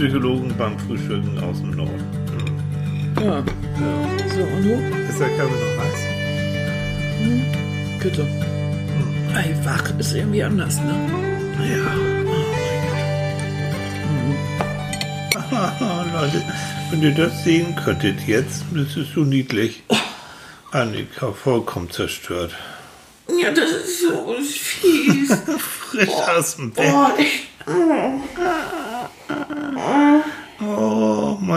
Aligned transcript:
Psychologen 0.00 0.54
beim 0.56 0.78
Frühstücken 0.78 1.38
aus 1.40 1.58
dem 1.58 1.72
Norden. 1.72 2.02
Ja. 3.20 3.36
Ja. 3.36 3.44
So, 4.34 4.42
und 4.44 4.64
du? 4.64 4.72
Ist 5.10 5.20
der 5.20 5.28
Kaffee 5.36 5.60
noch 5.60 5.76
heiß? 5.84 6.00
Bitte. 8.02 8.26
Ey, 9.34 9.54
wach 9.62 9.92
ist 9.98 10.14
irgendwie 10.14 10.42
anders, 10.42 10.80
ne? 10.80 10.94
Ja. 11.70 11.92
Oh 15.82 16.04
Leute, 16.16 16.42
wenn 16.90 17.02
ihr 17.02 17.14
das 17.14 17.44
sehen 17.44 17.76
könntet 17.76 18.26
jetzt, 18.26 18.64
das 18.72 18.96
ist 18.96 19.12
so 19.14 19.20
niedlich. 19.20 19.82
Annika 20.70 21.32
vollkommen 21.32 21.90
zerstört. 21.90 22.54
Ja, 23.28 23.50
das 23.50 23.70
ist 23.70 24.00
so 24.00 24.34
fies. 24.40 25.30
Frisch 25.58 26.08
aus 26.08 26.56
dem 26.56 26.70
Bett. 26.70 26.90
Oh, 26.90 27.08
ich, 27.18 27.50
Oh, 27.66 28.20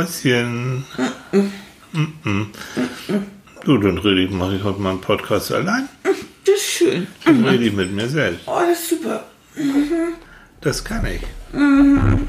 Mäuschen. 0.04 0.84
Mhm. 1.94 2.50
Du, 3.64 3.78
dann 3.78 3.98
rede 3.98 4.24
ich, 4.24 4.32
mache 4.32 4.56
ich 4.56 4.64
heute 4.64 4.82
mal 4.82 4.92
einen 4.92 5.02
Podcast 5.02 5.52
allein. 5.52 5.88
das 6.04 6.56
ist 6.56 6.64
schön. 6.64 7.08
Dann 7.26 7.46
rede 7.46 7.66
ich 7.66 7.74
mit 7.74 7.92
mir 7.92 8.10
selbst. 8.10 8.42
Oh, 8.46 8.60
das 8.60 8.80
ist 8.80 8.90
super. 8.90 9.24
Das 10.62 10.84
kann 10.84 11.06
ich. 11.06 11.22
Mhm. 11.54 12.28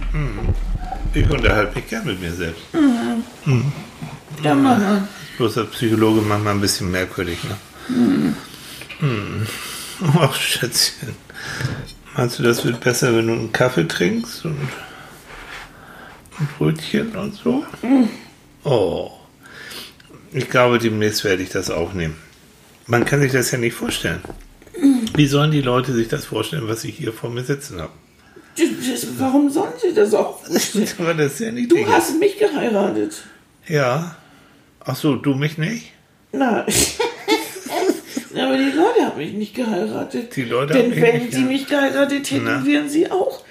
Ich 1.14 1.28
unterhalte 1.28 1.74
mich 1.76 1.88
gern 1.88 2.06
mit 2.06 2.20
mir 2.20 2.32
selbst. 2.32 2.62
Ja, 4.42 4.54
Mama. 4.54 5.08
Bloß 5.36 5.58
als 5.58 5.70
Psychologe 5.70 6.20
manchmal 6.20 6.54
ein 6.54 6.60
bisschen 6.60 6.90
merkwürdig, 6.90 7.38
ne? 7.44 8.34
Mhm. 9.00 9.46
Ach, 10.18 10.34
Schätzchen. 10.34 11.16
Meinst 12.16 12.38
du, 12.38 12.44
das 12.44 12.64
wird 12.64 12.80
besser, 12.80 13.16
wenn 13.16 13.26
du 13.26 13.32
einen 13.32 13.52
Kaffee 13.52 13.88
trinkst 13.88 14.44
und 14.44 14.56
ein 16.38 16.48
Brötchen 16.58 17.14
und 17.16 17.34
so? 17.34 17.64
Oh. 18.64 19.10
Ich 20.32 20.50
glaube, 20.50 20.78
demnächst 20.78 21.24
werde 21.24 21.42
ich 21.42 21.50
das 21.50 21.70
aufnehmen. 21.70 22.16
Man 22.86 23.04
kann 23.04 23.20
sich 23.20 23.32
das 23.32 23.50
ja 23.50 23.58
nicht 23.58 23.74
vorstellen. 23.74 24.20
Wie 25.14 25.26
sollen 25.26 25.52
die 25.52 25.60
Leute 25.60 25.92
sich 25.92 26.08
das 26.08 26.24
vorstellen, 26.24 26.66
was 26.66 26.84
ich 26.84 26.96
hier 26.96 27.12
vor 27.12 27.30
mir 27.30 27.44
sitzen 27.44 27.80
habe? 27.80 27.92
Das, 28.56 29.06
warum 29.18 29.50
sollen 29.50 29.72
sie 29.80 29.94
das 29.94 30.14
auch? 30.14 30.40
Aber 30.98 31.14
das 31.14 31.34
ist 31.34 31.40
ja 31.40 31.52
nicht 31.52 31.70
Du 31.70 31.86
hast 31.86 32.18
mich 32.18 32.38
geheiratet. 32.38 33.22
Ja. 33.66 34.16
Ach 34.80 34.96
so, 34.96 35.16
du 35.16 35.34
mich 35.34 35.58
nicht? 35.58 35.92
Na. 36.32 36.66
Aber 38.36 38.56
die 38.58 38.76
Leute 38.76 39.06
haben 39.06 39.18
mich 39.18 39.32
nicht 39.32 39.54
geheiratet. 39.54 40.34
Die 40.34 40.44
Leute 40.44 40.72
Denn 40.74 40.90
haben 40.90 40.90
mich 40.90 41.02
wenn 41.02 41.22
nicht 41.22 41.32
sie 41.32 41.44
mich 41.44 41.66
geheiratet 41.68 42.30
hätten, 42.30 42.44
Na? 42.44 42.66
wären 42.66 42.88
sie 42.88 43.10
auch, 43.10 43.44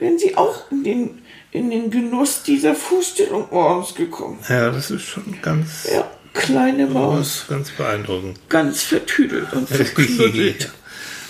wären 0.00 0.18
sie 0.18 0.36
auch 0.36 0.70
in 0.70 0.82
den, 0.84 1.22
in 1.54 1.70
den 1.70 1.90
Genuss 1.90 2.42
dieser 2.42 2.74
Vorstellung 2.74 3.46
morgens 3.50 3.94
gekommen. 3.94 4.38
Ja, 4.48 4.70
das 4.70 4.90
ist 4.90 5.02
schon 5.04 5.40
ganz, 5.40 5.88
Ja, 5.90 6.04
kleine 6.34 6.86
Maus, 6.86 7.46
ganz 7.48 7.70
beeindruckend. 7.70 8.38
ganz 8.48 8.82
vertüdelt 8.82 9.50
und 9.52 9.68
verknuddelt. 9.68 10.70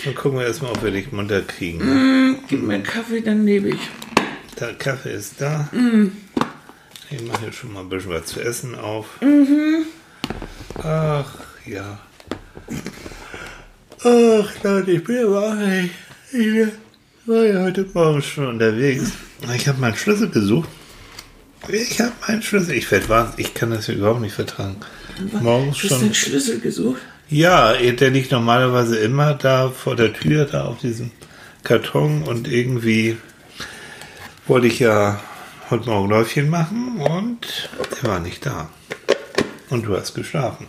Dann 0.03 0.15
gucken 0.15 0.39
wir 0.39 0.47
erstmal, 0.47 0.71
ob 0.71 0.83
wir 0.83 0.91
dich 0.91 1.11
munter 1.11 1.41
kriegen. 1.43 1.79
Mm, 2.31 2.39
Gib 2.47 2.61
mir 2.63 2.73
einen 2.73 2.83
Kaffee, 2.83 3.21
dann 3.21 3.45
lebe 3.45 3.69
ich. 3.69 3.79
Der 4.59 4.73
Kaffee 4.73 5.13
ist 5.13 5.39
da. 5.39 5.69
Ich 7.11 7.21
mache 7.23 7.41
hier 7.41 7.53
schon 7.53 7.73
mal 7.73 7.81
ein 7.81 7.89
bisschen 7.89 8.11
was 8.11 8.25
zu 8.25 8.39
essen 8.41 8.73
auf. 8.75 9.05
Ach, 10.83 11.33
ja. 11.67 11.99
Ach, 14.03 14.63
Leute, 14.63 14.91
ich 14.91 15.03
bin 15.03 15.25
aber 15.25 15.49
auch 15.49 15.55
nicht. 15.55 15.91
Ich 16.31 16.67
war 17.27 17.43
ja 17.43 17.63
heute 17.63 17.87
Morgen 17.93 18.21
schon 18.21 18.47
unterwegs. 18.47 19.11
Ich 19.55 19.67
habe 19.67 19.79
meinen 19.79 19.95
Schlüssel 19.95 20.29
gesucht. 20.29 20.69
Ich 21.67 21.99
habe 21.99 22.11
meinen 22.27 22.41
Schlüssel. 22.41 22.75
Ich 22.75 22.89
werde 22.91 23.09
wahnsinnig. 23.09 23.47
Ich 23.47 23.53
kann 23.53 23.71
das 23.71 23.85
hier 23.87 23.95
überhaupt 23.95 24.21
nicht 24.21 24.35
vertragen. 24.35 24.77
Morgens 25.41 25.75
Hast 25.77 25.83
du 25.83 25.87
schon. 25.89 25.99
den 26.01 26.13
Schlüssel 26.13 26.59
gesucht? 26.59 27.01
Ja, 27.29 27.73
der 27.73 28.09
liegt 28.11 28.31
normalerweise 28.31 28.97
immer 28.99 29.33
da 29.33 29.69
vor 29.69 29.95
der 29.95 30.13
Tür, 30.13 30.45
da 30.45 30.65
auf 30.65 30.79
diesem 30.79 31.11
Karton 31.63 32.21
und 32.23 32.47
irgendwie 32.47 33.17
wollte 34.45 34.67
ich 34.67 34.79
ja 34.79 35.19
heute 35.71 35.89
Morgen 35.89 36.09
Läufchen 36.09 36.49
machen 36.49 36.97
und 37.01 37.69
der 38.01 38.09
war 38.09 38.19
nicht 38.19 38.45
da. 38.45 38.69
Und 39.71 39.87
du 39.87 39.97
hast 39.97 40.13
geschlafen. 40.13 40.67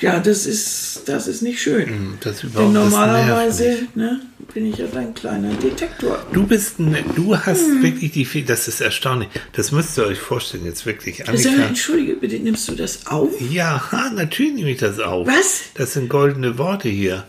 Ja, 0.00 0.20
das 0.20 0.46
ist, 0.46 1.02
das 1.06 1.26
ist 1.28 1.42
nicht 1.42 1.60
schön. 1.60 2.18
Das 2.20 2.34
ist 2.36 2.42
Denn 2.44 2.50
überhaupt 2.50 2.76
das 2.76 2.82
nervt 2.82 2.90
normalerweise 2.92 3.76
ne, 3.94 4.20
bin 4.54 4.66
ich 4.66 4.78
ja 4.78 4.86
dein 4.92 5.14
kleiner 5.14 5.52
Detektor. 5.54 6.18
Du 6.32 6.46
bist, 6.46 6.78
ein, 6.78 6.96
du 7.16 7.36
hast 7.36 7.82
wirklich 7.82 8.12
die, 8.12 8.26
Fäh- 8.26 8.44
das 8.44 8.68
ist 8.68 8.80
erstaunlich. 8.80 9.28
Das 9.52 9.72
müsst 9.72 9.98
ihr 9.98 10.04
euch 10.06 10.18
vorstellen 10.18 10.64
jetzt 10.64 10.86
wirklich. 10.86 11.28
Annika, 11.28 11.50
entschuldige 11.66 12.14
bitte, 12.14 12.36
nimmst 12.38 12.68
du 12.68 12.74
das 12.74 13.06
auf? 13.06 13.28
ja, 13.50 13.82
natürlich 14.14 14.54
nehme 14.54 14.70
ich 14.70 14.78
das 14.78 14.98
auf. 15.00 15.26
Was? 15.26 15.62
Das 15.74 15.92
sind 15.94 16.08
goldene 16.08 16.58
Worte 16.58 16.88
hier. 16.88 17.24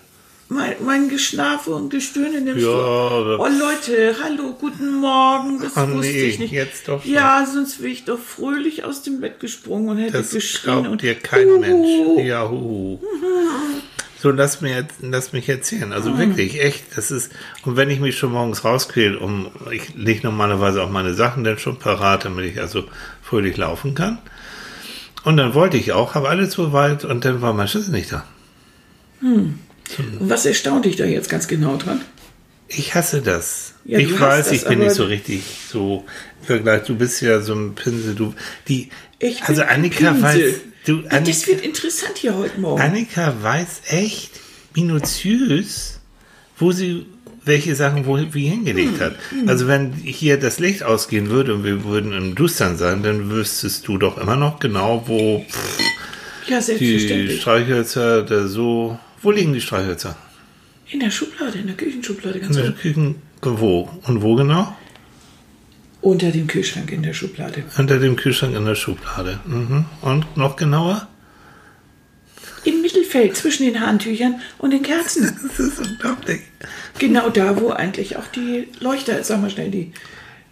Mein, 0.51 0.73
mein 0.83 1.09
Geschlafe 1.09 1.69
und 1.69 1.89
Gestöhne 1.91 2.41
nimmst 2.41 2.63
Ja, 2.63 2.69
du 2.71 3.37
Oh 3.39 3.47
Leute, 3.47 4.15
hallo, 4.23 4.55
guten 4.59 4.95
Morgen. 4.99 5.59
Das 5.61 5.73
Oh, 5.77 5.91
wusste 5.91 6.11
nee, 6.11 6.23
ich 6.23 6.39
nicht. 6.39 6.51
jetzt 6.51 6.87
doch 6.87 7.03
schon. 7.03 7.11
Ja, 7.11 7.45
sonst 7.45 7.79
wäre 7.81 7.91
ich 7.91 8.05
doch 8.05 8.17
fröhlich 8.17 8.83
aus 8.83 9.03
dem 9.03 9.21
Bett 9.21 9.39
gesprungen 9.39 9.89
und 9.89 9.97
hätte 9.99 10.13
Das 10.13 10.31
geschrien. 10.31 10.87
und 10.87 11.03
dir 11.03 11.13
kein 11.13 11.47
Huhu. 11.47 11.59
Mensch. 11.59 12.25
Ja, 12.25 12.49
hu. 12.49 12.99
So, 14.19 14.31
lass, 14.31 14.59
mir, 14.61 14.87
lass 15.01 15.33
mich 15.33 15.47
erzählen. 15.47 15.93
Also 15.93 16.09
Mhm. 16.09 16.17
wirklich, 16.17 16.59
echt, 16.59 16.97
das 16.97 17.11
ist, 17.11 17.31
und 17.63 17.77
wenn 17.77 17.91
ich 17.91 17.99
mich 17.99 18.17
schon 18.17 18.31
morgens 18.31 18.65
rausquäle, 18.65 19.19
um, 19.19 19.51
ich 19.71 19.93
lege 19.95 20.21
normalerweise 20.23 20.81
auch 20.81 20.89
meine 20.89 21.13
Sachen 21.13 21.43
dann 21.43 21.59
schon 21.59 21.77
parat, 21.77 22.25
damit 22.25 22.45
ich 22.45 22.59
also 22.59 22.85
fröhlich 23.21 23.55
laufen 23.55 23.93
kann. 23.93 24.17
Und 25.23 25.37
dann 25.37 25.53
wollte 25.53 25.77
ich 25.77 25.91
auch, 25.91 26.15
habe 26.15 26.27
alles 26.27 26.53
soweit 26.53 27.05
und 27.05 27.23
dann 27.23 27.39
war 27.43 27.53
mein 27.53 27.67
Schlüssel 27.67 27.91
nicht 27.91 28.11
da. 28.11 28.25
Und 29.97 30.29
was 30.29 30.45
erstaunt 30.45 30.85
dich 30.85 30.95
da 30.95 31.05
jetzt 31.05 31.29
ganz 31.29 31.47
genau 31.47 31.77
dran? 31.77 32.01
Ich 32.67 32.93
hasse 32.93 33.21
das. 33.21 33.73
Ja, 33.85 33.97
ich 33.97 34.19
weiß, 34.19 34.49
das, 34.49 34.55
ich 34.55 34.65
bin 34.65 34.79
nicht 34.79 34.91
so 34.91 35.05
richtig 35.05 35.41
so 35.71 36.05
im 36.41 36.45
Vergleich. 36.45 36.83
Du 36.83 36.95
bist 36.95 37.21
ja 37.21 37.41
so 37.41 37.55
ein 37.55 37.73
Pinsel. 37.73 38.13
Du, 38.13 38.35
die, 38.67 38.89
Ich 39.17 39.43
also 39.43 39.63
Annika 39.63 40.11
Pinsel. 40.11 40.21
weiß, 40.21 40.55
du, 40.85 40.91
Ja, 40.97 41.09
Annika, 41.09 41.19
das 41.31 41.47
wird 41.47 41.61
interessant 41.61 42.17
hier 42.17 42.35
heute 42.37 42.59
Morgen. 42.59 42.79
Annika 42.79 43.33
weiß 43.41 43.81
echt 43.87 44.31
minutiös, 44.75 45.99
wo 46.57 46.71
sie 46.71 47.07
welche 47.43 47.75
Sachen 47.75 48.05
wo, 48.05 48.19
wie 48.31 48.47
hingelegt 48.47 49.01
hat. 49.01 49.15
Also 49.47 49.67
wenn 49.67 49.93
hier 49.93 50.37
das 50.37 50.59
Licht 50.59 50.83
ausgehen 50.83 51.29
würde 51.31 51.55
und 51.55 51.63
wir 51.63 51.83
würden 51.83 52.13
im 52.13 52.35
Dustern 52.35 52.77
sein, 52.77 53.01
dann 53.01 53.31
wüsstest 53.31 53.87
du 53.87 53.97
doch 53.97 54.19
immer 54.19 54.35
noch 54.35 54.59
genau, 54.59 55.03
wo 55.07 55.43
pff, 55.49 55.79
ja, 56.47 56.59
die. 56.61 57.37
Streichhölzer 57.39 58.23
da 58.23 58.47
so. 58.47 58.99
Wo 59.21 59.31
liegen 59.31 59.53
die 59.53 59.61
Streichhölzer? 59.61 60.15
In 60.91 60.99
der 61.01 61.11
Schublade, 61.11 61.59
in 61.59 61.67
der 61.67 61.75
Küchenschublade 61.75 62.39
ganz 62.39 62.55
In 62.55 62.61
der 62.63 62.71
oben. 62.71 62.79
Küchen. 62.81 63.15
Wo? 63.41 63.89
Und 64.07 64.21
wo 64.21 64.35
genau? 64.35 64.75
Unter 66.01 66.31
dem 66.31 66.47
Kühlschrank 66.47 66.91
in 66.91 67.03
der 67.03 67.13
Schublade. 67.13 67.63
Unter 67.77 67.99
dem 67.99 68.15
Kühlschrank 68.15 68.55
in 68.55 68.65
der 68.65 68.75
Schublade. 68.75 69.39
Mhm. 69.45 69.85
Und 70.01 70.37
noch 70.37 70.55
genauer? 70.55 71.07
Im 72.63 72.81
Mittelfeld 72.81 73.35
zwischen 73.35 73.63
den 73.65 73.79
Handtüchern 73.81 74.39
und 74.57 74.71
den 74.71 74.81
Kerzen. 74.83 75.35
Das 75.57 75.59
ist 75.59 75.79
unglaublich. 75.79 76.41
Genau 76.97 77.29
da, 77.29 77.59
wo 77.59 77.69
eigentlich 77.69 78.17
auch 78.17 78.27
die 78.27 78.67
Leuchter, 78.79 79.23
sag 79.23 79.41
mal 79.41 79.49
schnell, 79.49 79.71
die. 79.71 79.91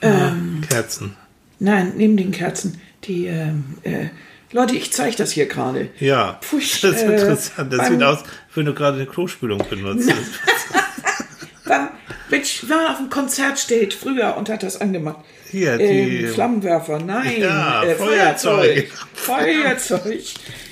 Ähm, 0.01 0.61
Kerzen. 0.69 1.15
nein, 1.59 1.93
neben 1.97 2.17
den 2.17 2.31
Kerzen. 2.31 2.79
Die, 3.05 3.25
ähm, 3.25 3.63
äh, 3.83 4.07
Leute, 4.51 4.75
ich 4.75 4.93
zeige 4.93 5.15
das 5.17 5.31
hier 5.31 5.45
gerade. 5.45 5.89
Ja, 5.99 6.39
Pfui, 6.41 6.59
das 6.61 6.83
ist 6.83 7.01
äh, 7.03 7.11
interessant. 7.13 7.73
Das 7.73 7.87
sieht 7.87 8.01
aus, 8.03 8.19
wenn 8.55 8.65
du 8.65 8.73
gerade 8.73 8.97
eine 8.97 9.05
Klospülung 9.05 9.61
benutzt. 9.69 10.09
Beim, 11.65 11.89
Mensch, 12.29 12.63
war 12.69 12.91
auf 12.91 12.97
dem 12.97 13.09
Konzert 13.09 13.59
steht 13.59 13.93
früher 13.93 14.35
und 14.37 14.49
hat 14.49 14.63
das 14.63 14.79
angemacht. 14.79 15.19
Hier, 15.51 15.77
die- 15.77 15.83
ähm, 16.25 16.33
Flammenwerfer, 16.33 16.99
nein. 16.99 17.41
Ja, 17.41 17.83
äh, 17.83 17.95
Feuerzeug. 17.95 18.89
Feuerzeug. 19.13 20.01
Feuerzeug. 20.01 20.23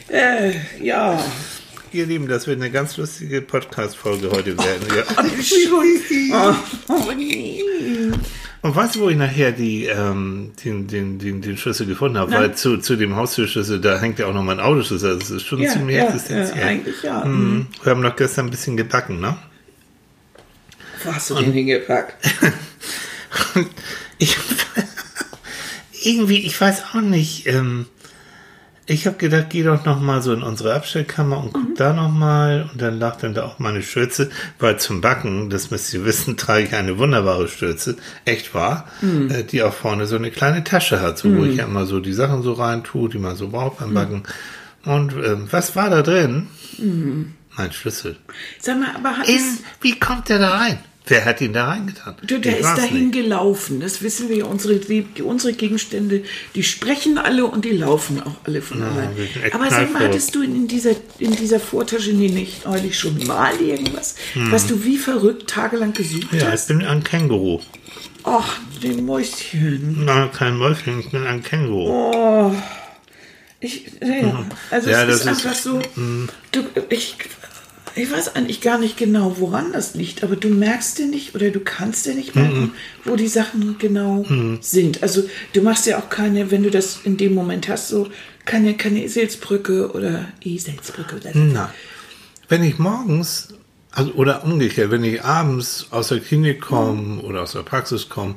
Äh, 0.10 0.52
ja. 0.82 1.22
Ihr 1.96 2.06
Lieben, 2.06 2.28
das 2.28 2.46
wird 2.46 2.60
eine 2.60 2.70
ganz 2.72 2.98
lustige 2.98 3.42
Podcast-Folge 3.42 4.30
heute 4.30 4.58
werden. 4.58 4.86
Ja. 4.94 5.24
Entschuldigung. 5.24 6.54
Oh. 6.90 6.94
Und 8.62 8.76
weißt 8.76 8.96
du, 8.96 9.00
wo 9.00 9.10
ich 9.10 9.16
nachher 9.16 9.54
die, 9.54 9.86
ähm, 9.86 10.52
den, 10.66 10.88
den, 10.88 11.20
den, 11.20 11.42
den 11.42 11.58
Schlüssel 11.58 11.88
gefunden 11.88 12.18
habe? 12.18 12.34
Weil 12.34 12.54
zu, 12.54 12.80
zu 12.80 12.98
dem 12.98 13.16
Haustürschlüssel, 13.16 13.80
da 13.80 13.98
hängt 13.98 14.20
ja 14.20 14.26
auch 14.26 14.34
noch 14.34 14.44
mein 14.44 14.60
Autoschlüssel. 14.60 15.18
Das 15.18 15.30
ist 15.30 15.44
schon 15.44 15.62
Ja, 15.62 15.72
ziemlich 15.72 15.96
ja, 15.96 16.08
existenziell. 16.08 16.60
äh, 16.60 16.64
eigentlich 16.64 17.02
ja. 17.02 17.24
Mhm. 17.24 17.68
Wir 17.82 17.92
haben 17.92 18.02
doch 18.02 18.18
gestern 18.18 18.48
ein 18.48 18.52
bisschen 18.52 18.76
gebacken, 18.76 19.22
ne? 19.22 19.38
Wo 21.06 21.14
hast 21.14 21.30
du 21.30 21.36
den 21.36 21.54
hingepackt? 21.54 22.16
ich, 24.18 24.36
irgendwie, 26.04 26.40
ich 26.46 26.60
weiß 26.60 26.84
auch 26.94 27.00
nicht, 27.00 27.48
ähm, 27.48 27.86
Ich 28.88 29.08
habe 29.08 29.18
gedacht, 29.18 29.48
geh 29.50 29.64
doch 29.64 29.84
noch 29.86 30.00
mal 30.00 30.22
so 30.22 30.32
in 30.32 30.44
unsere 30.44 30.76
Abstellkammer 30.76 31.44
und 31.44 31.54
guck 31.54 31.76
da 31.76 31.94
noch 31.94 32.12
mal. 32.12 32.70
Und 32.72 32.80
dann 32.80 33.00
lag 33.00 33.16
dann 33.18 33.34
da 33.34 33.44
auch 33.44 33.58
meine 33.58 33.82
Stürze, 33.82 34.30
weil 34.60 34.78
zum 34.78 35.02
Backen, 35.02 35.50
das 35.50 35.72
müsst 35.72 35.92
ihr 35.94 36.06
wissen, 36.06 36.38
trage 36.38 36.66
ich 36.66 36.76
eine 36.76 37.00
wunderbare 37.00 37.48
Stürze, 37.48 37.98
echt 38.26 38.54
wahr, 38.54 38.88
äh, 39.30 39.44
die 39.44 39.64
auch 39.64 39.74
vorne 39.74 40.06
so 40.06 40.16
eine 40.16 40.30
kleine 40.30 40.64
Tasche 40.64 41.02
hat, 41.02 41.18
so, 41.18 41.36
wo 41.36 41.46
ich 41.46 41.58
ja 41.58 41.66
immer 41.66 41.88
so 41.88 42.00
die 42.00 42.14
Sachen 42.14 42.44
so 42.44 42.54
rein 42.54 42.84
tue, 42.84 43.10
die 43.10 43.18
man 43.18 43.36
so 43.36 43.50
braucht 43.50 43.80
beim 43.80 43.94
Backen. 43.94 44.24
Und 44.86 45.14
ähm, 45.14 45.48
was 45.50 45.76
war 45.76 45.90
da 45.90 46.04
drin? 46.04 46.48
Mein 47.58 47.72
Schlüssel. 47.72 48.18
Sag 48.60 48.80
mal, 48.80 48.96
aber 48.96 49.18
hat 49.18 49.28
In, 49.28 49.42
wie 49.82 49.98
kommt 49.98 50.30
der 50.30 50.38
da 50.40 50.58
rein? 50.58 50.78
Wer 51.08 51.24
hat 51.26 51.40
ihn 51.42 51.54
da 51.54 51.66
reingetan? 51.68 52.16
du, 52.26 52.40
der 52.40 52.54
Ich 52.54 52.60
ist 52.66 52.78
dahin 52.78 53.10
nicht. 53.10 53.14
gelaufen. 53.14 53.80
Das 53.80 54.02
wissen 54.02 54.28
wir. 54.30 54.48
Unsere, 54.48 54.78
die, 54.78 55.06
unsere 55.24 55.54
Gegenstände, 55.54 56.24
die 56.56 56.64
sprechen 56.64 57.18
alle 57.20 57.46
und 57.46 57.64
die 57.64 57.72
laufen 57.72 58.22
auch 58.24 58.36
alle 58.44 58.62
von 58.62 58.82
allein. 58.82 59.10
echt 59.44 59.54
Aber 59.54 59.70
sag 59.70 59.94
mal, 59.94 60.04
hattest 60.08 60.34
du 60.34 60.42
in 60.42 60.68
dieser, 60.68 60.92
in 61.20 61.36
dieser 61.36 61.60
Vortasche 61.60 62.12
nicht 62.14 62.66
neulich 62.66 62.98
schon 62.98 63.24
mal 63.28 63.56
irgendwas, 63.62 64.16
was 64.50 64.66
du 64.66 64.84
wie 64.84 64.98
verrückt 64.98 65.50
tagelang 65.50 65.94
gesucht 65.94 66.32
Hm. 66.32 66.40
Ja, 66.40 66.46
ich 66.48 66.52
hast? 66.54 66.68
bin 66.70 66.82
ein 66.84 67.04
Känguru. 67.04 67.60
Ach, 68.24 68.58
den 68.82 69.06
Mäuschen. 69.06 70.04
Na, 70.06 70.28
kein 70.30 70.58
Mäuschen, 70.58 71.00
ich 71.02 71.12
bin 71.12 71.26
ein 71.28 71.44
Känguru. 71.44 72.52
Ich, 73.60 73.86
ja, 74.02 74.46
also 74.72 74.90
Ja, 74.90 75.04
es 75.04 75.16
ist 75.18 75.26
das 75.26 75.38
ist- 75.38 75.46
einfach 75.46 75.56
so, 75.60 75.82
du, 76.52 76.64
ich, 76.90 77.16
ich 77.96 78.12
weiß 78.12 78.36
eigentlich 78.36 78.62
gar 78.62 78.78
nicht 78.78 78.98
genau, 78.98 79.38
woran 79.40 79.72
das 79.72 79.96
liegt, 79.96 80.24
aber 80.24 80.36
du 80.36 80.50
merkst 80.50 80.98
dir 81.00 81.08
nicht 81.08 81.34
oder 81.34 81.50
du 81.50 81.62
kannst 81.62 82.06
dir 82.06 82.14
nicht 82.14 82.36
merken, 82.36 82.74
wo 83.06 83.16
die 83.16 83.28
Sachen 83.28 83.78
genau 83.78 84.26
sind. 84.60 85.02
Also 85.02 85.24
du 85.54 85.62
machst 85.62 85.86
ja 85.86 85.98
auch 85.98 86.10
keine, 86.10 86.52
wenn 86.52 86.64
du 86.64 86.72
das 86.72 87.00
in 87.04 87.18
dem 87.18 87.34
Moment 87.34 87.70
hast, 87.70 87.88
so 87.88 88.10
keine, 88.44 88.76
keine 88.76 89.04
Eselsbrücke 89.04 89.92
oder 89.92 90.26
Eselsbrücke. 90.44 91.16
Oder 91.16 91.32
Na, 91.34 91.74
wenn 92.50 92.64
ich 92.64 92.78
morgens, 92.78 93.54
also, 93.92 94.12
oder 94.14 94.44
umgekehrt, 94.44 94.92
wenn 94.92 95.04
ich 95.04 95.24
abends 95.24 95.88
aus 95.92 96.10
der 96.10 96.20
Klinik 96.20 96.62
komme 96.62 97.22
oder 97.22 97.44
aus 97.44 97.54
der 97.54 97.64
Praxis 97.64 98.10
komme 98.10 98.36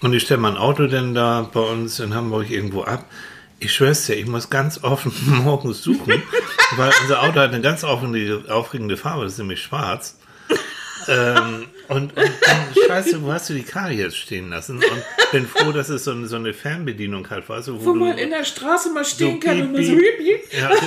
und 0.00 0.14
ich 0.14 0.22
stelle 0.22 0.40
mein 0.40 0.56
Auto 0.56 0.86
denn 0.86 1.14
da 1.14 1.48
bei 1.52 1.60
uns 1.60 2.00
in 2.00 2.14
Hamburg 2.14 2.50
irgendwo 2.50 2.82
ab, 2.82 3.04
ich 3.60 3.72
schwör's 3.72 4.06
dir, 4.06 4.14
ich 4.16 4.26
muss 4.26 4.50
ganz 4.50 4.82
offen 4.84 5.12
morgens 5.44 5.82
suchen, 5.82 6.22
weil 6.76 6.92
unser 7.02 7.22
Auto 7.22 7.40
hat 7.40 7.52
eine 7.52 7.60
ganz 7.62 7.84
aufregende, 7.84 8.44
aufregende 8.52 8.96
Farbe, 8.96 9.24
das 9.24 9.32
ist 9.34 9.38
nämlich 9.38 9.62
schwarz. 9.62 10.16
ähm, 11.08 11.66
und, 11.88 12.16
und 12.16 12.32
dann, 12.40 12.74
scheiße, 12.86 13.22
wo 13.22 13.32
hast 13.32 13.48
du 13.48 13.54
die 13.54 13.62
Karre 13.62 13.92
jetzt 13.92 14.16
stehen 14.16 14.50
lassen? 14.50 14.78
Und 14.78 15.02
bin 15.32 15.46
froh, 15.46 15.70
dass 15.72 15.88
es 15.88 16.04
so, 16.04 16.10
eine- 16.10 16.26
so 16.26 16.36
eine 16.36 16.52
Fernbedienung 16.52 17.28
hat, 17.30 17.48
weißt 17.48 17.68
du, 17.68 17.80
wo, 17.80 17.84
Wo 17.86 17.92
du, 17.92 18.00
man 18.00 18.18
in 18.18 18.30
der 18.30 18.44
Straße 18.44 18.90
mal 18.92 19.04
stehen 19.04 19.34
so 19.40 19.40
kann 19.48 19.62
und 19.62 19.72
nur 19.72 19.82
so 19.84 19.92
piep, 19.92 20.18
hüp. 20.18 20.52
ja, 20.60 20.70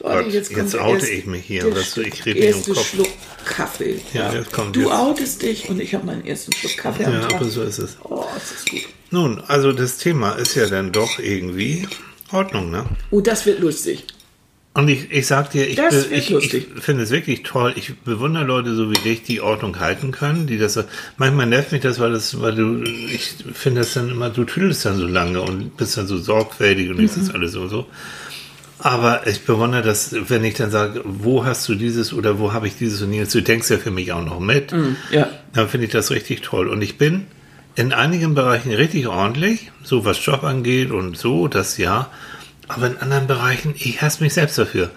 Gott, 0.00 0.26
jetzt 0.32 0.52
jetzt 0.52 0.78
oute 0.78 1.08
ich 1.08 1.26
mich 1.26 1.44
hier, 1.44 1.74
weißt 1.74 1.96
du, 1.96 2.02
ich 2.02 2.24
rede 2.24 2.38
mir 2.38 2.46
erste 2.46 2.64
den 2.64 2.74
Kopf. 2.74 2.88
Schluck 2.90 3.08
Kaffee. 3.44 4.00
Ja, 4.14 4.32
jetzt 4.32 4.52
kommt 4.52 4.76
du 4.76 4.80
jetzt. 4.82 4.90
outest 4.92 5.42
dich 5.42 5.68
und 5.68 5.80
ich 5.80 5.94
habe 5.94 6.06
meinen 6.06 6.24
ersten 6.24 6.52
Schluck 6.52 6.76
Kaffee 6.76 7.04
am 7.04 7.12
Ja, 7.14 7.28
aber 7.28 7.44
so 7.46 7.62
ist 7.62 7.78
es. 7.78 7.96
Oh, 8.04 8.24
das 8.34 8.52
ist 8.52 8.70
gut. 8.70 8.84
Nun, 9.10 9.40
also 9.46 9.72
das 9.72 9.98
Thema 9.98 10.32
ist 10.32 10.54
ja 10.54 10.66
dann 10.66 10.92
doch 10.92 11.18
irgendwie 11.18 11.86
Ordnung, 12.32 12.70
ne? 12.70 12.86
Oh, 13.10 13.20
das 13.20 13.46
wird 13.46 13.60
lustig. 13.60 14.04
Und 14.74 14.88
ich, 14.88 15.10
ich 15.10 15.26
sag 15.26 15.50
dir, 15.52 15.66
ich, 15.66 15.76
be- 15.76 16.06
ich, 16.10 16.30
ich 16.30 16.66
finde 16.80 17.04
es 17.04 17.10
wirklich 17.10 17.44
toll. 17.44 17.72
Ich 17.76 17.96
bewundere 18.00 18.44
Leute 18.44 18.74
so 18.74 18.90
wie 18.90 18.98
dich, 18.98 19.22
die 19.22 19.40
Ordnung 19.40 19.78
halten 19.80 20.10
können, 20.12 20.46
die 20.46 20.58
das 20.58 20.78
manchmal 21.16 21.46
nervt 21.46 21.72
mich 21.72 21.80
das, 21.80 21.98
weil 21.98 22.12
das, 22.12 22.42
weil 22.42 22.54
du, 22.54 22.82
ich 22.82 23.36
finde 23.54 23.80
das 23.80 23.94
dann 23.94 24.10
immer, 24.10 24.28
du 24.28 24.44
tüdelst 24.44 24.84
dann 24.84 24.98
so 24.98 25.06
lange 25.06 25.40
und 25.40 25.78
bist 25.78 25.96
dann 25.96 26.06
so 26.06 26.18
sorgfältig 26.18 26.90
und 26.90 26.98
ist 26.98 27.16
das 27.16 27.30
alles 27.30 27.52
so 27.52 27.68
so. 27.68 27.86
Aber 28.78 29.26
ich 29.26 29.40
bewundere 29.46 29.80
das, 29.82 30.14
wenn 30.28 30.44
ich 30.44 30.54
dann 30.54 30.70
sage, 30.70 31.00
wo 31.04 31.46
hast 31.46 31.66
du 31.68 31.74
dieses 31.74 32.12
oder 32.12 32.38
wo 32.38 32.52
habe 32.52 32.66
ich 32.66 32.76
dieses 32.76 33.00
und 33.00 33.12
jenes, 33.14 33.30
du 33.32 33.42
denkst 33.42 33.70
ja 33.70 33.78
für 33.78 33.90
mich 33.90 34.12
auch 34.12 34.24
noch 34.24 34.40
mit. 34.40 34.74
Ja. 35.10 35.30
dann 35.54 35.68
finde 35.70 35.86
ich 35.86 35.92
das 35.92 36.10
richtig 36.10 36.42
toll. 36.42 36.68
Und 36.68 36.82
ich 36.82 36.98
bin 36.98 37.26
in 37.76 37.92
einigen 37.92 38.34
Bereichen 38.34 38.72
richtig 38.72 39.06
ordentlich, 39.06 39.70
so 39.82 40.04
was 40.04 40.24
Job 40.24 40.42
angeht 40.42 40.90
und 40.90 41.16
so, 41.16 41.46
das 41.46 41.78
ja. 41.78 42.10
Aber 42.68 42.86
in 42.88 42.96
anderen 42.96 43.26
Bereichen, 43.26 43.74
ich 43.76 44.02
hasse 44.02 44.24
mich 44.24 44.34
selbst 44.34 44.58
dafür. 44.58 44.90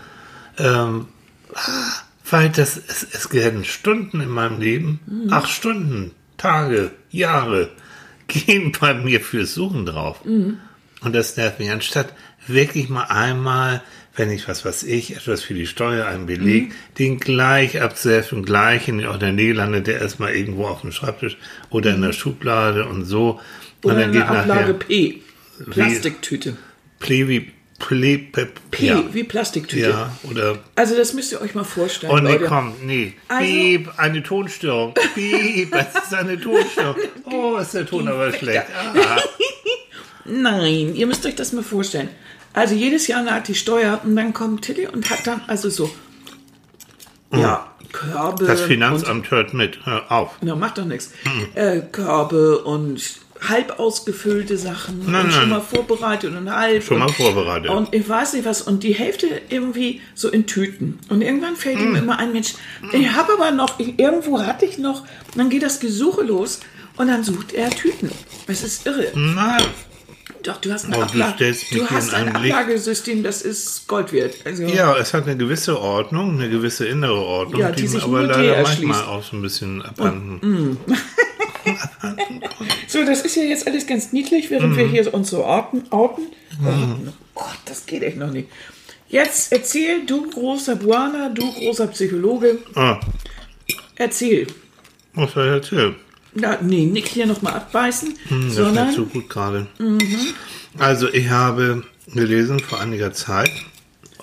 Ähm, 0.58 1.08
ah, 1.54 1.92
weil 2.30 2.50
das, 2.50 2.78
es, 2.78 3.06
es 3.12 3.32
werden 3.34 3.66
Stunden 3.66 4.22
in 4.22 4.30
meinem 4.30 4.60
Leben, 4.60 5.00
acht 5.30 5.50
Stunden, 5.50 6.12
Tage, 6.38 6.92
Jahre, 7.12 7.70
gehen 8.28 8.72
bei 8.80 8.94
mir 8.94 9.20
fürs 9.20 9.54
Suchen 9.54 9.86
drauf. 9.86 10.22
Und 11.02 11.14
das 11.16 11.38
nervt 11.38 11.60
mich. 11.60 11.72
Anstatt 11.72 12.14
wirklich 12.48 12.90
mal 12.90 13.04
einmal, 13.04 13.82
wenn 14.16 14.32
ich 14.32 14.48
was 14.48 14.66
weiß 14.66 14.84
ich, 14.84 15.16
etwas 15.16 15.44
für 15.44 15.54
die 15.54 15.68
Steuer, 15.68 16.06
einen 16.08 16.26
Beleg, 16.26 16.72
den 16.98 17.20
gleich 17.20 17.82
abzuhelfen, 17.82 18.44
gleich 18.44 18.88
in 18.88 18.98
der 19.00 19.32
Nähe 19.32 19.54
landet, 19.54 19.88
der 19.88 20.02
erstmal 20.02 20.34
irgendwo 20.36 20.68
auf 20.68 20.82
dem 20.82 20.92
Schreibtisch 20.92 21.38
oder 21.70 21.94
in 21.94 22.02
der 22.02 22.14
Schublade 22.14 22.86
und 22.88 23.06
so. 23.06 23.40
Und 23.82 23.92
Oder 23.92 24.02
dann 24.02 24.04
eine 24.10 24.14
geht 24.20 24.24
Ablage 24.28 24.48
nachher 24.62 24.74
P. 24.74 25.22
Plastiktüte. 25.70 26.58
Ple 27.00 27.28
wie 27.30 27.52
Ple, 27.80 28.18
Pe, 28.18 28.48
P 28.72 28.88
ja. 28.88 29.04
wie 29.14 29.24
Plastiktüte. 29.24 29.90
ja, 29.90 30.12
oder 30.30 30.58
Also 30.76 30.98
das 30.98 31.14
müsst 31.14 31.32
ihr 31.32 31.40
euch 31.40 31.56
mal 31.56 31.64
vorstellen, 31.64 32.12
Oh 32.14 32.18
nee, 32.18 32.34
Leute. 32.34 32.44
komm, 32.46 32.74
nee. 32.84 33.14
Also- 33.30 33.46
Piep, 33.46 33.90
eine 33.96 34.22
Tonstörung. 34.22 34.94
Piep, 35.16 35.72
das 35.72 36.04
ist 36.04 36.14
eine 36.14 36.38
Tonstörung. 36.38 36.98
Oh, 37.24 37.56
ist 37.58 37.74
der 37.74 37.86
Ton 37.86 38.10
aber 38.10 38.34
schlecht. 38.34 38.66
Ah. 38.76 39.18
Nein, 40.26 40.94
ihr 40.96 41.08
müsst 41.08 41.26
euch 41.26 41.36
das 41.36 41.54
mal 41.54 41.64
vorstellen. 41.64 42.10
Also 42.54 42.76
jedes 42.76 43.08
Jahr 43.08 43.24
naht 43.24 43.48
die 43.48 43.56
Steuer 43.56 44.02
und 44.04 44.16
dann 44.16 44.34
kommt 44.34 44.64
Tilly 44.64 44.88
und 44.88 45.10
hat 45.10 45.26
dann 45.26 45.42
also 45.48 45.70
so 45.70 45.90
ja, 47.32 47.68
Körbe. 47.92 48.42
Hm. 48.42 48.48
Das 48.48 48.62
und, 48.62 48.68
Finanzamt 48.68 49.32
hört 49.32 49.54
mit. 49.54 49.86
Hör 49.86 50.12
auf. 50.12 50.38
na, 50.42 50.56
macht 50.56 50.78
doch 50.78 50.86
nichts. 50.86 51.12
Hm. 51.24 51.48
Äh, 51.56 51.82
Körbe 51.92 52.60
und 52.60 53.02
halb 53.48 53.80
ausgefüllte 53.80 54.58
Sachen 54.58 55.10
Nein, 55.10 55.26
und 55.26 55.32
schon 55.32 55.42
nein. 55.44 55.50
mal 55.50 55.62
vorbereitet 55.62 56.36
und 56.36 56.54
halb. 56.54 56.84
Schon 56.84 57.00
mal 57.00 57.06
und, 57.06 57.16
vorbereitet. 57.16 57.70
Und 57.70 57.94
ich 57.94 58.08
weiß 58.08 58.34
nicht 58.34 58.46
was. 58.46 58.62
Und 58.62 58.84
die 58.84 58.94
Hälfte 58.94 59.28
irgendwie 59.50 60.02
so 60.14 60.30
in 60.30 60.46
Tüten. 60.46 61.00
Und 61.10 61.22
irgendwann 61.22 61.56
fällt 61.56 61.78
Hm. 61.78 61.90
ihm 61.90 61.96
immer 61.96 62.20
ein 62.20 62.34
Mensch, 62.34 62.56
ich 62.92 63.12
habe 63.12 63.34
aber 63.34 63.52
noch, 63.52 63.80
ich, 63.80 63.98
irgendwo 63.98 64.42
hatte 64.42 64.66
ich 64.66 64.78
noch. 64.78 65.02
Und 65.02 65.38
dann 65.38 65.50
geht 65.50 65.64
das 65.64 65.80
Gesuche 65.80 66.24
los 66.24 66.60
und 66.98 67.08
dann 67.08 67.24
sucht 67.24 67.54
er 67.54 67.70
Tüten. 67.70 68.12
Das 68.48 68.64
ist 68.64 68.86
irre. 68.86 69.08
Nein. 69.16 69.64
Doch, 70.44 70.58
du 70.58 70.72
hast, 70.72 70.86
eine 70.86 70.98
Oh, 70.98 71.06
du 71.06 71.18
mich 71.18 71.36
du 71.70 71.76
hier 71.76 71.90
hast 71.90 72.10
in 72.10 72.16
ein. 72.16 72.36
Ablagesystem, 72.36 73.24
das 73.24 73.42
ist 73.42 73.88
Gold 73.88 74.14
wert. 74.14 74.36
Also, 74.46 74.64
Ja, 74.64 74.96
es 74.98 75.14
hat 75.14 75.26
eine 75.26 75.36
gewisse 75.38 75.80
Ordnung, 75.80 76.40
eine 76.40 76.50
gewisse 76.50 76.88
innere 76.88 77.16
Ordnung, 77.20 77.60
Ja, 77.62 77.72
die 77.72 77.82
die, 77.82 77.88
sich 77.90 78.04
aber 78.04 78.24
leider 78.24 78.56
erschließt. 78.56 78.88
manchmal 78.88 79.04
auch 79.18 79.24
so 79.24 79.36
ein 79.36 79.42
bisschen 79.42 79.82
abhanden. 79.82 80.78
So, 82.88 83.06
das 83.06 83.22
ist 83.22 83.36
ja 83.36 83.44
jetzt 83.44 83.68
alles 83.68 83.86
ganz 83.86 84.12
niedlich, 84.12 84.50
während 84.50 84.74
Mhm. 84.74 84.78
wir 84.78 84.88
hier 84.88 85.14
uns 85.14 85.30
so 85.30 85.44
orten. 85.44 85.84
orten. 85.92 86.24
Oh 86.66 87.12
Gott, 87.36 87.58
das 87.66 87.86
geht 87.86 88.02
echt 88.02 88.18
noch 88.18 88.32
nicht. 88.32 88.50
Jetzt 89.10 89.52
erzähl, 89.52 90.06
du 90.06 90.30
großer 90.30 90.76
Buana, 90.76 91.30
du 91.30 91.52
großer 91.54 91.88
Psychologe, 91.88 92.58
Ah, 92.76 93.00
erzähl. 93.96 94.48
was 95.14 95.32
soll 95.34 95.46
ich 95.48 95.52
erzählen? 95.54 95.96
Na, 96.40 96.58
nee, 96.62 96.86
nicht 96.86 97.08
hier 97.10 97.26
nochmal 97.26 97.54
abbeißen, 97.54 98.18
Hm, 98.28 98.46
Das 98.48 98.56
sondern 98.56 98.90
ist 98.90 98.98
nicht 98.98 99.08
so 99.10 99.20
gut 99.20 99.30
gerade. 99.30 99.68
Also 100.78 101.10
ich 101.12 101.30
habe 101.30 101.84
gelesen 102.14 102.60
vor 102.60 102.80
einiger 102.80 103.12
Zeit, 103.14 103.52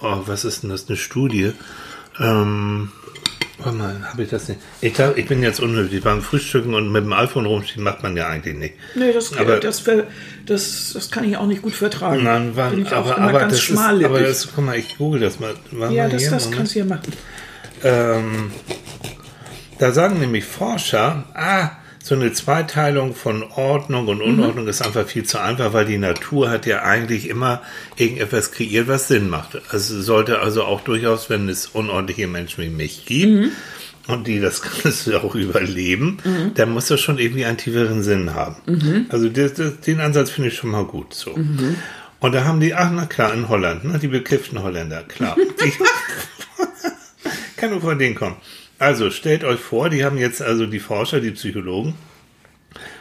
oh, 0.00 0.18
was 0.26 0.44
ist 0.44 0.62
denn 0.62 0.70
das, 0.70 0.88
eine 0.88 0.96
Studie, 0.96 1.52
ähm, 2.18 2.90
warte 3.58 3.76
mal, 3.76 4.00
habe 4.10 4.22
ich 4.22 4.30
das 4.30 4.48
nicht? 4.48 4.60
Ich 4.80 4.94
glaube, 4.94 5.18
ich 5.20 5.26
bin 5.26 5.42
jetzt 5.42 5.60
unnötig. 5.60 6.02
Beim 6.02 6.22
Frühstücken 6.22 6.74
und 6.74 6.90
mit 6.92 7.04
dem 7.04 7.12
iPhone 7.12 7.46
rumstehen 7.46 7.82
macht 7.82 8.02
man 8.02 8.16
ja 8.16 8.28
eigentlich 8.28 8.56
nicht. 8.56 8.74
Nee, 8.94 9.12
das, 9.12 9.36
Aber- 9.36 9.58
das, 9.60 9.84
das, 10.46 10.90
das 10.94 11.10
kann 11.10 11.24
ich 11.24 11.36
auch 11.36 11.46
nicht 11.46 11.62
gut 11.62 11.74
vertragen. 11.74 12.24
Nein, 12.24 12.56
war, 12.56 12.72
auch 12.72 12.92
aber, 12.92 13.18
aber, 13.18 13.38
ganz 13.40 13.52
das 13.54 13.68
ist, 13.70 13.78
aber 13.78 14.20
das, 14.20 14.48
guck 14.54 14.64
mal, 14.64 14.76
ich 14.78 14.96
google 14.96 15.20
das 15.20 15.40
mal. 15.40 15.54
Warte 15.72 15.94
ja, 15.94 16.04
mal 16.04 16.10
das, 16.10 16.30
das 16.30 16.50
kannst 16.50 16.74
du 16.74 16.78
ja 16.80 16.84
machen. 16.84 17.12
Ähm, 17.84 18.50
da 19.78 19.92
sagen 19.92 20.18
nämlich 20.20 20.44
Forscher, 20.44 21.24
ah, 21.34 21.70
so 22.06 22.14
eine 22.14 22.32
Zweiteilung 22.32 23.16
von 23.16 23.42
Ordnung 23.42 24.06
und 24.06 24.22
Unordnung 24.22 24.68
ist 24.68 24.80
einfach 24.80 25.08
viel 25.08 25.24
zu 25.24 25.40
einfach, 25.40 25.72
weil 25.72 25.86
die 25.86 25.98
Natur 25.98 26.50
hat 26.50 26.64
ja 26.64 26.82
eigentlich 26.82 27.28
immer 27.28 27.62
irgendetwas 27.96 28.52
kreiert, 28.52 28.86
was 28.86 29.08
Sinn 29.08 29.28
macht. 29.28 29.60
Also 29.70 30.00
sollte 30.00 30.38
also 30.38 30.62
auch 30.62 30.82
durchaus, 30.82 31.30
wenn 31.30 31.48
es 31.48 31.66
unordentliche 31.66 32.28
Menschen 32.28 32.62
wie 32.62 32.68
mich 32.68 33.06
gibt 33.06 33.50
und 34.06 34.28
die 34.28 34.38
das 34.38 34.62
Ganze 34.82 35.20
auch 35.20 35.34
überleben, 35.34 36.18
dann 36.54 36.70
muss 36.70 36.86
das 36.86 37.00
schon 37.00 37.18
irgendwie 37.18 37.44
einen 37.44 37.58
tieferen 37.58 38.04
Sinn 38.04 38.34
haben. 38.34 38.54
Also 39.08 39.28
das, 39.28 39.54
das, 39.54 39.80
den 39.80 39.98
Ansatz 39.98 40.30
finde 40.30 40.50
ich 40.50 40.56
schon 40.56 40.70
mal 40.70 40.84
gut 40.84 41.12
so. 41.12 41.32
Und 42.20 42.32
da 42.32 42.44
haben 42.44 42.60
die, 42.60 42.72
ach 42.72 42.92
na 42.94 43.06
klar, 43.06 43.34
in 43.34 43.48
Holland, 43.48 43.84
ne, 43.84 43.98
die 43.98 44.06
bekifften 44.06 44.62
Holländer, 44.62 45.02
klar. 45.02 45.36
Die, 45.64 45.72
kann 47.56 47.70
nur 47.70 47.80
von 47.80 47.98
denen 47.98 48.14
kommen. 48.14 48.36
Also 48.78 49.10
stellt 49.10 49.44
euch 49.44 49.60
vor, 49.60 49.88
die 49.88 50.04
haben 50.04 50.18
jetzt 50.18 50.42
also 50.42 50.66
die 50.66 50.80
Forscher, 50.80 51.20
die 51.20 51.30
Psychologen, 51.30 51.94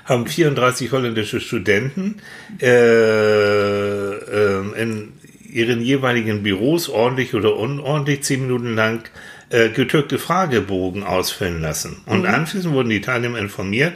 haben 0.05 0.27
34 0.27 0.91
holländische 0.91 1.41
Studenten 1.41 2.21
äh, 2.61 4.13
ähm, 4.15 4.73
in 4.75 5.13
ihren 5.51 5.81
jeweiligen 5.81 6.43
Büros 6.43 6.89
ordentlich 6.89 7.33
oder 7.33 7.55
unordentlich 7.55 8.23
zehn 8.23 8.41
Minuten 8.41 8.75
lang 8.75 9.03
äh, 9.49 9.69
getückte 9.69 10.17
Fragebogen 10.17 11.03
ausfüllen 11.03 11.61
lassen. 11.61 11.97
Und 12.05 12.21
mhm. 12.21 12.27
anschließend 12.27 12.73
wurden 12.73 12.89
die 12.89 13.01
Teilnehmer 13.01 13.39
informiert, 13.39 13.93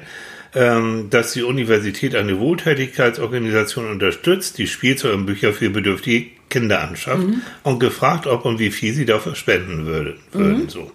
ähm, 0.55 1.09
dass 1.09 1.33
die 1.33 1.43
Universität 1.43 2.15
eine 2.15 2.39
Wohltätigkeitsorganisation 2.39 3.89
unterstützt, 3.89 4.57
die 4.57 4.67
Spielzeug 4.67 5.13
und 5.13 5.25
Bücher 5.25 5.53
für 5.53 5.69
bedürftige 5.69 6.31
Kinder 6.49 6.81
anschafft 6.81 7.27
mhm. 7.27 7.41
und 7.63 7.79
gefragt, 7.79 8.25
ob 8.25 8.45
und 8.45 8.57
wie 8.59 8.71
viel 8.71 8.93
sie 8.93 9.05
dafür 9.05 9.35
spenden 9.35 9.85
würde, 9.85 10.17
würden. 10.31 10.63
Mhm. 10.63 10.69
So. 10.69 10.91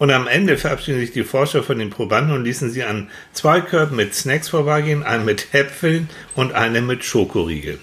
Und 0.00 0.10
am 0.10 0.26
Ende 0.26 0.56
verabschieden 0.56 0.98
sich 0.98 1.12
die 1.12 1.24
Forscher 1.24 1.62
von 1.62 1.78
den 1.78 1.90
Probanden 1.90 2.34
und 2.34 2.42
ließen 2.42 2.70
sie 2.70 2.84
an 2.84 3.10
zwei 3.34 3.60
Körben 3.60 3.96
mit 3.96 4.14
Snacks 4.14 4.48
vorbeigehen, 4.48 5.02
einen 5.02 5.26
mit 5.26 5.52
Äpfeln 5.52 6.08
und 6.34 6.54
einen 6.54 6.86
mit 6.86 7.04
Schokoriegel. 7.04 7.78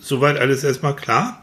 Soweit 0.00 0.36
alles 0.36 0.64
erstmal 0.64 0.96
klar? 0.96 1.39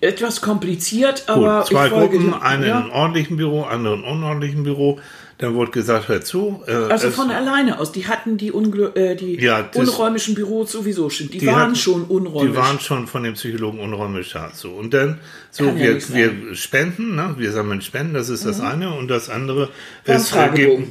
Etwas 0.00 0.40
kompliziert, 0.40 1.24
aber. 1.28 1.60
Gut, 1.60 1.68
zwei 1.68 1.88
Gruppen, 1.88 2.34
einen 2.34 2.66
ja. 2.66 2.80
in 2.80 2.90
ordentlichen 2.90 3.36
Büro, 3.36 3.62
anderen 3.62 4.00
in 4.00 4.04
unordentlichen 4.04 4.64
Büro. 4.64 4.98
Dann 5.38 5.54
wurde 5.54 5.72
gesagt, 5.72 6.06
hör 6.06 6.20
zu. 6.20 6.62
Äh, 6.68 6.72
also 6.72 7.10
von 7.10 7.30
alleine 7.32 7.80
aus. 7.80 7.90
Die 7.90 8.06
hatten 8.06 8.36
die, 8.36 8.52
Ungl 8.52 8.92
äh, 8.94 9.16
die 9.16 9.40
ja, 9.40 9.62
das, 9.62 9.88
unräumischen 9.88 10.36
Büros 10.36 10.70
sowieso 10.70 11.10
schon. 11.10 11.30
Die, 11.30 11.38
die 11.38 11.46
waren 11.46 11.62
hatten, 11.62 11.74
schon 11.74 12.04
unräumlich. 12.04 12.52
Die 12.52 12.56
waren 12.56 12.78
schon 12.78 13.08
von 13.08 13.24
dem 13.24 13.34
Psychologen 13.34 13.80
unräumlich 13.80 14.30
da. 14.32 14.50
So. 14.54 14.70
Und 14.70 14.94
dann, 14.94 15.18
so, 15.50 15.64
Kann 15.64 15.78
wir, 15.78 15.98
ja 15.98 16.14
wir 16.14 16.54
spenden, 16.54 17.16
ne? 17.16 17.34
wir 17.38 17.50
sammeln 17.50 17.82
Spenden, 17.82 18.14
das 18.14 18.28
ist 18.28 18.44
mhm. 18.44 18.48
das 18.48 18.60
eine. 18.60 18.94
Und 18.94 19.08
das 19.08 19.30
andere 19.30 19.68
war 20.06 20.14
ist. 20.14 20.32
Äh, 20.32 20.86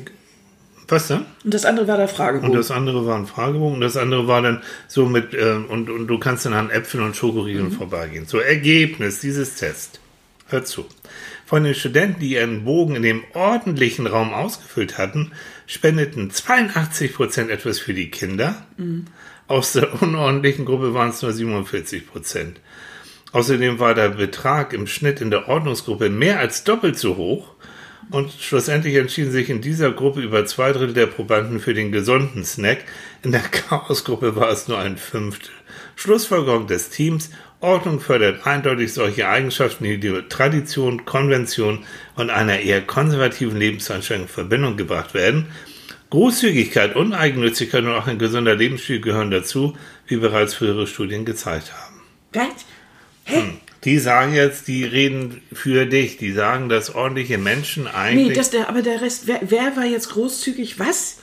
was 0.91 1.07
denn? 1.07 1.25
Und 1.43 1.53
das 1.53 1.65
andere 1.65 1.87
war 1.87 1.97
der 1.97 2.07
Fragebogen. 2.07 2.49
Und 2.51 2.57
das 2.57 2.71
andere 2.71 3.05
war 3.05 3.17
ein 3.17 3.27
Fragebogen. 3.27 3.75
Und 3.75 3.81
das 3.81 3.97
andere 3.97 4.27
war 4.27 4.41
dann 4.41 4.61
so 4.87 5.05
mit, 5.05 5.33
äh, 5.33 5.53
und, 5.67 5.89
und 5.89 6.07
du 6.07 6.19
kannst 6.19 6.45
dann 6.45 6.53
an 6.53 6.69
Äpfeln 6.69 7.03
und 7.03 7.15
Schokoriegeln 7.15 7.69
mhm. 7.69 7.71
vorbeigehen. 7.71 8.25
So, 8.25 8.39
Ergebnis 8.39 9.19
dieses 9.19 9.55
Tests. 9.55 9.99
Hör 10.47 10.65
zu. 10.65 10.85
Von 11.45 11.63
den 11.63 11.75
Studenten, 11.75 12.19
die 12.19 12.33
ihren 12.33 12.65
Bogen 12.65 12.95
in 12.95 13.03
dem 13.03 13.23
ordentlichen 13.33 14.05
Raum 14.05 14.33
ausgefüllt 14.33 14.97
hatten, 14.97 15.31
spendeten 15.65 16.29
82 16.29 17.13
Prozent 17.13 17.49
etwas 17.49 17.79
für 17.79 17.93
die 17.93 18.11
Kinder. 18.11 18.65
Mhm. 18.77 19.05
Aus 19.47 19.73
der 19.73 20.01
unordentlichen 20.01 20.65
Gruppe 20.65 20.93
waren 20.93 21.09
es 21.09 21.21
nur 21.21 21.33
47 21.33 22.07
Prozent. 22.07 22.59
Außerdem 23.31 23.79
war 23.79 23.93
der 23.93 24.09
Betrag 24.09 24.73
im 24.73 24.87
Schnitt 24.87 25.21
in 25.21 25.31
der 25.31 25.47
Ordnungsgruppe 25.47 26.09
mehr 26.09 26.39
als 26.39 26.63
doppelt 26.63 26.97
so 26.97 27.15
hoch 27.15 27.55
und 28.09 28.31
schlussendlich 28.31 28.95
entschieden 28.95 29.31
sich 29.31 29.49
in 29.49 29.61
dieser 29.61 29.91
Gruppe 29.91 30.21
über 30.21 30.45
zwei 30.45 30.71
Drittel 30.71 30.93
der 30.93 31.05
Probanden 31.05 31.59
für 31.59 31.73
den 31.73 31.91
gesunden 31.91 32.43
Snack. 32.43 32.85
In 33.23 33.31
der 33.31 33.41
Chaosgruppe 33.41 34.35
war 34.35 34.49
es 34.49 34.67
nur 34.67 34.79
ein 34.79 34.97
Fünftel. 34.97 35.51
Schlussfolgerung 35.95 36.67
des 36.67 36.89
Teams, 36.89 37.29
Ordnung 37.59 37.99
fördert 37.99 38.47
eindeutig 38.47 38.93
solche 38.93 39.27
Eigenschaften, 39.27 39.83
die 39.83 39.99
die 39.99 40.23
Tradition, 40.29 41.05
Konvention 41.05 41.85
und 42.15 42.31
einer 42.31 42.59
eher 42.59 42.81
konservativen 42.81 43.57
Lebenseinstellung 43.57 44.23
in 44.23 44.29
Verbindung 44.29 44.77
gebracht 44.77 45.13
werden. 45.13 45.47
Großzügigkeit, 46.09 46.95
Uneigennützigkeit 46.95 47.83
und 47.83 47.91
auch 47.91 48.07
ein 48.07 48.19
gesunder 48.19 48.55
Lebensstil 48.55 48.99
gehören 48.99 49.31
dazu, 49.31 49.77
wie 50.07 50.17
bereits 50.17 50.55
frühere 50.55 50.87
Studien 50.87 51.23
gezeigt 51.23 51.71
haben. 51.71 52.01
Was? 52.33 52.65
Hä? 53.23 53.41
Hm. 53.41 53.57
Die 53.83 53.97
sagen 53.97 54.33
jetzt, 54.33 54.67
die 54.67 54.83
reden 54.83 55.41
für 55.51 55.85
dich. 55.85 56.17
Die 56.17 56.31
sagen, 56.31 56.69
dass 56.69 56.93
ordentliche 56.93 57.37
Menschen 57.37 57.87
eigentlich. 57.87 58.29
Nee, 58.29 58.33
das 58.33 58.51
der, 58.51 58.69
aber 58.69 58.81
der 58.81 59.01
Rest, 59.01 59.23
wer, 59.25 59.39
wer 59.41 59.75
war 59.75 59.85
jetzt 59.85 60.09
großzügig? 60.09 60.79
Was? 60.79 61.17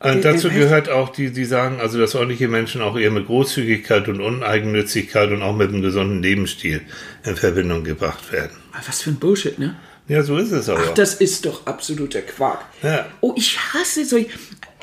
Und 0.00 0.18
äh, 0.18 0.20
dazu 0.20 0.48
gehört 0.48 0.88
auch, 0.88 1.10
die, 1.10 1.30
die 1.30 1.44
sagen, 1.44 1.80
also 1.80 1.98
dass 1.98 2.16
ordentliche 2.16 2.48
Menschen 2.48 2.82
auch 2.82 2.98
eher 2.98 3.12
mit 3.12 3.26
Großzügigkeit 3.26 4.08
und 4.08 4.20
Uneigennützigkeit 4.20 5.30
und 5.30 5.42
auch 5.42 5.54
mit 5.54 5.68
einem 5.68 5.80
gesunden 5.80 6.22
Lebensstil 6.22 6.80
in 7.24 7.36
Verbindung 7.36 7.84
gebracht 7.84 8.32
werden. 8.32 8.56
Was 8.84 9.02
für 9.02 9.10
ein 9.10 9.20
Bullshit, 9.20 9.58
ne? 9.60 9.76
Ja, 10.08 10.24
so 10.24 10.36
ist 10.36 10.50
es 10.50 10.68
aber. 10.68 10.82
Ach, 10.88 10.94
das 10.94 11.14
ist 11.14 11.46
doch 11.46 11.66
absoluter 11.66 12.22
Quark. 12.22 12.64
Ja. 12.82 13.06
Oh, 13.20 13.32
ich 13.36 13.56
hasse 13.72 14.04
solche, 14.04 14.30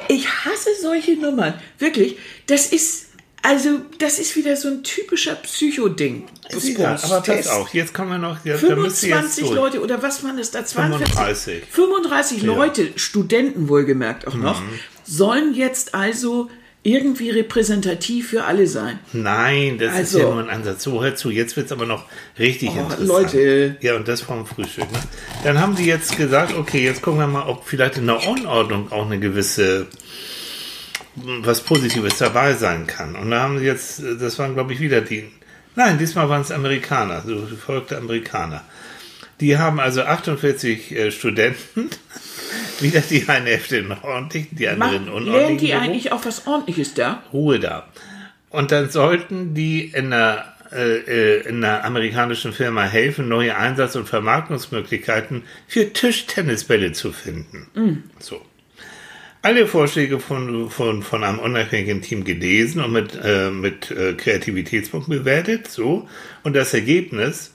ich 0.08 0.26
hasse 0.28 0.70
solche 0.82 1.18
Nummern. 1.18 1.56
Wirklich. 1.78 2.18
Das 2.48 2.68
ist, 2.68 3.09
also, 3.42 3.82
das 4.00 4.20
ist 4.20 4.36
wieder 4.36 4.56
so 4.56 4.68
ein 4.68 4.84
typischer 4.84 5.36
Psycho-Ding. 5.36 6.28
Ja, 6.78 7.00
aber 7.02 7.22
das 7.26 7.48
auch. 7.48 7.70
Jetzt 7.70 7.94
kommen 7.94 8.12
wir 8.12 8.18
noch. 8.18 8.44
Ja, 8.44 8.58
25 8.58 9.50
Leute 9.52 9.82
oder 9.82 10.02
was 10.02 10.24
waren 10.24 10.38
das 10.38 10.52
da? 10.52 10.66
42, 10.66 11.08
35. 11.16 11.64
35 11.70 12.42
Leute, 12.44 12.88
Studenten 12.96 13.70
wohlgemerkt 13.70 14.28
auch 14.28 14.34
noch, 14.34 14.62
mhm 14.62 14.80
sollen 15.10 15.54
jetzt 15.56 15.96
also 15.96 16.50
irgendwie 16.82 17.30
repräsentativ 17.30 18.30
für 18.30 18.46
alle 18.46 18.66
sein. 18.68 19.00
Nein, 19.12 19.78
das 19.78 19.94
also, 19.94 20.18
ist 20.18 20.24
ja 20.24 20.30
nur 20.30 20.44
ein 20.44 20.50
Ansatz. 20.50 20.84
So, 20.84 21.04
hör 21.04 21.16
zu, 21.16 21.30
jetzt 21.30 21.58
wird 21.58 21.66
es 21.66 21.72
aber 21.72 21.86
noch 21.86 22.06
richtig 22.38 22.70
oh, 22.70 22.80
interessant. 22.80 23.08
Leute. 23.08 23.78
Ja, 23.82 23.96
und 23.96 24.08
das 24.08 24.22
vom 24.22 24.46
Frühstück. 24.46 24.90
Ne? 24.92 25.00
Dann 25.44 25.60
haben 25.60 25.76
die 25.76 25.86
jetzt 25.86 26.16
gesagt, 26.16 26.56
okay, 26.56 26.84
jetzt 26.84 27.02
gucken 27.02 27.20
wir 27.20 27.28
mal, 27.28 27.48
ob 27.48 27.66
vielleicht 27.66 27.98
in 27.98 28.08
der 28.08 28.26
Unordnung 28.26 28.92
auch 28.92 29.06
eine 29.06 29.20
gewisse 29.20 29.88
was 31.42 31.62
Positives 31.62 32.18
dabei 32.18 32.54
sein 32.54 32.88
kann. 32.88 33.16
Und 33.16 33.32
da 33.32 33.42
haben 33.42 33.60
sie 33.60 33.66
jetzt, 33.66 34.02
das 34.20 34.40
waren 34.40 34.54
glaube 34.54 34.74
ich 34.74 34.80
wieder 34.80 35.02
die, 35.02 35.30
nein, 35.76 35.98
diesmal 35.98 36.30
waren 36.30 36.42
es 36.42 36.52
Amerikaner, 36.52 37.22
so 37.26 37.46
verfolgte 37.46 37.98
Amerikaner. 37.98 38.64
Die 39.40 39.58
haben 39.58 39.80
also 39.80 40.02
48 40.02 40.92
äh, 40.92 41.12
Studenten 41.12 41.90
wieder 42.80 43.02
die 43.02 43.28
eine 43.28 43.50
Hälfte 43.50 43.78
in 43.78 43.92
ordentlich, 43.92 44.48
die 44.52 44.68
anderen 44.68 45.06
Mach, 45.06 45.14
unordentlich. 45.14 45.34
Lernen 45.34 45.58
die 45.58 45.74
eigentlich 45.74 46.12
auch 46.12 46.26
was 46.26 46.46
Ordentliches 46.48 46.94
da? 46.94 47.24
Ruhe 47.32 47.60
da. 47.60 47.88
Und 48.50 48.72
dann 48.72 48.90
sollten 48.90 49.54
die 49.54 49.86
in 49.86 50.10
der, 50.10 50.56
äh, 50.72 50.98
äh, 50.98 51.48
in 51.48 51.62
der 51.62 51.86
amerikanischen 51.86 52.52
Firma 52.52 52.84
helfen, 52.84 53.28
neue 53.28 53.56
Einsatz- 53.56 53.96
und 53.96 54.10
Vermarktungsmöglichkeiten 54.10 55.44
für 55.68 55.94
Tischtennisbälle 55.94 56.92
zu 56.92 57.12
finden. 57.12 57.68
Mm. 57.76 58.10
So. 58.20 58.42
Alle 59.42 59.68
Vorschläge 59.68 60.20
von, 60.20 60.70
von, 60.70 61.02
von 61.02 61.24
einem 61.24 61.40
unabhängigen 61.40 62.02
Team 62.02 62.26
gelesen 62.26 62.84
und 62.84 62.92
mit, 62.92 63.18
äh, 63.24 63.50
mit 63.52 63.90
äh, 63.92 64.14
Kreativitätspunkten 64.14 65.18
bewertet. 65.18 65.68
So. 65.68 66.08
Und 66.44 66.56
das 66.56 66.74
Ergebnis 66.74 67.54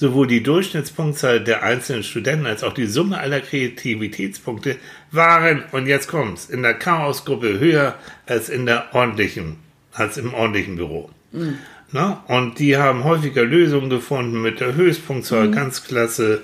Sowohl 0.00 0.26
die 0.26 0.42
Durchschnittspunktzahl 0.42 1.44
der 1.44 1.62
einzelnen 1.62 2.02
Studenten 2.04 2.46
als 2.46 2.64
auch 2.64 2.72
die 2.72 2.86
Summe 2.86 3.18
aller 3.18 3.40
Kreativitätspunkte 3.40 4.76
waren, 5.12 5.64
und 5.72 5.86
jetzt 5.86 6.08
kommt's, 6.08 6.48
in 6.48 6.62
der 6.62 6.72
Chaosgruppe 6.72 7.58
höher 7.58 7.96
als 8.24 8.48
in 8.48 8.64
der 8.64 8.94
ordentlichen, 8.94 9.56
als 9.92 10.16
im 10.16 10.32
ordentlichen 10.32 10.76
Büro. 10.76 11.10
Mhm. 11.32 11.58
Na? 11.92 12.24
Und 12.28 12.58
die 12.60 12.78
haben 12.78 13.04
häufiger 13.04 13.44
Lösungen 13.44 13.90
gefunden 13.90 14.40
mit 14.40 14.60
der 14.60 14.74
Höchstpunktzahl, 14.74 15.48
mhm. 15.48 15.52
ganz 15.52 15.84
klasse. 15.84 16.40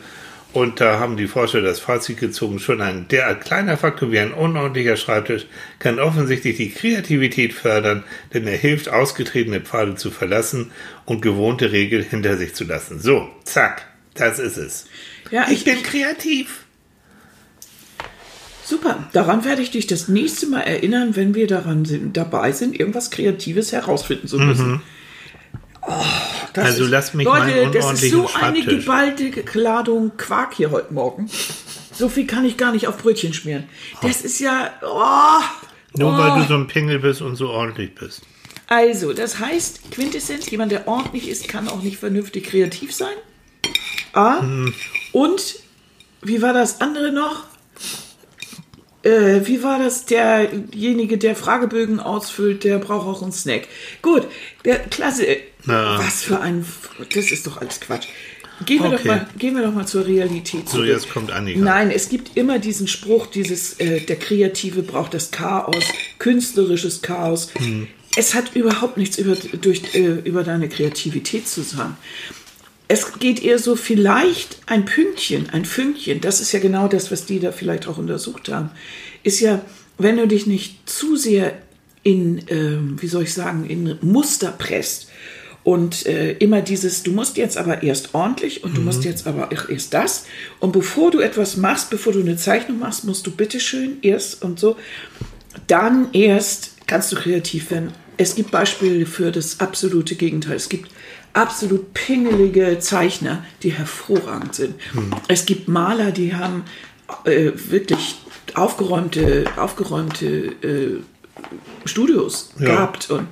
Und 0.56 0.80
da 0.80 0.98
haben 0.98 1.18
die 1.18 1.26
Forscher 1.26 1.60
das 1.60 1.80
Fazit 1.80 2.16
gezogen, 2.16 2.58
schon 2.60 2.80
ein 2.80 3.08
derart 3.08 3.44
kleiner 3.44 3.76
Faktor 3.76 4.10
wie 4.10 4.18
ein 4.18 4.32
unordentlicher 4.32 4.96
Schreibtisch 4.96 5.44
kann 5.78 5.98
offensichtlich 5.98 6.56
die 6.56 6.70
Kreativität 6.70 7.52
fördern, 7.52 8.04
denn 8.32 8.46
er 8.46 8.56
hilft, 8.56 8.88
ausgetretene 8.88 9.60
Pfade 9.60 9.96
zu 9.96 10.10
verlassen 10.10 10.70
und 11.04 11.20
gewohnte 11.20 11.72
Regeln 11.72 12.06
hinter 12.08 12.38
sich 12.38 12.54
zu 12.54 12.64
lassen. 12.64 13.00
So, 13.00 13.28
zack, 13.44 13.84
das 14.14 14.38
ist 14.38 14.56
es. 14.56 14.86
Ja, 15.30 15.44
ich, 15.50 15.58
ich 15.58 15.64
bin 15.66 15.82
kreativ. 15.82 16.64
Super, 18.64 19.10
daran 19.12 19.44
werde 19.44 19.60
ich 19.60 19.72
dich 19.72 19.86
das 19.86 20.08
nächste 20.08 20.46
Mal 20.46 20.62
erinnern, 20.62 21.16
wenn 21.16 21.34
wir 21.34 21.48
daran 21.48 21.84
sind, 21.84 22.16
dabei 22.16 22.52
sind, 22.52 22.80
irgendwas 22.80 23.10
Kreatives 23.10 23.72
herausfinden 23.72 24.26
zu 24.26 24.38
müssen. 24.38 24.70
Mhm. 24.70 24.82
Oh, 25.86 25.92
also 26.54 26.84
ist, 26.84 26.90
lass 26.90 27.14
mich 27.14 27.26
Leute, 27.26 27.64
mal 27.64 27.70
das 27.70 28.02
ist 28.02 28.10
so 28.10 28.28
eine 28.34 28.64
geballte 28.64 29.30
Ladung 29.54 30.16
Quark 30.16 30.54
hier 30.54 30.70
heute 30.70 30.92
Morgen. 30.92 31.30
So 31.92 32.08
viel 32.08 32.26
kann 32.26 32.44
ich 32.44 32.56
gar 32.56 32.72
nicht 32.72 32.88
auf 32.88 32.98
Brötchen 32.98 33.32
schmieren. 33.32 33.64
Das 34.02 34.22
ist 34.22 34.40
ja. 34.40 34.70
Oh, 34.82 35.98
Nur 35.98 36.12
oh. 36.12 36.18
weil 36.18 36.40
du 36.40 36.48
so 36.48 36.54
ein 36.54 36.66
Pingel 36.66 36.98
bist 36.98 37.22
und 37.22 37.36
so 37.36 37.48
ordentlich 37.50 37.94
bist. 37.94 38.22
Also, 38.68 39.12
das 39.12 39.38
heißt, 39.38 39.92
Quintessenz, 39.92 40.50
jemand, 40.50 40.72
der 40.72 40.88
ordentlich 40.88 41.28
ist, 41.28 41.46
kann 41.48 41.68
auch 41.68 41.82
nicht 41.82 41.98
vernünftig 41.98 42.46
kreativ 42.46 42.92
sein. 42.92 43.14
A. 44.12 44.40
Hm. 44.40 44.74
Und, 45.12 45.60
wie 46.22 46.42
war 46.42 46.52
das 46.52 46.80
andere 46.80 47.12
noch? 47.12 47.44
Äh, 49.04 49.46
wie 49.46 49.62
war 49.62 49.78
das? 49.78 50.04
Derjenige, 50.06 51.16
der 51.16 51.36
Fragebögen 51.36 52.00
ausfüllt, 52.00 52.64
der 52.64 52.78
braucht 52.78 53.06
auch 53.06 53.22
einen 53.22 53.30
Snack. 53.30 53.68
Gut, 54.02 54.26
der, 54.64 54.80
klasse. 54.80 55.24
Na. 55.66 55.98
Was 55.98 56.22
für 56.22 56.40
ein. 56.40 56.64
Das 57.14 57.30
ist 57.30 57.46
doch 57.46 57.60
alles 57.60 57.80
Quatsch. 57.80 58.06
Gehen 58.64 58.82
wir, 58.82 58.86
okay. 58.86 58.96
doch 58.96 59.04
mal, 59.04 59.26
gehen 59.36 59.54
wir 59.54 59.62
doch 59.62 59.74
mal 59.74 59.86
zur 59.86 60.06
Realität 60.06 60.68
zurück. 60.68 60.86
So, 60.86 60.92
jetzt 60.92 61.10
kommt 61.10 61.30
Annika. 61.30 61.60
Nein, 61.60 61.90
es 61.90 62.08
gibt 62.08 62.38
immer 62.38 62.58
diesen 62.58 62.88
Spruch, 62.88 63.26
dieses, 63.26 63.74
äh, 63.80 64.00
der 64.00 64.16
Kreative 64.16 64.82
braucht 64.82 65.12
das 65.12 65.30
Chaos, 65.30 65.84
künstlerisches 66.18 67.02
Chaos. 67.02 67.50
Hm. 67.58 67.86
Es 68.16 68.34
hat 68.34 68.56
überhaupt 68.56 68.96
nichts 68.96 69.18
über, 69.18 69.36
durch, 69.60 69.94
äh, 69.94 70.20
über 70.24 70.42
deine 70.42 70.70
Kreativität 70.70 71.46
zu 71.46 71.60
sagen. 71.60 71.98
Es 72.88 73.18
geht 73.18 73.42
eher 73.42 73.58
so 73.58 73.76
vielleicht 73.76 74.58
ein 74.64 74.86
Pünktchen, 74.86 75.50
ein 75.50 75.66
Fünkchen, 75.66 76.22
das 76.22 76.40
ist 76.40 76.52
ja 76.52 76.60
genau 76.60 76.88
das, 76.88 77.10
was 77.10 77.26
die 77.26 77.40
da 77.40 77.52
vielleicht 77.52 77.86
auch 77.88 77.98
untersucht 77.98 78.48
haben, 78.48 78.70
ist 79.22 79.40
ja, 79.40 79.60
wenn 79.98 80.16
du 80.16 80.26
dich 80.26 80.46
nicht 80.46 80.88
zu 80.88 81.16
sehr 81.16 81.58
in, 82.04 82.46
äh, 82.48 82.78
wie 83.02 83.08
soll 83.08 83.24
ich 83.24 83.34
sagen, 83.34 83.66
in 83.66 83.98
Muster 84.00 84.52
presst 84.52 85.08
Und 85.66 86.06
äh, 86.06 86.34
immer 86.34 86.60
dieses, 86.62 87.02
du 87.02 87.10
musst 87.10 87.36
jetzt 87.36 87.58
aber 87.58 87.82
erst 87.82 88.14
ordentlich 88.14 88.62
und 88.62 88.76
du 88.76 88.82
musst 88.82 89.02
jetzt 89.02 89.26
aber 89.26 89.50
erst 89.50 89.92
das. 89.92 90.26
Und 90.60 90.70
bevor 90.70 91.10
du 91.10 91.18
etwas 91.18 91.56
machst, 91.56 91.90
bevor 91.90 92.12
du 92.12 92.20
eine 92.20 92.36
Zeichnung 92.36 92.78
machst, 92.78 93.04
musst 93.04 93.26
du 93.26 93.32
bitteschön 93.32 93.96
erst 94.00 94.44
und 94.44 94.60
so. 94.60 94.76
Dann 95.66 96.10
erst 96.12 96.76
kannst 96.86 97.10
du 97.10 97.16
kreativ 97.16 97.72
werden. 97.72 97.92
Es 98.16 98.36
gibt 98.36 98.52
Beispiele 98.52 99.06
für 99.06 99.32
das 99.32 99.58
absolute 99.58 100.14
Gegenteil. 100.14 100.54
Es 100.54 100.68
gibt 100.68 100.88
absolut 101.32 101.92
pingelige 101.94 102.78
Zeichner, 102.78 103.44
die 103.64 103.72
hervorragend 103.72 104.54
sind. 104.54 104.76
Es 105.26 105.46
gibt 105.46 105.66
Maler, 105.66 106.12
die 106.12 106.36
haben 106.36 106.62
äh, 107.24 107.50
wirklich 107.56 108.20
aufgeräumte, 108.54 109.46
aufgeräumte 109.56 110.26
äh, 110.62 111.02
Studios 111.84 112.50
Ja. 112.58 112.66
gehabt 112.66 113.10
und 113.10 113.26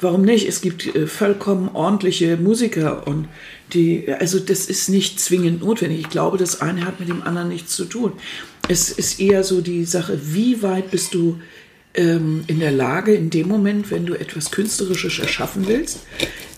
warum 0.00 0.22
nicht? 0.22 0.46
Es 0.48 0.60
gibt 0.60 0.94
äh, 0.94 1.06
vollkommen 1.06 1.70
ordentliche 1.74 2.36
Musiker 2.36 3.06
und 3.06 3.28
die, 3.72 4.08
also 4.20 4.38
das 4.38 4.66
ist 4.66 4.88
nicht 4.88 5.18
zwingend 5.20 5.62
notwendig. 5.62 6.00
Ich 6.00 6.08
glaube, 6.10 6.38
das 6.38 6.60
eine 6.60 6.84
hat 6.84 7.00
mit 7.00 7.08
dem 7.08 7.22
anderen 7.22 7.48
nichts 7.48 7.74
zu 7.74 7.84
tun. 7.84 8.12
Es 8.68 8.90
ist 8.90 9.20
eher 9.20 9.44
so 9.44 9.60
die 9.60 9.84
Sache, 9.84 10.18
wie 10.22 10.62
weit 10.62 10.90
bist 10.90 11.14
du 11.14 11.40
ähm, 11.94 12.44
in 12.46 12.60
der 12.60 12.72
Lage, 12.72 13.14
in 13.14 13.30
dem 13.30 13.48
Moment, 13.48 13.90
wenn 13.90 14.06
du 14.06 14.14
etwas 14.14 14.50
Künstlerisches 14.50 15.18
erschaffen 15.18 15.66
willst, 15.66 16.00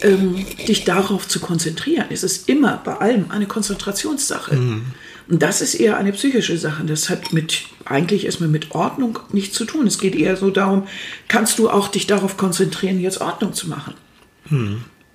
ähm, 0.03 0.45
dich 0.67 0.85
darauf 0.85 1.29
zu 1.29 1.39
konzentrieren. 1.41 2.07
Es 2.11 2.23
ist 2.25 2.49
immer 2.49 2.81
bei 2.85 2.95
allem 2.97 3.31
eine 3.31 3.47
Konzentrationssache. 3.47 4.81
Und 5.29 5.43
das 5.43 5.61
ist 5.61 5.75
eher 5.75 5.97
eine 5.99 6.13
psychische 6.13 6.57
Sache. 6.57 6.85
Das 6.85 7.11
hat 7.11 7.33
mit 7.33 7.65
eigentlich 7.85 8.25
erstmal 8.25 8.49
mit 8.49 8.73
Ordnung 8.73 9.19
nichts 9.33 9.57
zu 9.57 9.65
tun. 9.65 9.87
Es 9.87 9.99
geht 9.99 10.15
eher 10.15 10.37
so 10.37 10.51
darum, 10.51 10.87
kannst 11.29 11.59
du 11.59 11.69
auch 11.69 11.89
dich 11.89 12.07
darauf 12.07 12.37
konzentrieren, 12.37 13.01
jetzt 13.01 13.21
Ordnung 13.21 13.53
zu 13.53 13.69
machen? 13.69 13.95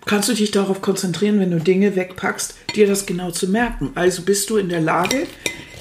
Kannst 0.06 0.30
du 0.30 0.34
dich 0.34 0.52
darauf 0.52 0.82
konzentrieren, 0.82 1.40
wenn 1.40 1.52
du 1.52 1.60
Dinge 1.60 1.96
wegpackst, 1.96 2.56
dir 2.76 2.88
das 2.88 3.06
genau 3.06 3.32
zu 3.32 3.48
merken? 3.48 3.92
Also 3.96 4.24
bist 4.24 4.50
du 4.50 4.58
in 4.58 4.70
der 4.70 4.82
Lage, 4.82 5.26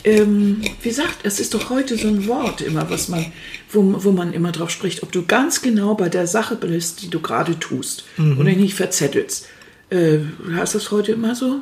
ähm, 0.04 0.62
wie 0.82 0.88
gesagt, 0.88 1.18
es 1.24 1.38
ist 1.38 1.54
doch 1.54 1.70
heute 1.70 1.96
so 1.96 2.08
ein 2.08 2.26
Wort 2.26 2.60
immer, 2.60 2.88
was 2.90 3.08
man, 3.08 3.26
wo, 3.70 4.04
wo 4.04 4.12
man 4.12 4.32
immer 4.32 4.52
drauf 4.52 4.70
spricht, 4.70 5.02
ob 5.02 5.12
du 5.12 5.24
ganz 5.24 5.62
genau 5.62 5.94
bei 5.94 6.08
der 6.08 6.26
Sache 6.26 6.56
bist, 6.56 7.02
die 7.02 7.10
du 7.10 7.20
gerade 7.20 7.58
tust 7.58 8.04
und 8.38 8.46
dich 8.46 8.56
nicht 8.56 8.74
verzettelst. 8.74 9.48
Äh, 9.90 10.20
heißt 10.54 10.74
das 10.74 10.90
heute 10.90 11.12
immer 11.12 11.34
so? 11.34 11.60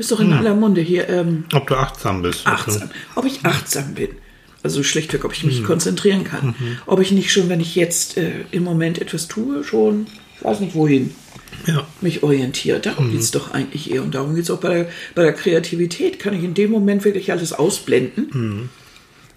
Ist 0.00 0.10
doch 0.10 0.20
in 0.20 0.32
aller 0.32 0.54
Munde 0.54 0.80
hier. 0.80 1.08
Ähm, 1.08 1.44
Ob 1.52 1.66
du 1.68 1.74
achtsam 1.76 2.22
bist. 2.22 2.46
achtsam. 2.46 2.90
Ob 3.14 3.26
ich 3.26 3.44
achtsam 3.44 3.94
bin. 3.94 4.08
Also 4.62 4.82
schlichtweg, 4.82 5.24
ob 5.24 5.32
ich 5.32 5.44
mich 5.44 5.62
konzentrieren 5.64 6.24
kann. 6.24 6.54
Ob 6.86 7.00
ich 7.00 7.12
nicht 7.12 7.32
schon, 7.32 7.48
wenn 7.48 7.60
ich 7.60 7.76
jetzt 7.76 8.16
äh, 8.18 8.30
im 8.50 8.62
Moment 8.64 8.98
etwas 9.00 9.26
tue, 9.28 9.62
schon, 9.64 10.06
ich 10.36 10.44
weiß 10.44 10.60
nicht 10.60 10.74
wohin, 10.74 11.14
Ja. 11.66 11.86
mich 12.00 12.22
orientiere. 12.22 12.78
Darum 12.80 13.10
geht's 13.10 13.30
doch 13.30 13.52
eigentlich 13.52 13.90
eher. 13.90 14.02
Und 14.02 14.14
darum 14.14 14.34
geht's 14.34 14.50
auch 14.50 14.60
bei 14.60 14.68
der, 14.74 14.88
bei 15.14 15.22
der 15.22 15.32
Kreativität. 15.32 16.18
Kann 16.18 16.34
ich 16.34 16.44
in 16.44 16.54
dem 16.54 16.70
Moment 16.70 17.04
wirklich 17.04 17.30
alles 17.32 17.52
ausblenden. 17.52 18.68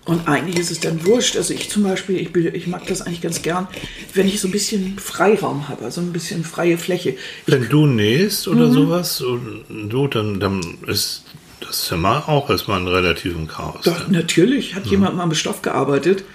Und 0.05 0.27
eigentlich 0.27 0.59
ist 0.59 0.69
es 0.71 0.79
dann 0.81 1.05
wurscht. 1.05 1.37
Also 1.37 1.53
ich 1.53 1.69
zum 1.69 1.83
Beispiel, 1.83 2.17
ich, 2.17 2.35
ich 2.35 2.67
mag 2.67 2.85
das 2.87 3.01
eigentlich 3.01 3.21
ganz 3.21 3.41
gern, 3.41 3.67
wenn 4.13 4.27
ich 4.27 4.41
so 4.41 4.49
ein 4.49 4.51
bisschen 4.51 4.99
Freiraum 4.99 5.69
habe, 5.69 5.85
also 5.85 6.01
ein 6.01 6.11
bisschen 6.11 6.43
freie 6.43 6.77
Fläche. 6.77 7.11
Ich 7.11 7.17
Wenn 7.53 7.69
du 7.69 7.85
nähst 7.87 8.47
oder 8.49 8.67
Mhm. 8.67 8.73
sowas, 8.73 9.21
und 9.21 9.63
du, 9.89 10.07
dann, 10.07 10.41
dann 10.41 10.61
ist 10.87 11.23
das 11.61 11.85
Zimmer 11.85 12.27
auch 12.27 12.49
erstmal 12.49 12.81
ein 12.81 12.87
relativen 12.87 13.47
Chaos. 13.47 13.83
Doch, 13.85 14.09
natürlich 14.09 14.75
hat 14.75 14.85
jemand 14.87 15.15
mal 15.15 15.25
mit 15.25 15.37
Stoff 15.37 15.61
gearbeitet. 15.61 16.25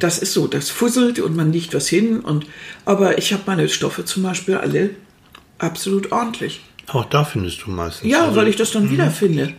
Das 0.00 0.18
ist 0.18 0.32
so, 0.32 0.48
das 0.48 0.68
fusselt 0.68 1.20
und 1.20 1.36
man 1.36 1.52
legt 1.52 1.74
was 1.74 1.86
hin. 1.88 2.20
Und, 2.20 2.44
aber 2.84 3.18
ich 3.18 3.32
habe 3.32 3.44
meine 3.46 3.68
Stoffe 3.68 4.04
zum 4.04 4.24
Beispiel 4.24 4.56
alle 4.56 4.90
absolut 5.58 6.10
ordentlich. 6.10 6.60
Auch 6.88 7.04
da 7.04 7.24
findest 7.24 7.62
du 7.64 7.70
meistens. 7.70 8.10
Ja, 8.10 8.24
also, 8.24 8.36
weil 8.36 8.48
ich 8.48 8.56
das 8.56 8.72
dann 8.72 8.90
wiederfinde. 8.90 9.54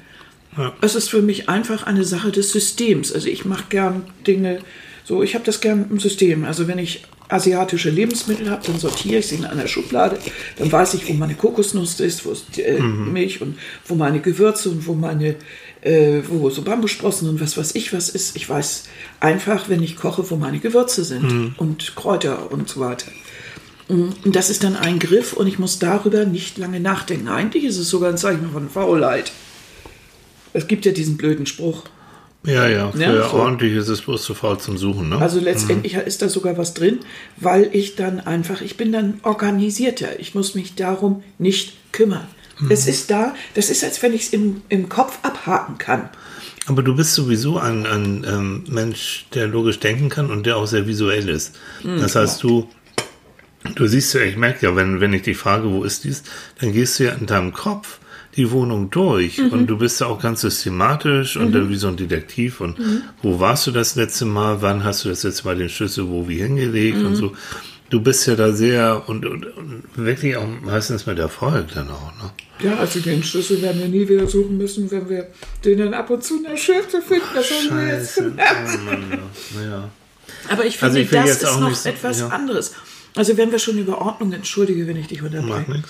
Ja. 0.57 0.73
Es 0.81 0.95
ist 0.95 1.09
für 1.09 1.21
mich 1.21 1.49
einfach 1.49 1.83
eine 1.83 2.03
Sache 2.03 2.31
des 2.31 2.51
Systems. 2.51 3.11
Also 3.11 3.27
ich 3.27 3.45
mache 3.45 3.65
gern 3.69 4.03
Dinge, 4.27 4.59
so 5.03 5.23
ich 5.23 5.33
habe 5.35 5.45
das 5.45 5.61
gern 5.61 5.85
im 5.89 5.99
System. 5.99 6.43
Also 6.43 6.67
wenn 6.67 6.77
ich 6.77 7.03
asiatische 7.29 7.89
Lebensmittel 7.89 8.49
habe, 8.49 8.65
dann 8.65 8.77
sortiere 8.77 9.19
ich 9.19 9.27
sie 9.27 9.35
in 9.35 9.45
einer 9.45 9.67
Schublade. 9.67 10.19
Dann 10.57 10.71
weiß 10.71 10.95
ich, 10.95 11.07
wo 11.07 11.13
meine 11.13 11.35
Kokosnuss 11.35 11.99
ist, 12.01 12.25
wo 12.25 12.31
ist 12.31 12.57
die, 12.57 12.63
äh, 12.63 12.81
Milch 12.81 13.41
und 13.41 13.57
wo 13.87 13.95
meine 13.95 14.19
Gewürze 14.19 14.69
und 14.69 14.85
wo 14.85 14.93
meine 14.93 15.35
äh, 15.81 16.21
wo 16.27 16.49
so 16.49 16.61
Bambussprossen 16.61 17.29
und 17.29 17.41
was 17.41 17.57
weiß 17.57 17.75
ich 17.75 17.93
was 17.93 18.09
ist. 18.09 18.35
Ich 18.35 18.49
weiß 18.49 18.83
einfach, 19.19 19.69
wenn 19.69 19.81
ich 19.81 19.95
koche, 19.95 20.29
wo 20.29 20.35
meine 20.35 20.59
Gewürze 20.59 21.03
sind 21.03 21.53
und 21.57 21.95
Kräuter 21.95 22.51
und 22.51 22.69
so 22.69 22.81
weiter. 22.81 23.07
Und 23.87 24.35
das 24.35 24.49
ist 24.49 24.63
dann 24.63 24.77
ein 24.77 24.99
Griff 24.99 25.33
und 25.33 25.47
ich 25.47 25.59
muss 25.59 25.79
darüber 25.79 26.23
nicht 26.23 26.57
lange 26.57 26.79
nachdenken. 26.79 27.27
Eigentlich 27.27 27.65
ist 27.65 27.77
es 27.77 27.89
sogar 27.89 28.09
ein 28.09 28.17
Zeichen 28.17 28.51
von 28.51 28.69
Faulheit. 28.69 29.31
Es 30.53 30.67
gibt 30.67 30.85
ja 30.85 30.91
diesen 30.91 31.17
blöden 31.17 31.45
Spruch. 31.45 31.83
Ja, 32.45 32.67
ja. 32.67 32.91
Für 32.91 33.01
Ja, 33.01 33.29
so. 33.29 33.37
ordentlich 33.37 33.75
ist 33.75 33.87
es 33.87 34.01
bloß 34.01 34.23
zu 34.23 34.33
faul 34.33 34.59
zum 34.59 34.77
Suchen, 34.77 35.09
ne? 35.09 35.17
Also 35.19 35.39
letztendlich 35.39 35.93
ist 35.93 36.21
da 36.21 36.29
sogar 36.29 36.57
was 36.57 36.73
drin, 36.73 36.99
weil 37.37 37.69
ich 37.71 37.95
dann 37.95 38.19
einfach, 38.19 38.61
ich 38.61 38.77
bin 38.77 38.91
dann 38.91 39.19
organisierter. 39.23 40.19
Ich 40.19 40.33
muss 40.33 40.55
mich 40.55 40.75
darum 40.75 41.23
nicht 41.37 41.73
kümmern. 41.91 42.27
Es 42.69 42.87
ist 42.87 43.09
da, 43.09 43.33
das 43.55 43.71
ist, 43.71 43.83
als 43.83 44.03
wenn 44.03 44.13
ich 44.13 44.23
es 44.23 44.33
im, 44.33 44.61
im 44.69 44.87
Kopf 44.87 45.17
abhaken 45.23 45.79
kann. 45.79 46.09
Aber 46.67 46.83
du 46.83 46.95
bist 46.95 47.15
sowieso 47.15 47.57
ein, 47.57 47.87
ein 47.87 48.23
ähm, 48.27 48.63
Mensch, 48.69 49.25
der 49.33 49.47
logisch 49.47 49.79
denken 49.79 50.09
kann 50.09 50.29
und 50.29 50.45
der 50.45 50.57
auch 50.57 50.67
sehr 50.67 50.85
visuell 50.85 51.27
ist. 51.27 51.55
Hm, 51.81 51.99
das 51.99 52.15
heißt, 52.15 52.43
du, 52.43 52.69
du 53.75 53.87
siehst 53.87 54.13
ja, 54.13 54.21
ich 54.21 54.37
merke 54.37 54.67
ja, 54.67 54.75
wenn, 54.75 55.01
wenn 55.01 55.11
ich 55.13 55.23
dich 55.23 55.37
frage, 55.37 55.71
wo 55.71 55.83
ist 55.83 56.03
dies, 56.03 56.21
dann 56.59 56.71
gehst 56.71 56.99
du 56.99 57.05
ja 57.05 57.13
in 57.13 57.25
deinem 57.25 57.51
Kopf 57.51 57.97
die 58.37 58.49
Wohnung 58.51 58.89
durch 58.89 59.37
Mhm. 59.39 59.49
und 59.49 59.67
du 59.67 59.77
bist 59.77 59.99
ja 59.99 60.07
auch 60.07 60.21
ganz 60.21 60.41
systematisch 60.41 61.35
und 61.37 61.51
dann 61.53 61.69
wie 61.69 61.75
so 61.75 61.87
ein 61.89 61.97
Detektiv 61.97 62.61
und 62.61 62.79
Mhm. 62.79 63.01
wo 63.21 63.39
warst 63.39 63.67
du 63.67 63.71
das 63.71 63.95
letzte 63.95 64.25
Mal, 64.25 64.61
wann 64.61 64.83
hast 64.83 65.03
du 65.05 65.09
das 65.09 65.23
letzte 65.23 65.45
Mal 65.45 65.57
den 65.57 65.69
Schlüssel 65.69 66.07
wo 66.09 66.27
wie 66.27 66.37
hingelegt 66.37 66.97
Mhm. 66.99 67.05
und 67.07 67.15
so. 67.15 67.33
Du 67.89 67.99
bist 67.99 68.25
ja 68.25 68.35
da 68.35 68.53
sehr 68.53 69.03
und, 69.07 69.25
und, 69.25 69.45
und 69.57 69.83
wirklich 69.95 70.37
auch 70.37 70.47
meistens 70.63 71.05
mit 71.05 71.19
Erfolg 71.19 71.73
dann 71.75 71.89
auch, 71.89 72.13
ne? 72.23 72.31
Ja, 72.63 72.77
also 72.77 72.99
den 73.01 73.21
Schlüssel 73.21 73.61
werden 73.61 73.81
wir 73.81 73.89
nie 73.89 74.07
wieder 74.07 74.27
suchen 74.27 74.57
müssen, 74.57 74.89
wenn 74.91 75.09
wir 75.09 75.27
den 75.65 75.79
dann 75.79 75.93
ab 75.93 76.09
und 76.09 76.23
zu 76.23 76.37
in 76.37 76.43
der 76.43 76.55
Schürze 76.57 77.01
finden. 77.01 77.25
Das 77.35 77.49
haben 77.51 77.77
wir 77.77 77.87
jetzt 77.97 78.13
Scheiße. 78.15 78.31
Oh 78.37 78.85
Mann, 78.85 79.03
ja. 79.55 79.61
ja. 79.69 79.89
Aber 80.49 80.65
ich 80.65 80.81
Also 80.81 80.95
finde, 80.95 81.01
ich 81.01 81.11
will 81.11 81.19
das 81.19 81.43
ist 81.43 81.59
noch 81.59 81.75
so- 81.75 81.89
etwas 81.89 82.19
ja. 82.21 82.27
anderes. 82.29 82.73
Also 83.15 83.35
wenn 83.35 83.51
wir 83.51 83.59
schon 83.59 83.77
über 83.77 83.99
Ordnung, 83.99 84.31
entschuldige, 84.31 84.87
wenn 84.87 84.95
ich 84.95 85.07
dich 85.07 85.21
unterbreche. 85.21 85.83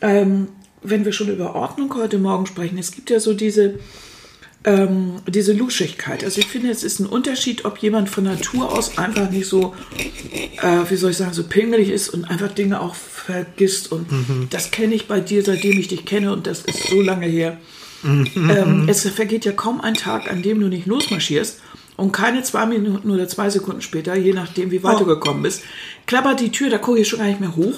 Ähm, 0.00 0.48
wenn 0.82 1.04
wir 1.04 1.12
schon 1.12 1.28
über 1.28 1.54
Ordnung 1.54 1.94
heute 1.94 2.18
Morgen 2.18 2.46
sprechen, 2.46 2.78
es 2.78 2.92
gibt 2.92 3.10
ja 3.10 3.20
so 3.20 3.34
diese, 3.34 3.78
ähm, 4.64 5.16
diese 5.26 5.52
Luschigkeit. 5.52 6.24
Also 6.24 6.40
ich 6.40 6.46
finde, 6.46 6.70
es 6.70 6.82
ist 6.82 7.00
ein 7.00 7.06
Unterschied, 7.06 7.64
ob 7.64 7.78
jemand 7.78 8.10
von 8.10 8.24
Natur 8.24 8.72
aus 8.72 8.98
einfach 8.98 9.30
nicht 9.30 9.46
so, 9.46 9.74
äh, 10.62 10.90
wie 10.90 10.96
soll 10.96 11.12
ich 11.12 11.16
sagen, 11.16 11.32
so 11.32 11.44
pingelig 11.44 11.90
ist 11.90 12.08
und 12.08 12.24
einfach 12.24 12.52
Dinge 12.52 12.80
auch 12.80 12.94
vergisst. 12.94 13.92
Und 13.92 14.06
das 14.50 14.70
kenne 14.70 14.94
ich 14.94 15.06
bei 15.06 15.20
dir, 15.20 15.42
seitdem 15.42 15.78
ich 15.78 15.88
dich 15.88 16.04
kenne 16.04 16.32
und 16.32 16.46
das 16.46 16.62
ist 16.62 16.88
so 16.88 17.00
lange 17.00 17.26
her. 17.26 17.58
ähm, 18.04 18.86
es 18.88 19.08
vergeht 19.08 19.44
ja 19.44 19.52
kaum 19.52 19.80
ein 19.80 19.94
Tag, 19.94 20.30
an 20.30 20.42
dem 20.42 20.60
du 20.60 20.68
nicht 20.68 20.86
losmarschierst 20.86 21.60
und 21.96 22.12
keine 22.12 22.42
zwei 22.42 22.66
Minuten 22.66 23.10
oder 23.10 23.26
zwei 23.26 23.50
Sekunden 23.50 23.80
später, 23.80 24.14
je 24.16 24.32
nachdem, 24.32 24.70
wie 24.70 24.82
weit 24.82 25.00
du 25.00 25.06
gekommen 25.06 25.42
bist, 25.42 25.62
klappert 26.06 26.40
die 26.40 26.52
Tür, 26.52 26.70
da 26.70 26.78
gucke 26.78 27.00
ich 27.00 27.08
schon 27.08 27.18
gar 27.18 27.26
nicht 27.26 27.40
mehr 27.40 27.56
hoch. 27.56 27.74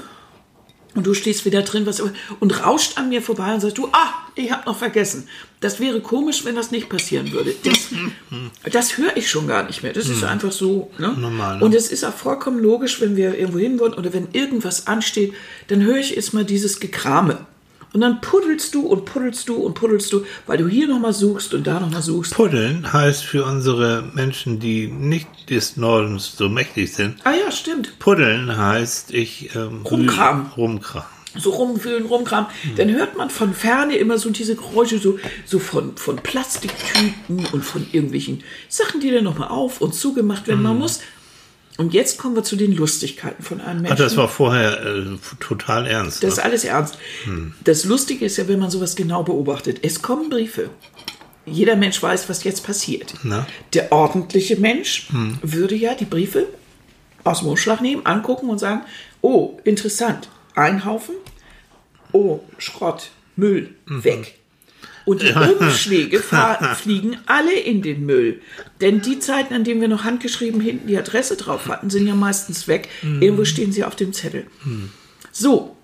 Und 0.95 1.07
du 1.07 1.15
stehst 1.15 1.45
wieder 1.45 1.63
drin 1.63 1.87
was, 1.87 2.03
und 2.41 2.65
rauscht 2.65 2.99
an 2.99 3.09
mir 3.09 3.23
vorbei 3.23 3.55
und 3.55 3.61
sagst, 3.61 3.79
du, 3.79 3.89
ah, 3.93 4.15
ich 4.35 4.51
habe 4.51 4.65
noch 4.67 4.77
vergessen. 4.77 5.29
Das 5.61 5.81
wäre 5.81 6.01
komisch, 6.01 6.45
wenn 6.45 6.55
das 6.55 6.71
nicht 6.71 6.89
passieren 6.89 7.31
würde. 7.33 7.55
Das, 7.63 7.89
das 8.73 8.97
höre 8.97 9.17
ich 9.17 9.31
schon 9.31 9.47
gar 9.47 9.65
nicht 9.65 9.83
mehr. 9.83 9.93
Das 9.93 10.09
ist 10.09 10.25
einfach 10.25 10.53
so. 10.53 10.91
Ne? 10.99 11.15
Normal, 11.19 11.59
ne? 11.59 11.65
Und 11.65 11.75
es 11.75 11.91
ist 11.91 12.05
auch 12.05 12.15
vollkommen 12.15 12.59
logisch, 12.59 13.01
wenn 13.01 13.17
wir 13.17 13.39
irgendwo 13.39 13.59
hin 13.59 13.79
wollen 13.79 13.95
oder 13.95 14.13
wenn 14.13 14.29
irgendwas 14.33 14.87
ansteht, 14.87 15.35
dann 15.69 15.83
höre 15.83 15.99
ich 15.99 16.17
erstmal 16.17 16.45
dieses 16.45 16.81
Gekrame. 16.81 17.47
Und 17.93 18.03
dann 18.03 18.21
puddelst 18.21 18.75
du 18.75 18.87
und 18.87 19.05
puddelst 19.07 19.49
du 19.49 19.57
und 19.57 19.75
puddelst 19.75 20.13
du, 20.13 20.25
weil 20.47 20.59
du 20.59 20.69
hier 20.69 20.87
nochmal 20.89 21.13
suchst 21.15 21.55
und 21.55 21.67
da 21.67 21.81
nochmal 21.81 22.03
suchst. 22.03 22.35
Puddeln 22.35 22.93
heißt 22.93 23.25
für 23.25 23.45
unsere 23.45 24.05
Menschen, 24.15 24.61
die 24.61 24.89
nicht 24.89 25.29
des 25.49 25.77
Nordens 25.77 26.37
so 26.37 26.49
mächtig 26.49 26.93
sind, 26.95 27.17
Ah 27.25 27.33
ja, 27.33 27.51
stimmt. 27.51 27.99
Puddeln 27.99 28.57
heißt, 28.57 29.13
ich 29.13 29.55
ähm, 29.57 29.83
Rumkramen. 29.87 30.47
Rumkram. 30.57 31.05
so 31.37 31.51
rumfühlen, 31.51 32.07
rumkramen, 32.07 32.51
dann 32.77 32.91
hört 32.91 33.17
man 33.17 33.31
von 33.31 33.55
ferne 33.55 33.97
immer 33.97 34.19
so 34.19 34.31
diese 34.31 34.57
Geräusche, 34.57 34.99
so, 34.99 35.19
so 35.47 35.59
von, 35.59 35.97
von 35.97 36.17
Plastiktüten 36.17 37.47
und 37.53 37.65
von 37.65 37.87
irgendwelchen 37.93 38.43
Sachen, 38.69 39.01
die 39.01 39.11
dann 39.11 39.25
nochmal 39.25 39.49
auf 39.49 39.81
und 39.81 39.95
zugemacht 39.95 40.47
werden. 40.49 40.63
Man 40.63 40.79
muss. 40.79 41.01
Und 41.79 41.95
jetzt 41.95 42.19
kommen 42.19 42.35
wir 42.37 42.43
zu 42.43 42.57
den 42.57 42.75
Lustigkeiten 42.77 43.43
von 43.43 43.61
einem 43.61 43.79
Ach, 43.79 43.83
Menschen. 43.91 43.99
das 43.99 44.17
war 44.17 44.29
vorher 44.29 44.85
äh, 44.85 45.05
total 45.41 45.87
ernst. 45.87 46.23
Das 46.23 46.33
ist 46.33 46.37
Ne? 46.39 46.43
alles 46.45 46.65
ernst. 46.65 46.99
Das 47.65 47.85
Lustige 47.85 48.27
ist 48.27 48.37
ja, 48.37 48.47
wenn 48.49 48.59
man 48.59 48.71
sowas 48.71 48.97
genau 48.97 49.23
beobachtet. 49.23 49.79
Es 49.83 50.03
kommen 50.03 50.29
Briefe. 50.29 50.71
Jeder 51.47 51.77
Mensch 51.77 52.03
weiß, 52.03 52.29
was 52.29 52.45
jetzt 52.45 52.65
passiert. 52.67 53.15
Na? 53.23 53.47
Der 53.73 53.91
ordentliche 53.93 54.57
Mensch 54.57 55.09
würde 55.41 55.77
ja 55.77 55.95
die 55.95 56.05
Briefe 56.05 56.47
aus 57.25 57.39
dem 57.41 57.49
Umschlag 57.49 57.81
nehmen, 57.81 58.05
angucken 58.05 58.51
und 58.51 58.59
sagen, 58.59 58.83
oh, 59.23 59.59
interessant, 59.65 60.29
ein 60.55 60.85
Haufen, 60.85 61.15
oh, 62.13 62.41
Schrott, 62.59 63.11
Müll, 63.37 63.75
weg. 63.87 64.39
Und 65.09 65.23
die 65.23 65.33
Umschläge 65.33 66.21
fliegen 66.77 67.17
alle 67.25 67.59
in 67.59 67.81
den 67.81 68.05
Müll. 68.05 68.43
Denn 68.83 69.01
die 69.01 69.19
Zeiten, 69.19 69.55
an 69.55 69.65
denen 69.65 69.81
wir 69.81 69.89
noch 69.89 70.05
handgeschrieben 70.05 70.61
hinten 70.61 70.87
die 70.87 70.99
Adresse 70.99 71.37
drauf 71.37 71.67
hatten, 71.69 71.89
sind 71.89 72.07
ja 72.07 72.15
meistens 72.15 72.69
weg. 72.69 72.91
Irgendwo 73.03 73.47
stehen 73.47 73.73
sie 73.73 73.85
auf 73.85 73.97
dem 73.97 74.13
Zettel. 74.13 74.47
So, 75.33 75.77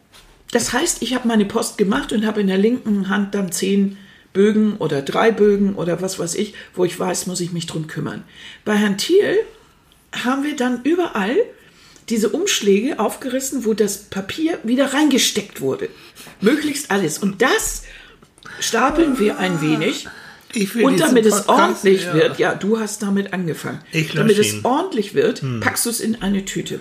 das 0.50 0.74
heißt, 0.74 1.00
ich 1.00 1.14
habe 1.14 1.26
meine 1.26 1.46
Post 1.46 1.78
gemacht 1.78 2.12
und 2.12 2.26
habe 2.26 2.42
in 2.42 2.48
der 2.48 2.58
linken 2.58 3.08
Hand 3.08 3.34
dann 3.34 3.50
zehn 3.50 3.96
Bögen 4.34 4.76
oder 4.76 5.00
drei 5.00 5.30
Bögen 5.30 5.74
oder 5.74 6.02
was 6.02 6.18
weiß 6.18 6.34
ich, 6.34 6.52
wo 6.74 6.84
ich 6.84 7.00
weiß, 7.00 7.26
muss 7.26 7.40
ich 7.40 7.52
mich 7.52 7.66
drum 7.66 7.86
kümmern. 7.86 8.24
Bei 8.66 8.74
Herrn 8.74 8.98
Thiel 8.98 9.38
haben 10.12 10.44
wir 10.44 10.54
dann 10.54 10.82
überall 10.82 11.36
diese 12.10 12.28
Umschläge 12.28 13.00
aufgerissen, 13.00 13.64
wo 13.64 13.72
das 13.72 14.02
Papier 14.04 14.58
wieder 14.64 14.92
reingesteckt 14.92 15.62
wurde. 15.62 15.88
Möglichst 16.42 16.90
alles. 16.90 17.18
Und 17.18 17.40
das 17.40 17.84
stapeln 18.60 19.18
wir 19.18 19.38
ein 19.38 19.60
wenig. 19.60 20.08
Ich 20.52 20.74
will 20.74 20.84
Und 20.84 21.00
damit 21.00 21.26
es 21.26 21.48
ordentlich 21.48 22.04
ja. 22.04 22.14
wird, 22.14 22.38
ja, 22.38 22.54
du 22.54 22.78
hast 22.78 23.02
damit 23.02 23.32
angefangen. 23.32 23.80
Ich 23.90 24.12
damit 24.12 24.38
es 24.38 24.52
ihn. 24.52 24.58
Hm. 24.58 24.64
ordentlich 24.64 25.14
wird, 25.14 25.42
packst 25.60 25.84
du 25.86 25.90
es 25.90 26.00
in 26.00 26.22
eine 26.22 26.44
Tüte. 26.44 26.80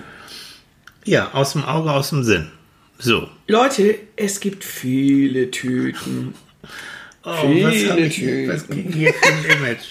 Ja, 1.06 1.32
aus 1.34 1.54
dem 1.54 1.64
Auge, 1.66 1.92
aus 1.92 2.10
dem 2.12 2.24
Sinn. 2.24 2.52
So. 3.00 3.28
Leute, 3.48 3.96
es 4.16 4.40
gibt 4.40 4.64
viele 4.64 5.50
Tüten. 5.52 6.36
Oh, 7.26 7.34
Viele 7.42 8.00
ich 8.06 8.16
Tüten. 8.16 8.50
was 8.54 8.68
krieg 8.68 8.90
ich 8.90 8.96
hier 8.96 9.14
für 9.14 9.26
ein 9.28 9.58
Image? 9.58 9.86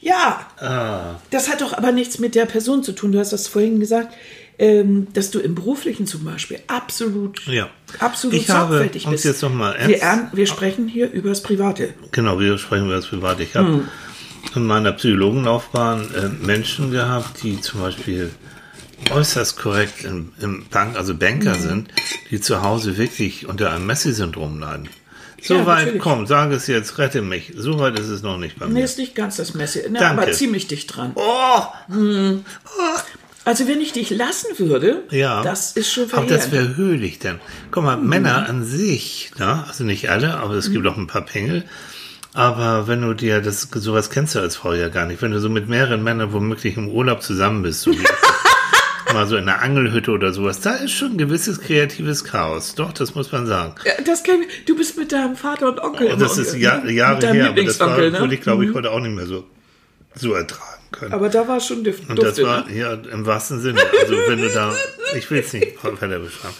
Ja, 0.00 0.46
Ah, 0.58 1.16
das 1.30 1.48
hat 1.50 1.60
doch 1.60 1.72
aber 1.72 1.92
nichts 1.92 2.18
mit 2.18 2.34
der 2.34 2.46
Person 2.46 2.82
zu 2.82 2.92
tun. 2.92 3.12
Du 3.12 3.18
hast 3.18 3.32
das 3.32 3.46
vorhin 3.48 3.78
gesagt, 3.80 4.14
ähm, 4.58 5.06
dass 5.14 5.30
du 5.30 5.38
im 5.38 5.54
Beruflichen 5.54 6.06
zum 6.06 6.24
Beispiel 6.24 6.58
absolut, 6.66 7.46
Ja. 7.46 7.68
absolut 8.00 8.36
Ich 8.36 8.50
habe 8.50 8.68
sorgfältig 8.74 9.04
uns 9.06 9.12
bist. 9.12 9.24
jetzt 9.24 9.42
noch 9.42 9.52
mal 9.54 9.76
wir, 9.86 10.28
wir 10.32 10.46
sprechen 10.46 10.88
hier 10.88 11.10
über 11.12 11.28
das 11.30 11.42
Private. 11.42 11.94
genau, 12.12 12.38
wir 12.40 12.58
sprechen 12.58 12.86
über 12.86 12.94
das 12.96 13.06
Private. 13.06 13.42
Ich 13.44 13.54
habe 13.54 13.84
in 14.54 14.64
meiner 14.66 14.92
Psychologenlaufbahn 14.92 16.14
äh, 16.14 16.28
Menschen 16.44 16.90
gehabt, 16.90 17.42
die 17.42 17.60
zum 17.60 17.80
Beispiel 17.80 18.30
äußerst 19.12 19.56
korrekt 19.58 20.02
im, 20.04 20.32
im 20.40 20.66
Bank, 20.70 20.96
also 20.96 21.14
Banker 21.14 21.54
sind, 21.54 21.88
die 22.30 22.40
zu 22.40 22.62
Hause 22.62 22.98
wirklich 22.98 23.46
unter 23.48 23.70
einem 23.72 23.86
Messi-Syndrom 23.86 24.58
leiden. 24.58 24.88
So 25.40 25.54
Ja, 25.54 25.66
weit, 25.66 25.78
natürlich. 25.84 26.02
komm, 26.02 26.26
sag 26.26 26.50
es 26.50 26.66
jetzt, 26.66 26.98
rette 26.98 27.22
mich. 27.22 27.52
So 27.56 27.78
weit 27.78 27.96
ist 27.96 28.08
es 28.08 28.22
noch 28.22 28.38
nicht 28.38 28.58
bei 28.58 28.66
Nee, 28.66 28.72
mir. 28.72 28.84
ist 28.84 28.98
nicht 28.98 29.14
ganz 29.14 29.36
das 29.36 29.54
Messi, 29.54 29.88
ne, 29.88 30.04
aber 30.04 30.32
ziemlich 30.32 30.66
dicht 30.66 30.96
dran. 30.96 31.12
Oh, 31.14 31.62
Also 33.48 33.66
wenn 33.66 33.80
ich 33.80 33.92
dich 33.92 34.10
lassen 34.10 34.58
würde, 34.58 35.04
ja. 35.10 35.42
das 35.42 35.72
ist 35.72 35.90
schon 35.90 36.12
Aber 36.12 36.26
das 36.26 36.48
verheerend. 36.48 36.76
wäre 36.76 36.86
höhlich 36.86 37.18
denn. 37.18 37.40
Guck 37.70 37.82
mal, 37.82 37.96
Männer 37.96 38.46
an 38.46 38.62
sich, 38.62 39.30
ne? 39.38 39.64
also 39.66 39.84
nicht 39.84 40.10
alle, 40.10 40.36
aber 40.36 40.52
es 40.52 40.70
gibt 40.70 40.86
auch 40.86 40.98
ein 40.98 41.06
paar 41.06 41.24
Pengel. 41.24 41.64
Aber 42.34 42.88
wenn 42.88 43.00
du 43.00 43.14
dir 43.14 43.40
das, 43.40 43.66
sowas 43.72 44.10
kennst 44.10 44.34
du 44.34 44.40
als 44.40 44.56
Frau 44.56 44.74
ja 44.74 44.90
gar 44.90 45.06
nicht. 45.06 45.22
Wenn 45.22 45.30
du 45.30 45.40
so 45.40 45.48
mit 45.48 45.66
mehreren 45.66 46.04
Männern 46.04 46.34
womöglich 46.34 46.76
im 46.76 46.90
Urlaub 46.90 47.22
zusammen 47.22 47.62
bist, 47.62 47.80
so 47.80 47.92
wie 47.92 48.04
mal 49.14 49.26
so 49.26 49.38
in 49.38 49.48
einer 49.48 49.62
Angelhütte 49.62 50.10
oder 50.10 50.34
sowas, 50.34 50.60
da 50.60 50.74
ist 50.74 50.92
schon 50.92 51.12
ein 51.12 51.18
gewisses 51.18 51.58
kreatives 51.62 52.24
Chaos. 52.24 52.74
Doch, 52.74 52.92
das 52.92 53.14
muss 53.14 53.32
man 53.32 53.46
sagen. 53.46 53.76
Ja, 53.82 53.92
das 54.04 54.24
ich. 54.24 54.66
Du 54.66 54.76
bist 54.76 54.98
mit 54.98 55.10
deinem 55.10 55.36
Vater 55.36 55.68
und 55.68 55.80
Onkel. 55.80 56.12
Und 56.12 56.20
das 56.20 56.36
ist 56.36 56.52
mit 56.52 56.64
Jahre 56.64 56.90
her, 56.90 57.48
aber 57.48 57.62
das 57.62 57.80
war, 57.80 57.96
ne? 57.96 58.12
würde 58.12 58.34
ich 58.34 58.42
glaube 58.42 58.66
ich 58.66 58.74
heute 58.74 58.90
auch 58.90 59.00
nicht 59.00 59.16
mehr 59.16 59.24
so, 59.24 59.44
so 60.14 60.34
ertragen 60.34 60.77
können. 60.92 61.12
Aber 61.12 61.28
da 61.28 61.46
war 61.48 61.60
schon 61.60 61.84
Duft, 61.84 62.08
Und 62.08 62.22
das 62.22 62.40
war, 62.42 62.66
ne? 62.66 62.76
ja, 62.76 62.92
im 62.94 63.26
wahrsten 63.26 63.60
Sinne. 63.60 63.80
Also, 64.00 64.14
wenn 64.28 64.40
du 64.40 64.48
da, 64.50 64.72
ich 65.16 65.30
will 65.30 65.40
es 65.40 65.52
nicht 65.52 65.82
weiter 65.84 66.18
beschreiben. 66.18 66.54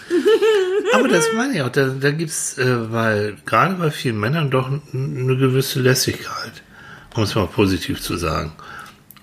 Aber 0.93 1.07
das 1.07 1.25
meine 1.35 1.55
ich 1.55 1.61
auch, 1.61 1.69
da, 1.69 1.87
da 1.87 2.11
gibt 2.11 2.31
es, 2.31 2.57
äh, 2.57 2.91
weil 2.91 3.37
gerade 3.45 3.75
bei 3.75 3.91
vielen 3.91 4.19
Männern 4.19 4.49
doch 4.49 4.67
eine 4.93 5.37
gewisse 5.37 5.79
Lässigkeit, 5.81 6.63
um 7.15 7.23
es 7.23 7.35
mal 7.35 7.47
positiv 7.47 8.01
zu 8.01 8.17
sagen. 8.17 8.51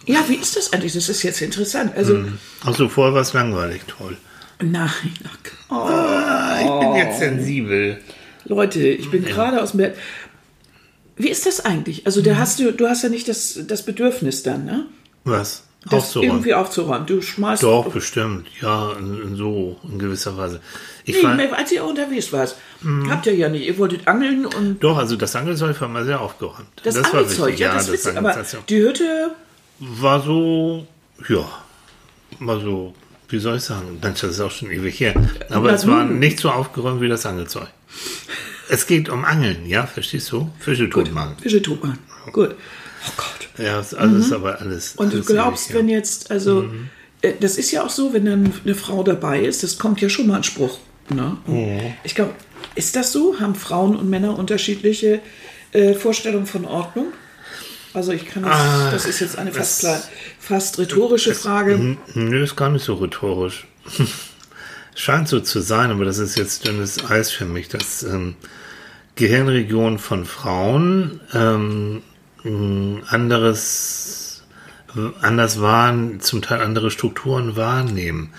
Ja, 0.07 0.25
wie 0.29 0.37
ist 0.37 0.57
das 0.57 0.73
eigentlich? 0.73 0.93
Das 0.93 1.09
ist 1.09 1.23
jetzt 1.25 1.41
interessant. 1.43 1.93
Also, 1.97 2.25
Also, 2.65 2.89
vorher 2.89 3.15
war 3.15 3.23
es 3.23 3.33
langweilig, 3.33 3.83
toll. 3.89 4.17
nein. 4.61 4.89
Oh, 5.69 5.75
Ah, 5.75 6.61
ich 6.63 6.81
bin 6.87 6.95
jetzt 6.97 7.19
sensibel. 7.19 7.99
Leute, 8.45 8.79
ich 8.81 9.11
bin 9.11 9.25
gerade 9.25 9.61
aus 9.61 9.73
dem 9.73 9.79
Bett. 9.79 9.97
Wie 11.17 11.29
ist 11.31 11.47
das 11.47 11.65
eigentlich? 11.65 12.05
Also, 12.07 12.21
Mhm. 12.21 12.25
da 12.25 12.37
hast 12.37 12.59
du, 12.59 12.73
du 12.73 12.89
hast 12.89 13.03
ja 13.03 13.09
nicht 13.09 13.29
das, 13.29 13.59
das 13.67 13.85
Bedürfnis 13.85 14.43
dann, 14.43 14.65
ne? 14.65 14.87
Was? 15.25 15.63
Das 15.89 15.95
Aufzuräumen. 16.05 16.31
irgendwie 16.31 16.55
aufzuräumen. 16.55 17.07
Du 17.07 17.23
schmeißt. 17.23 17.63
Doch, 17.63 17.93
bestimmt. 17.93 18.49
Ja, 18.61 18.91
so, 19.35 19.77
in 19.85 19.99
gewisser 20.01 20.37
Weise. 20.37 20.61
Ich 21.05 21.15
Nee, 21.17 21.23
war, 21.23 21.59
als 21.59 21.71
ihr 21.71 21.85
unterwegs 21.85 22.33
wart. 22.33 22.57
Mhm. 22.83 23.09
Habt 23.09 23.27
ihr 23.27 23.37
ja 23.37 23.49
nicht. 23.49 23.65
Ihr 23.67 23.79
wolltet 23.79 24.09
angeln 24.09 24.47
und 24.47 24.83
doch, 24.83 24.97
also 24.99 25.15
das 25.15 25.37
Angelzeug 25.37 25.81
war 25.81 25.87
mal 25.89 26.05
sehr 26.05 26.21
aufgeräumt. 26.21 26.67
das, 26.83 26.97
war 26.97 27.05
Angelzeug. 27.15 27.47
wichtig. 27.47 27.61
Ja, 27.61 27.75
das 27.75 27.85
ist 27.89 27.93
witzig. 27.93 28.19
Aber 28.19 28.45
die 28.69 28.79
Hütte, 28.83 29.31
war 29.79 30.21
so, 30.23 30.87
ja, 31.29 31.49
war 32.41 32.61
so, 32.61 32.93
wie 33.29 33.39
soll 33.39 33.59
ich 33.59 33.63
sagen, 33.63 33.99
Mensch, 34.03 34.21
das 34.23 34.33
ist 34.33 34.41
auch 34.41 34.51
schon 34.51 34.73
ewig 34.73 34.99
her. 34.99 35.15
Aber 35.51 35.73
es 35.73 35.87
war 35.87 36.05
nicht 36.05 36.41
so 36.41 36.51
aufgeräumt 36.51 37.01
wie 37.01 37.09
das 37.09 37.25
Angelzeug. 37.27 37.69
Es 38.69 38.87
geht 38.87 39.09
um 39.09 39.25
Angeln, 39.25 39.67
ja, 39.67 39.87
verstehst 39.87 40.31
du? 40.33 40.51
Fische 40.59 40.89
tut 40.91 41.13
man. 41.13 41.37
Fische 41.39 41.63
tut 41.63 41.83
man. 41.83 41.99
Gut. 42.33 42.55
Oh 43.07 43.13
Gott. 43.17 43.49
Ja, 43.65 43.77
das 43.79 43.95
alles 43.95 44.33
aber 44.33 44.61
alles. 44.61 44.95
Und 44.97 45.13
du 45.13 45.23
glaubst, 45.23 45.71
ewig, 45.71 45.79
wenn 45.79 45.89
jetzt, 45.89 46.31
also, 46.31 46.69
äh, 47.23 47.33
das 47.41 47.57
ist 47.59 47.71
ja 47.71 47.85
auch 47.85 47.91
so, 47.91 48.13
wenn 48.13 48.25
dann 48.27 48.53
eine 48.65 48.75
Frau 48.75 49.03
dabei 49.03 49.41
ist, 49.41 49.63
das 49.63 49.79
kommt 49.79 50.01
ja 50.01 50.09
schon 50.09 50.27
mal 50.27 50.37
ein 50.37 50.45
Spruch. 50.45 50.79
Ne? 51.09 51.37
Und 51.47 51.95
Ich 52.05 52.15
glaube, 52.17 52.33
ist 52.75 52.97
das 52.97 53.13
so? 53.13 53.39
Haben 53.41 53.55
Frauen 53.55 53.95
und 53.97 54.11
Männer 54.11 54.37
unterschiedliche 54.39 55.21
äh, 55.73 55.95
Vorstellungen 55.95 56.47
von 56.47 56.65
Ordnung? 56.65 57.13
Also 57.95 58.13
ich 58.13 58.27
kann 58.27 58.43
das, 58.43 58.53
Ah, 58.53 58.91
das 58.91 59.07
ist 59.07 59.21
jetzt 59.21 59.39
eine 59.39 59.53
fast, 59.53 59.85
das- 59.85 59.91
klar, 60.03 60.03
fast 60.41 60.79
rhetorische 60.79 61.35
Frage. 61.35 61.75
Hm, 61.79 61.99
Nö, 62.15 62.43
ist 62.43 62.57
gar 62.57 62.69
nicht 62.71 62.85
so 62.85 62.95
rhetorisch. 62.95 63.67
Scheint 64.99 65.29
so 65.29 65.41
zu 65.41 65.61
sein, 65.61 65.91
aber 65.91 66.07
das 66.07 66.17
ist 66.17 66.39
jetzt 66.39 66.67
dünnes 66.67 67.05
Eis 67.11 67.31
für 67.31 67.45
mich, 67.45 67.69
dass 67.69 68.03
ähm, 68.03 68.35
Gehirnregionen 69.15 69.99
von 69.99 70.25
Frauen 70.25 71.21
ähm, 71.35 72.03
anderes, 73.07 74.43
anders 75.21 75.61
wahren, 75.61 76.21
zum 76.21 76.41
Teil 76.41 76.63
andere 76.63 76.91
Strukturen 76.91 77.57
wahrnehmen. 77.57 78.33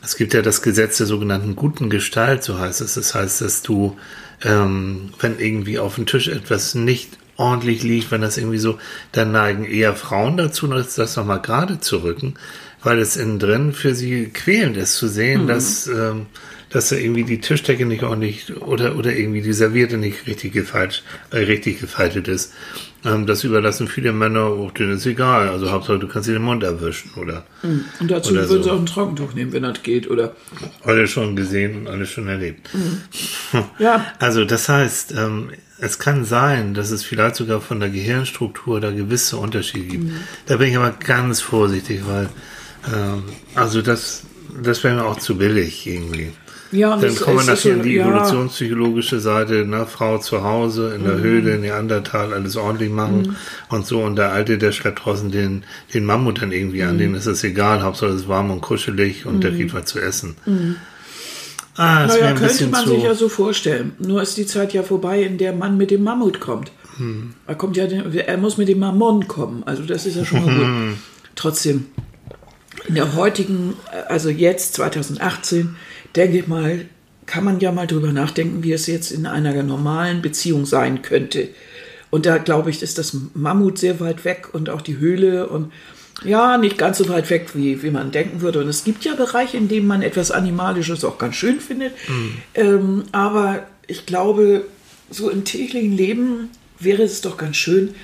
Es 0.00 0.16
gibt 0.16 0.34
ja 0.34 0.42
das 0.42 0.62
Gesetz 0.62 0.98
der 0.98 1.06
sogenannten 1.06 1.56
guten 1.56 1.90
Gestalt, 1.90 2.44
so 2.44 2.60
heißt 2.60 2.80
es. 2.80 2.94
Das 2.94 3.16
heißt, 3.16 3.40
dass 3.40 3.62
du, 3.62 3.98
ähm, 4.44 5.10
wenn 5.18 5.40
irgendwie 5.40 5.80
auf 5.80 5.96
dem 5.96 6.06
Tisch 6.06 6.28
etwas 6.28 6.76
nicht 6.76 7.18
ordentlich 7.36 7.82
liegt, 7.82 8.12
wenn 8.12 8.20
das 8.20 8.38
irgendwie 8.38 8.58
so, 8.58 8.78
dann 9.10 9.32
neigen 9.32 9.64
eher 9.64 9.96
Frauen 9.96 10.36
dazu, 10.36 10.68
das 10.68 11.16
nochmal 11.16 11.42
gerade 11.42 11.80
zu 11.80 12.04
rücken, 12.04 12.34
weil 12.82 12.98
es 12.98 13.16
innen 13.16 13.38
drin 13.38 13.72
für 13.72 13.94
sie 13.94 14.26
quälend 14.26 14.76
ist 14.76 14.96
zu 14.96 15.08
sehen, 15.08 15.46
dass, 15.46 15.86
ähm, 15.86 16.26
dass 16.70 16.90
da 16.90 16.96
irgendwie 16.96 17.24
die 17.24 17.40
Tischdecke 17.40 17.86
nicht 17.86 18.02
ordentlich 18.02 18.56
oder, 18.60 18.96
oder 18.96 19.14
irgendwie 19.14 19.42
die 19.42 19.52
Serviette 19.52 19.96
nicht 19.96 20.26
richtig, 20.26 20.52
gefalsch, 20.52 21.02
äh, 21.30 21.38
richtig 21.38 21.80
gefaltet 21.80 22.28
ist. 22.28 22.52
Ähm, 23.04 23.26
das 23.26 23.44
überlassen 23.44 23.88
viele 23.88 24.12
Männer, 24.12 24.50
oh, 24.50 24.70
denen 24.70 24.92
ist 24.92 25.06
egal. 25.06 25.48
Also 25.48 25.70
Hauptsache, 25.70 25.98
du 25.98 26.08
kannst 26.08 26.28
dir 26.28 26.32
den 26.32 26.42
Mund 26.42 26.62
erwischen 26.62 27.12
oder 27.14 27.44
Und 27.62 28.10
dazu 28.10 28.32
Oder 28.32 28.48
würden 28.48 28.62
so. 28.62 28.68
sie 28.68 28.70
auch 28.70 28.78
ein 28.80 28.86
Trockentuch 28.86 29.34
nehmen, 29.34 29.52
wenn 29.52 29.62
das 29.62 29.82
geht. 29.82 30.10
Oder 30.10 30.34
alles 30.84 31.10
schon 31.10 31.36
gesehen 31.36 31.76
und 31.76 31.88
alles 31.88 32.10
schon 32.10 32.28
erlebt. 32.28 32.68
ja, 33.78 34.04
Also 34.18 34.44
das 34.44 34.68
heißt, 34.68 35.14
ähm, 35.16 35.50
es 35.80 36.00
kann 36.00 36.24
sein, 36.24 36.74
dass 36.74 36.90
es 36.90 37.04
vielleicht 37.04 37.36
sogar 37.36 37.60
von 37.60 37.78
der 37.78 37.88
Gehirnstruktur 37.88 38.80
da 38.80 38.90
gewisse 38.90 39.36
Unterschiede 39.36 39.86
gibt. 39.86 40.12
Da 40.46 40.56
bin 40.56 40.70
ich 40.70 40.76
aber 40.76 40.90
ganz 40.90 41.40
vorsichtig, 41.40 42.00
weil 42.04 42.28
also 43.54 43.82
das, 43.82 44.22
das 44.62 44.82
wäre 44.84 44.94
mir 44.96 45.04
auch 45.04 45.18
zu 45.18 45.36
billig 45.36 45.86
irgendwie. 45.86 46.32
ja, 46.72 46.90
Dann 46.90 47.00
das- 47.00 47.20
kommen 47.20 47.46
wir 47.46 47.56
so- 47.56 47.70
in 47.70 47.82
die 47.82 47.94
ja, 47.94 48.06
evolutionspsychologische 48.06 49.20
Seite, 49.20 49.64
ne, 49.66 49.86
Frau 49.86 50.18
zu 50.18 50.44
Hause, 50.44 50.92
in 50.94 51.04
der 51.04 51.14
Mhm. 51.16 51.22
Höhle, 51.22 51.58
Neandertal, 51.58 52.32
alles 52.34 52.56
ordentlich 52.56 52.90
machen 52.90 53.36
und 53.70 53.86
so. 53.86 54.00
Und 54.02 54.16
der 54.16 54.32
Alte, 54.32 54.58
der 54.58 54.72
schleppt 54.72 55.04
draußen 55.04 55.30
den, 55.30 55.64
den 55.94 56.04
Mammut 56.04 56.42
dann 56.42 56.52
irgendwie 56.52 56.82
Mhm. 56.82 56.88
an, 56.88 56.98
dem 56.98 57.14
ist 57.14 57.26
es 57.26 57.42
egal, 57.44 57.82
Hauptsache 57.82 58.10
es 58.10 58.22
ist 58.22 58.28
warm 58.28 58.50
und 58.50 58.60
kuschelig 58.60 59.24
und 59.26 59.42
der 59.44 59.52
kriegt 59.52 59.72
was 59.74 59.86
zu 59.86 59.98
essen. 59.98 60.36
Ah, 61.76 62.04
ist 62.04 62.14
mir 62.14 62.20
Naja, 62.20 62.34
könnte 62.34 62.66
man 62.66 62.84
zu... 62.84 62.90
sich 62.90 63.02
ja 63.04 63.14
so 63.14 63.28
vorstellen. 63.28 63.92
Nur 64.00 64.20
ist 64.20 64.36
die 64.36 64.46
Zeit 64.46 64.72
ja 64.72 64.82
vorbei, 64.82 65.22
in 65.22 65.38
der 65.38 65.52
Mann 65.52 65.76
mit 65.76 65.90
dem 65.92 66.02
Mammut 66.02 66.40
kommt. 66.40 66.72
Hm. 66.96 67.34
Er 67.46 67.54
kommt 67.54 67.76
ja, 67.76 67.84
er 67.86 68.36
muss 68.36 68.56
mit 68.58 68.66
dem 68.68 68.80
Mammon 68.80 69.28
kommen. 69.28 69.62
Also 69.64 69.84
das 69.84 70.04
ist 70.04 70.16
ja 70.16 70.24
schon 70.24 70.44
mal 70.44 70.54
gut. 70.54 70.96
Trotzdem, 71.36 71.86
in 72.88 72.94
der 72.94 73.14
heutigen, 73.14 73.74
also 74.08 74.30
jetzt 74.30 74.74
2018, 74.74 75.76
denke 76.16 76.38
ich 76.38 76.46
mal, 76.48 76.86
kann 77.26 77.44
man 77.44 77.60
ja 77.60 77.70
mal 77.70 77.86
drüber 77.86 78.12
nachdenken, 78.12 78.62
wie 78.62 78.72
es 78.72 78.86
jetzt 78.86 79.10
in 79.10 79.26
einer 79.26 79.62
normalen 79.62 80.22
Beziehung 80.22 80.64
sein 80.64 81.02
könnte. 81.02 81.48
Und 82.10 82.24
da 82.24 82.38
glaube 82.38 82.70
ich, 82.70 82.82
ist 82.82 82.96
das 82.96 83.14
Mammut 83.34 83.78
sehr 83.78 84.00
weit 84.00 84.24
weg 84.24 84.48
und 84.52 84.70
auch 84.70 84.80
die 84.80 84.98
Höhle 84.98 85.46
und 85.48 85.72
ja, 86.24 86.58
nicht 86.58 86.78
ganz 86.78 86.98
so 86.98 87.08
weit 87.08 87.30
weg, 87.30 87.50
wie, 87.54 87.82
wie 87.82 87.90
man 87.90 88.10
denken 88.10 88.40
würde. 88.40 88.60
Und 88.60 88.68
es 88.68 88.82
gibt 88.82 89.04
ja 89.04 89.14
Bereiche, 89.14 89.56
in 89.56 89.68
denen 89.68 89.86
man 89.86 90.02
etwas 90.02 90.30
Animalisches 90.30 91.04
auch 91.04 91.18
ganz 91.18 91.36
schön 91.36 91.60
findet. 91.60 91.92
Ähm, 92.54 93.04
aber 93.12 93.66
ich 93.86 94.04
glaube, 94.06 94.64
so 95.10 95.30
im 95.30 95.44
täglichen 95.44 95.96
Leben 95.96 96.48
wäre 96.80 97.02
es 97.02 97.20
doch 97.20 97.36
ganz 97.36 97.56
schön, 97.56 97.94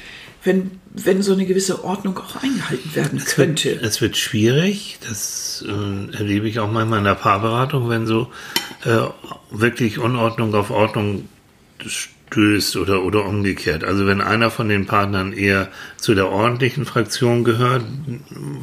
wenn, 0.44 0.72
wenn 0.92 1.22
so 1.22 1.33
eine 1.33 1.46
gewisse 1.46 1.85
Ordnung 1.85 2.18
auch 2.18 2.37
eingehalten 2.42 2.94
werden 2.94 3.18
Es 3.18 3.35
könnte. 3.35 3.70
wird, 3.70 3.83
es 3.83 4.00
wird 4.00 4.16
schwierig, 4.16 4.98
das 5.09 5.64
äh, 5.66 6.16
erlebe 6.16 6.48
ich 6.48 6.61
auch 6.61 6.70
manchmal 6.70 6.98
in 6.98 7.04
der 7.04 7.14
Paarberatung, 7.14 7.88
wenn 7.88 8.07
so 8.07 8.30
äh, 8.85 8.98
wirklich 9.50 9.98
Unordnung 9.98 10.54
auf 10.54 10.70
Ordnung 10.70 11.28
stößt 11.87 12.76
oder, 12.76 13.02
oder 13.04 13.24
umgekehrt. 13.26 13.85
Also 13.85 14.07
wenn 14.07 14.20
einer 14.20 14.50
von 14.50 14.68
den 14.68 14.87
Partnern 14.87 15.33
eher 15.33 15.68
zu 15.96 16.14
der 16.14 16.28
ordentlichen 16.28 16.85
Fraktion 16.85 17.44
gehört, 17.44 17.85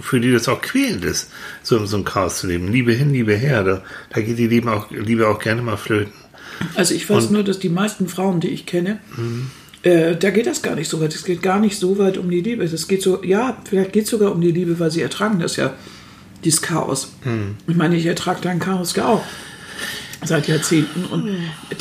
für 0.01 0.19
die 0.19 0.31
das 0.31 0.47
auch 0.49 0.61
quälend 0.61 1.05
ist, 1.05 1.31
so 1.63 1.77
in 1.77 1.87
so 1.87 1.97
einem 1.97 2.05
Chaos 2.05 2.39
zu 2.39 2.47
leben. 2.47 2.71
Liebe 2.71 2.91
hin, 2.93 3.11
Liebe 3.13 3.33
her, 3.35 3.63
da, 3.63 3.83
da 4.13 4.21
geht 4.21 4.37
die 4.37 4.47
Liebe 4.47 4.71
auch, 4.71 4.91
Liebe 4.91 5.27
auch 5.27 5.39
gerne 5.39 5.61
mal 5.61 5.77
flöten. 5.77 6.13
Also 6.75 6.93
ich 6.93 7.09
weiß 7.09 7.23
Und- 7.25 7.29
Mhm. 7.31 7.35
nur, 7.37 7.43
dass 7.43 7.59
die 7.59 7.69
meisten 7.69 8.07
Frauen, 8.07 8.39
die 8.39 8.49
ich 8.49 8.65
kenne, 8.65 8.99
äh, 9.83 10.15
da 10.15 10.29
geht 10.29 10.47
das 10.47 10.61
gar 10.61 10.75
nicht 10.75 10.89
so 10.89 10.99
weit. 11.01 11.15
Es 11.15 11.23
geht 11.23 11.41
gar 11.41 11.59
nicht 11.59 11.77
so 11.79 11.97
weit 11.97 12.17
um 12.17 12.29
die 12.29 12.41
Liebe. 12.41 12.63
Es 12.63 12.87
geht 12.87 13.01
so, 13.01 13.23
ja, 13.23 13.57
vielleicht 13.67 13.93
geht 13.93 14.05
es 14.05 14.09
sogar 14.11 14.31
um 14.31 14.41
die 14.41 14.51
Liebe, 14.51 14.79
weil 14.79 14.91
sie 14.91 15.01
ertragen 15.01 15.39
das 15.39 15.55
ja, 15.55 15.73
dieses 16.43 16.61
Chaos. 16.61 17.13
Mhm. 17.23 17.55
Ich 17.67 17.75
meine, 17.75 17.95
ich 17.95 18.05
ertrage 18.05 18.41
dein 18.41 18.59
Chaos 18.59 18.95
ja 18.95 19.07
auch 19.07 19.23
seit 20.23 20.47
Jahrzehnten 20.47 21.05
und 21.05 21.27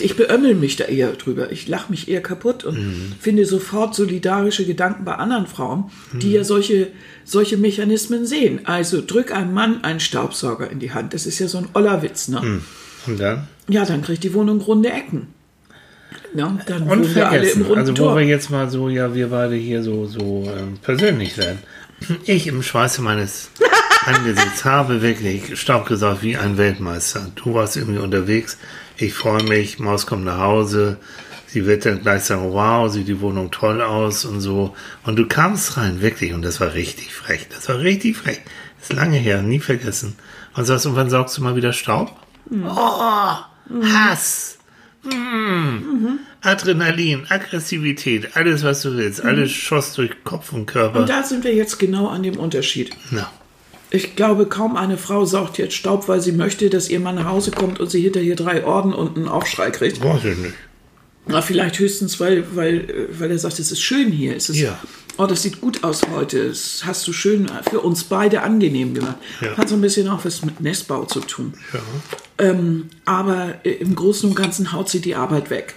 ich 0.01 0.17
beömmel 0.17 0.55
mich 0.55 0.77
da 0.77 0.85
eher 0.85 1.13
drüber. 1.13 1.53
Ich 1.53 1.69
lache 1.69 1.91
mich 1.91 2.09
eher 2.09 2.23
kaputt 2.23 2.65
und 2.65 2.79
Mhm. 2.79 3.13
finde 3.21 3.45
sofort 3.45 3.95
solidarische 3.95 4.65
Gedanken 4.65 5.05
bei 5.05 5.15
anderen 5.17 5.47
Frauen, 5.47 5.91
die 6.15 6.33
ja 6.33 6.43
solche, 6.43 6.89
solche 7.25 7.59
Mechanismen 7.59 8.25
sehen. 8.25 8.61
Also 8.65 9.03
drück 9.07 9.31
einem 9.31 9.53
Mann 9.53 9.85
einen 9.85 10.01
Staubsauger 10.01 10.71
in 10.71 10.79
die 10.79 10.93
Hand. 10.93 11.13
Das 11.13 11.27
ist 11.27 11.39
ja 11.39 11.49
so 11.49 11.59
ein 11.59 11.69
Ollerwitz, 11.75 12.29
ne? 12.29 12.63
Und 13.07 13.21
dann? 13.21 13.47
Ja, 13.69 13.85
dann 13.85 14.01
kriegt 14.01 14.25
die 14.25 14.33
Wohnung 14.33 14.63
runde 14.63 14.91
Ecken. 14.91 15.27
Ja, 16.35 16.57
dann 16.66 16.83
Unvergessen. 16.85 17.62
runden 17.62 17.79
Also 17.79 17.92
wo 17.92 17.96
Tor. 17.96 18.16
wir 18.16 18.25
jetzt 18.25 18.51
mal 18.51 18.70
so, 18.70 18.88
ja, 18.88 19.14
wir 19.14 19.29
beide 19.29 19.55
hier 19.57 19.83
so, 19.83 20.07
so 20.07 20.51
ähm, 20.57 20.79
persönlich 20.81 21.37
werden. 21.38 21.59
Ich 22.25 22.46
im 22.46 22.62
Schweiße 22.62 23.03
meines 23.03 23.51
Angesichts 24.07 24.64
habe 24.64 25.03
wirklich 25.03 25.59
Staub 25.61 25.87
gesaugt 25.87 26.23
wie 26.23 26.37
ein 26.37 26.57
Weltmeister. 26.57 27.31
Du 27.35 27.55
warst 27.55 27.77
irgendwie 27.77 27.99
unterwegs. 27.99 28.59
Ich 28.96 29.12
freue 29.14 29.42
mich, 29.42 29.79
Maus 29.79 30.07
kommt 30.07 30.25
nach 30.25 30.38
Hause. 30.38 30.99
Sie 31.46 31.66
wird 31.66 31.85
dann 31.85 32.01
gleich 32.01 32.23
sagen, 32.23 32.53
wow, 32.53 32.90
sieht 32.90 33.09
die 33.09 33.20
Wohnung 33.20 33.51
toll 33.51 33.83
aus 33.83 34.25
und 34.25 34.40
so. 34.40 34.75
Und 35.05 35.16
du 35.16 35.27
kamst 35.27 35.77
rein, 35.77 36.01
wirklich, 36.01 36.33
und 36.33 36.42
das 36.42 36.61
war 36.61 36.75
richtig 36.75 37.12
frech. 37.12 37.49
Das 37.49 37.68
war 37.68 37.81
richtig 37.81 38.16
frech. 38.16 38.40
Das 38.79 38.90
ist 38.90 38.96
lange 38.96 39.16
her, 39.18 39.42
nie 39.42 39.59
vergessen. 39.59 40.16
Und 40.55 40.64
sagst, 40.64 40.87
und 40.87 40.94
wann 40.94 41.11
saugst 41.11 41.37
du 41.37 41.42
mal 41.42 41.57
wieder 41.57 41.73
Staub? 41.73 42.14
Oh, 42.53 43.35
Hass. 43.83 44.59
Mm. 45.03 46.19
Adrenalin, 46.43 47.27
Aggressivität, 47.29 48.37
alles, 48.37 48.63
was 48.65 48.83
du 48.83 48.97
willst. 48.97 49.23
Alles 49.23 49.51
schoss 49.51 49.95
durch 49.95 50.11
Kopf 50.25 50.53
und 50.53 50.67
Körper. 50.67 51.01
Und 51.01 51.09
da 51.09 51.23
sind 51.23 51.45
wir 51.45 51.55
jetzt 51.55 51.79
genau 51.79 52.09
an 52.09 52.23
dem 52.23 52.37
Unterschied. 52.39 52.91
Na, 53.11 53.31
Ich 53.91 54.17
glaube, 54.17 54.47
kaum 54.47 54.77
eine 54.77 54.97
Frau 54.97 55.25
saugt 55.25 55.59
jetzt 55.59 55.75
Staub, 55.75 56.09
weil 56.09 56.21
sie 56.21 56.33
möchte, 56.33 56.71
dass 56.71 56.89
ihr 56.89 57.01
Mann 57.01 57.17
nach 57.17 57.27
Hause 57.27 57.51
kommt 57.51 57.81
und 57.81 57.91
sie 57.91 58.01
hinterher 58.01 58.37
drei 58.37 58.65
Orden 58.65 58.93
und 58.93 59.17
einen 59.17 59.29
Aufschrei 59.29 59.71
kriegt. 59.71 60.03
weiß 60.03 60.25
ich 60.25 60.39
nicht. 60.39 60.55
Na, 61.27 61.43
vielleicht 61.43 61.79
höchstens, 61.79 62.19
weil, 62.19 62.45
weil, 62.57 63.09
weil 63.19 63.31
er 63.31 63.39
sagt, 63.39 63.59
es 63.59 63.71
ist 63.71 63.83
schön 63.83 64.11
hier. 64.11 64.35
Es 64.37 64.49
ist, 64.49 64.57
Ja. 64.59 64.79
Oh, 65.19 65.27
das 65.27 65.43
sieht 65.43 65.61
gut 65.61 65.85
aus 65.85 66.01
heute. 66.15 66.49
Das 66.49 66.83
hast 66.87 67.07
du 67.07 67.13
schön 67.13 67.51
für 67.69 67.81
uns 67.81 68.05
beide 68.05 68.41
angenehm 68.43 68.95
gemacht. 68.95 69.17
Ja. 69.43 69.55
Hat 69.59 69.69
so 69.69 69.75
ein 69.75 69.83
bisschen 69.83 70.09
auch 70.09 70.25
was 70.25 70.43
mit 70.45 70.61
Nestbau 70.63 71.05
zu 71.05 71.21
tun. 71.21 71.53
Ja. 71.75 71.81
Ähm, 72.40 72.88
aber 73.05 73.55
äh, 73.64 73.70
im 73.72 73.94
Großen 73.94 74.29
und 74.29 74.35
Ganzen 74.35 74.72
haut 74.72 74.88
sie 74.88 75.00
die 75.00 75.14
Arbeit 75.14 75.50
weg. 75.50 75.74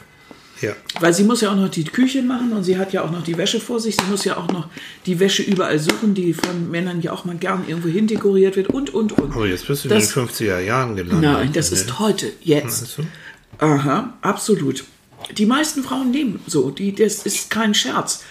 Ja. 0.61 0.71
Weil 1.01 1.13
sie 1.13 1.23
muss 1.25 1.41
ja 1.41 1.51
auch 1.51 1.57
noch 1.57 1.67
die 1.67 1.83
Küche 1.83 2.21
machen 2.21 2.53
und 2.53 2.63
sie 2.63 2.77
hat 2.77 2.93
ja 2.93 3.03
auch 3.03 3.11
noch 3.11 3.23
die 3.23 3.37
Wäsche 3.37 3.59
vor 3.59 3.81
sich. 3.81 3.97
Sie 3.97 4.05
muss 4.09 4.23
ja 4.23 4.37
auch 4.37 4.47
noch 4.47 4.69
die 5.05 5.19
Wäsche 5.19 5.43
überall 5.43 5.77
suchen, 5.77 6.13
die 6.13 6.33
von 6.33 6.71
Männern 6.71 7.01
ja 7.01 7.11
auch 7.11 7.25
mal 7.25 7.35
gern 7.35 7.65
irgendwo 7.67 7.89
hin 7.89 8.07
dekoriert 8.07 8.55
wird 8.55 8.69
und, 8.69 8.93
und, 8.93 9.11
und. 9.11 9.35
Aber 9.35 9.45
jetzt 9.45 9.67
bist 9.67 9.83
du 9.83 9.89
Das- 9.89 10.15
in 10.15 10.25
den 10.25 10.29
50er 10.29 10.59
Jahren 10.59 10.95
gelandet. 10.95 11.21
Nein, 11.21 11.51
das 11.53 11.71
Ne? 11.71 11.77
ist 11.77 11.99
heute, 11.99 12.31
jetzt. 12.41 12.97
Du? 12.97 13.03
Aha, 13.65 14.13
absolut. 14.21 14.85
Die 15.37 15.45
meisten 15.45 15.83
Frauen 15.83 16.13
leben 16.13 16.39
so. 16.47 16.69
Die, 16.69 16.95
das 16.95 17.25
ist 17.25 17.49
kein 17.49 17.73
Scherz. 17.73 18.23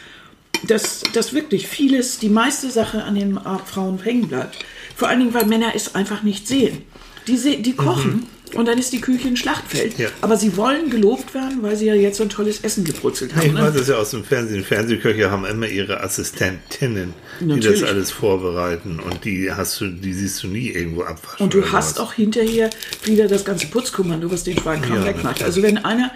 Dass, 0.69 1.03
dass 1.13 1.33
wirklich 1.35 1.67
vieles, 1.67 2.19
die 2.19 2.29
meiste 2.29 2.71
Sache 2.71 3.03
an 3.05 3.15
den 3.17 3.39
Frauen 3.67 3.99
hängen 3.99 4.29
bleibt. 4.29 4.57
Vor 4.95 5.09
allen 5.09 5.19
Dingen, 5.21 5.35
weil 5.35 5.47
Männer 5.47 5.73
es 5.75 5.95
einfach 5.95 6.23
nicht 6.23 6.47
sehen. 6.47 6.83
Die, 7.27 7.63
die 7.63 7.75
kochen 7.75 8.27
und 8.55 8.67
dann 8.69 8.79
ist 8.79 8.93
die 8.93 9.01
Küche 9.01 9.29
ein 9.29 9.37
Schlachtfeld. 9.37 9.99
Ja. 9.99 10.09
Aber 10.21 10.37
sie 10.37 10.57
wollen 10.57 10.91
gelobt 10.91 11.35
werden, 11.35 11.63
weil 11.63 11.77
sie 11.77 11.87
ja 11.87 11.95
jetzt 11.95 12.19
so 12.19 12.23
ein 12.25 12.29
tolles 12.29 12.61
Essen 12.61 12.85
gebrutzelt 12.85 13.35
haben. 13.35 13.47
Ich 13.47 13.53
ne? 13.53 13.63
weiß 13.63 13.75
es 13.77 13.89
ja 13.89 13.97
aus 13.97 14.11
dem 14.11 14.25
Fernsehen. 14.25 14.65
Fernsehköche 14.65 15.31
haben 15.31 15.45
immer 15.45 15.67
ihre 15.67 16.01
Assistentinnen, 16.01 17.15
die 17.41 17.47
Natürlich. 17.47 17.81
das 17.81 17.89
alles 17.89 18.11
vorbereiten. 18.11 19.01
Und 19.01 19.25
die 19.25 19.51
hast 19.51 19.81
du, 19.81 19.89
die 19.89 20.13
siehst 20.13 20.43
du 20.43 20.49
nie 20.49 20.69
irgendwo 20.69 21.03
abwaschen. 21.03 21.45
Und 21.45 21.55
du 21.55 21.73
hast 21.73 21.97
sowas. 21.97 22.09
auch 22.09 22.13
hinterher 22.13 22.71
wieder 23.05 23.29
das 23.29 23.45
ganze 23.45 23.67
Putzkommando, 23.69 24.31
was 24.31 24.45
den 24.45 24.59
Schweinkram 24.59 24.99
Ja, 24.99 25.07
wegmacht. 25.07 25.43
Also 25.43 25.63
wenn 25.63 25.79
einer 25.79 26.11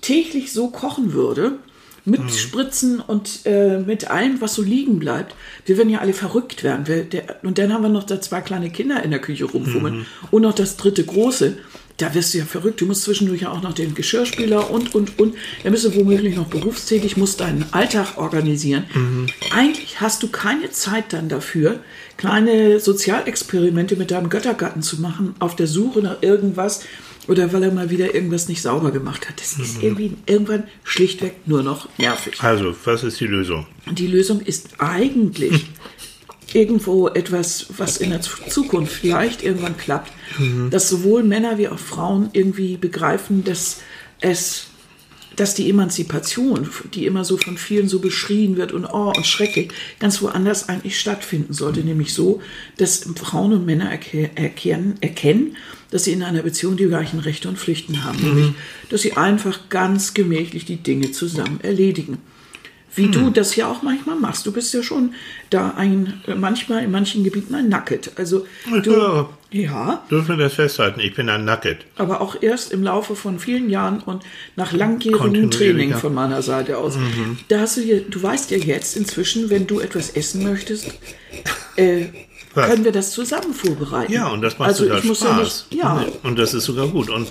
täglich 0.00 0.52
so 0.52 0.68
kochen 0.68 1.12
würde, 1.12 1.58
mit 2.04 2.22
Mhm. 2.22 2.28
Spritzen 2.30 3.00
und 3.00 3.40
äh, 3.44 3.78
mit 3.78 4.10
allem, 4.10 4.40
was 4.40 4.54
so 4.54 4.62
liegen 4.62 4.98
bleibt, 4.98 5.34
wir 5.66 5.76
würden 5.76 5.90
ja 5.90 6.00
alle 6.00 6.12
verrückt 6.14 6.64
werden. 6.64 6.86
Wir, 6.88 7.04
der, 7.04 7.36
und 7.42 7.58
dann 7.58 7.72
haben 7.72 7.82
wir 7.82 7.88
noch 7.90 8.04
da 8.04 8.20
zwei 8.20 8.40
kleine 8.40 8.70
Kinder 8.70 9.02
in 9.04 9.10
der 9.10 9.20
Küche 9.20 9.44
rumfummeln 9.44 9.98
Mhm. 10.00 10.06
und 10.30 10.42
noch 10.42 10.54
das 10.54 10.76
dritte 10.76 11.04
große. 11.04 11.58
Da 11.98 12.14
wirst 12.14 12.32
du 12.34 12.38
ja 12.38 12.44
verrückt. 12.46 12.80
Du 12.80 12.86
musst 12.86 13.02
zwischendurch 13.02 13.42
ja 13.42 13.50
auch 13.52 13.62
noch 13.62 13.74
den 13.74 13.94
Geschirrspüler 13.94 14.70
und, 14.70 14.94
und, 14.94 15.18
und. 15.20 15.34
Bist 15.62 15.84
du 15.84 15.94
womöglich 15.94 16.34
noch 16.34 16.46
berufstätig, 16.48 17.16
musst 17.16 17.40
deinen 17.40 17.66
Alltag 17.70 18.16
organisieren. 18.16 18.84
Mhm. 18.94 19.26
Eigentlich 19.54 20.00
hast 20.00 20.22
du 20.22 20.28
keine 20.28 20.70
Zeit 20.70 21.12
dann 21.12 21.28
dafür, 21.28 21.80
kleine 22.16 22.80
Sozialexperimente 22.80 23.96
mit 23.96 24.10
deinem 24.10 24.30
Göttergatten 24.30 24.82
zu 24.82 25.00
machen, 25.00 25.34
auf 25.38 25.54
der 25.54 25.66
Suche 25.66 26.00
nach 26.00 26.22
irgendwas 26.22 26.80
oder 27.28 27.52
weil 27.52 27.62
er 27.62 27.72
mal 27.72 27.90
wieder 27.90 28.14
irgendwas 28.14 28.48
nicht 28.48 28.62
sauber 28.62 28.90
gemacht 28.90 29.28
hat. 29.28 29.40
Das 29.40 29.56
Mhm. 29.58 29.64
ist 29.64 29.82
irgendwie 29.82 30.12
irgendwann 30.26 30.64
schlichtweg 30.84 31.34
nur 31.46 31.62
noch 31.62 31.88
nervig. 31.98 32.34
Also, 32.42 32.74
was 32.84 33.04
ist 33.04 33.20
die 33.20 33.26
Lösung? 33.26 33.66
Die 33.90 34.06
Lösung 34.08 34.40
ist 34.40 34.70
eigentlich 34.80 35.66
irgendwo 36.52 37.08
etwas, 37.08 37.66
was 37.78 37.96
in 37.96 38.10
der 38.10 38.20
Zu- 38.20 38.42
Zukunft 38.48 38.92
vielleicht 38.92 39.42
irgendwann 39.42 39.76
klappt, 39.76 40.12
dass 40.70 40.88
sowohl 40.88 41.22
Männer 41.22 41.56
wie 41.58 41.68
auch 41.68 41.78
Frauen 41.78 42.28
irgendwie 42.32 42.76
begreifen, 42.76 43.44
dass 43.44 43.80
es 44.20 44.66
dass 45.34 45.54
die 45.54 45.70
Emanzipation, 45.70 46.68
die 46.92 47.06
immer 47.06 47.24
so 47.24 47.38
von 47.38 47.56
vielen 47.56 47.88
so 47.88 48.00
beschrien 48.00 48.58
wird 48.58 48.72
und 48.72 48.84
oh 48.84 49.14
und 49.16 49.26
schrecklich, 49.26 49.70
ganz 49.98 50.20
woanders 50.20 50.68
eigentlich 50.68 51.00
stattfinden 51.00 51.54
sollte, 51.54 51.80
nämlich 51.80 52.12
so, 52.12 52.42
dass 52.76 53.06
Frauen 53.16 53.54
und 53.54 53.64
Männer 53.64 53.90
erke- 53.90 54.28
erkennen, 54.36 54.96
erkennen, 55.00 55.56
dass 55.92 56.04
sie 56.04 56.12
in 56.12 56.24
einer 56.24 56.42
Beziehung 56.42 56.76
die 56.76 56.86
gleichen 56.86 57.20
Rechte 57.20 57.48
und 57.48 57.58
Pflichten 57.58 58.02
haben, 58.04 58.18
nämlich, 58.20 58.50
dass 58.88 59.02
sie 59.02 59.16
einfach 59.16 59.68
ganz 59.68 60.14
gemächlich 60.14 60.64
die 60.64 60.76
Dinge 60.76 61.12
zusammen 61.12 61.60
erledigen. 61.62 62.18
Wie 62.94 63.08
du 63.08 63.30
das 63.30 63.56
ja 63.56 63.68
auch 63.70 63.80
manchmal 63.82 64.16
machst. 64.16 64.44
Du 64.44 64.52
bist 64.52 64.74
ja 64.74 64.82
schon 64.82 65.14
da 65.48 65.70
ein, 65.78 66.20
äh, 66.26 66.34
manchmal 66.34 66.84
in 66.84 66.90
manchen 66.90 67.24
Gebieten 67.24 67.54
ein 67.54 67.70
Nacket. 67.70 68.12
Also 68.16 68.46
du, 68.82 68.92
Ja. 68.92 69.28
ja, 69.50 70.04
Dürfen 70.10 70.36
wir 70.36 70.44
das 70.44 70.52
festhalten? 70.54 71.00
Ich 71.00 71.14
bin 71.14 71.30
ein 71.30 71.46
Nugget. 71.46 71.86
aber 71.96 72.20
auch 72.20 72.42
erst 72.42 72.70
im 72.70 72.82
Laufe 72.82 73.16
von 73.16 73.38
vielen 73.38 73.70
Jahren 73.70 74.00
und 74.00 74.22
nach 74.56 74.72
langjährigem. 74.72 75.50
Training 75.50 75.94
von 75.94 76.12
meiner 76.12 76.42
Seite 76.42 76.76
aus. 76.76 76.98
Da 77.48 77.60
hast 77.60 77.78
du 77.78 77.80
ja, 77.80 77.98
du 78.06 78.22
weißt 78.22 78.50
ja 78.50 78.58
jetzt 78.58 78.94
inzwischen, 78.94 79.48
wenn 79.48 79.66
du 79.66 79.80
etwas 79.80 80.10
essen 80.10 80.42
möchtest, 80.42 80.92
äh, 81.76 82.08
Was? 82.54 82.68
können 82.68 82.84
wir 82.84 82.92
das 82.92 83.12
zusammen 83.12 83.54
vorbereiten. 83.54 84.12
Ja, 84.12 84.28
und 84.28 84.42
das 84.42 84.58
macht 84.58 84.68
also 84.68 84.92
ich 84.92 85.04
muss 85.04 85.20
Spaß. 85.20 85.66
Ja, 85.70 85.94
nicht, 85.94 86.08
ja. 86.08 86.12
Und 86.22 86.38
das 86.38 86.54
ist 86.54 86.64
sogar 86.64 86.88
gut. 86.88 87.08
Und, 87.10 87.28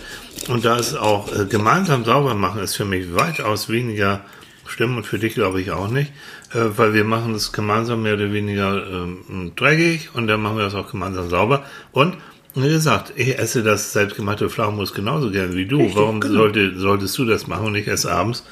und 0.47 0.65
da 0.65 0.77
ist 0.77 0.95
auch 0.95 1.31
äh, 1.35 1.45
gemeinsam 1.45 2.05
sauber 2.05 2.33
machen 2.33 2.61
ist 2.61 2.75
für 2.75 2.85
mich 2.85 3.13
weitaus 3.13 3.69
weniger 3.69 4.21
schlimm 4.65 4.97
und 4.97 5.05
für 5.05 5.19
dich 5.19 5.35
glaube 5.35 5.61
ich 5.61 5.71
auch 5.71 5.89
nicht, 5.89 6.11
äh, 6.53 6.59
weil 6.75 6.93
wir 6.93 7.03
machen 7.03 7.33
das 7.33 7.51
gemeinsam 7.51 8.03
mehr 8.03 8.15
oder 8.15 8.31
weniger 8.31 8.87
ähm, 8.87 9.51
dreckig 9.55 10.09
und 10.13 10.27
dann 10.27 10.41
machen 10.41 10.57
wir 10.57 10.63
das 10.63 10.75
auch 10.75 10.89
gemeinsam 10.89 11.29
sauber. 11.29 11.65
Und 11.91 12.17
wie 12.53 12.67
gesagt, 12.67 13.13
ich 13.15 13.37
esse 13.37 13.63
das 13.63 13.93
selbstgemachte 13.93 14.49
Pflaumenmus 14.49 14.93
genauso 14.93 15.31
gern 15.31 15.55
wie 15.55 15.65
du. 15.65 15.77
Richtig, 15.77 15.95
Warum 15.95 16.19
genau. 16.19 16.35
sollte, 16.35 16.77
solltest 16.77 17.17
du 17.17 17.25
das 17.25 17.47
machen 17.47 17.67
und 17.67 17.75
ich 17.75 17.87
esse 17.87 18.11
abends 18.11 18.43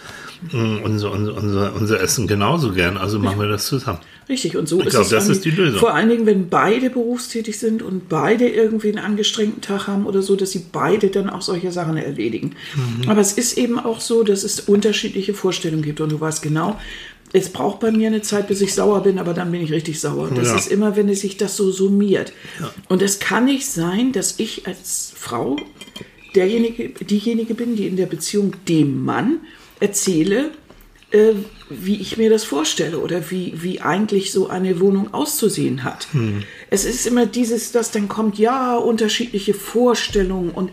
mh, 0.52 0.80
unser, 0.84 1.12
unser, 1.12 1.36
unser, 1.36 1.74
unser 1.74 2.00
Essen 2.00 2.28
genauso 2.28 2.72
gern? 2.72 2.98
Also 2.98 3.20
machen 3.20 3.40
wir 3.40 3.50
das 3.50 3.66
zusammen. 3.66 4.00
Richtig, 4.30 4.56
und 4.56 4.70
so 4.70 4.80
Ich 4.80 4.86
ist 4.86 4.92
glaub, 4.92 5.04
es. 5.06 5.10
das 5.10 5.28
ist 5.28 5.44
die 5.44 5.50
Lösung. 5.50 5.80
Vor 5.80 5.96
allen 5.96 6.08
Dingen, 6.08 6.26
wenn 6.28 6.50
beide 6.50 6.90
berufstätig 6.92 7.58
sind 7.58 7.82
und 7.82 8.08
beide 8.10 8.48
irgendwie 8.48 8.90
einen 8.90 9.00
angestrengten 9.00 9.62
Tag 9.62 9.88
haben 9.88 10.06
oder 10.06 10.22
so, 10.22 10.36
dass 10.36 10.52
sie 10.52 10.66
beide 10.72 11.08
dann 11.10 11.30
auch 11.30 11.42
solche 11.42 11.72
Sachen 11.72 11.98
erledigen. 11.98 12.52
Mhm. 13.02 13.10
Aber 13.10 13.22
es 13.22 13.34
ist 13.34 13.58
eben 13.58 13.80
auch 13.80 14.00
so, 14.02 14.22
dass 14.24 14.44
es 14.44 14.60
unterschiedliche 14.60 15.34
Vorstellungen 15.34 15.82
gibt. 15.82 16.00
Und 16.00 16.12
du 16.12 16.20
weißt 16.22 16.44
genau, 16.44 16.80
es 17.34 17.50
braucht 17.50 17.80
bei 17.80 17.92
mir 17.92 18.08
eine 18.08 18.22
Zeit, 18.22 18.48
bis 18.48 18.62
ich 18.62 18.74
sauer 18.74 19.02
bin, 19.04 19.18
aber 19.20 19.34
dann 19.34 19.52
bin 19.52 19.62
ich 19.62 19.72
richtig 19.72 20.00
sauer. 20.00 20.30
Das 20.36 20.50
Ja. 20.50 20.56
ist 20.58 20.72
immer, 20.72 20.96
wenn 20.96 21.10
es 21.10 21.22
sich 21.22 21.38
das 21.38 21.56
so 21.58 21.72
summiert. 21.72 22.32
Und 22.88 23.02
es 23.02 23.20
kann 23.20 23.46
nicht 23.46 23.66
sein, 23.68 24.12
dass 24.12 24.36
ich 24.40 24.68
als 24.68 25.12
Frau 25.16 25.58
derjenige, 26.36 26.90
diejenige 26.90 27.56
bin, 27.56 27.76
die 27.76 27.88
in 27.88 27.98
der 27.98 28.06
Beziehung 28.06 28.54
dem 28.68 29.04
Mann 29.04 29.40
erzähle, 29.80 30.52
äh, 31.12 31.34
wie 31.70 32.02
ich 32.02 32.18
mir 32.18 32.30
das 32.30 32.44
vorstelle 32.44 33.00
oder 33.00 33.30
wie, 33.32 33.54
wie 33.56 33.82
eigentlich 33.82 34.32
so 34.32 34.50
eine 34.50 34.80
Wohnung 34.80 35.14
auszusehen 35.14 35.84
hat. 35.84 36.08
Es 36.70 36.86
ist 36.86 37.06
immer 37.06 37.26
dieses, 37.26 37.72
das 37.72 37.92
dann 37.92 38.08
kommt, 38.08 38.38
ja, 38.38 38.76
unterschiedliche 38.76 39.54
Vorstellungen 39.54 40.52
und 40.52 40.72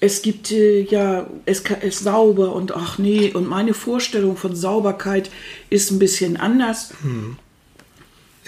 es 0.00 0.22
gibt 0.22 0.52
äh, 0.52 0.82
ja, 0.82 1.28
es 1.44 1.62
ist 1.82 2.00
sauber 2.00 2.54
und 2.54 2.74
ach 2.76 2.98
nee, 2.98 3.32
und 3.32 3.48
meine 3.48 3.74
Vorstellung 3.74 4.36
von 4.36 4.54
Sauberkeit 4.54 5.30
ist 5.70 5.90
ein 5.90 5.98
bisschen 5.98 6.36
anders. 6.36 6.92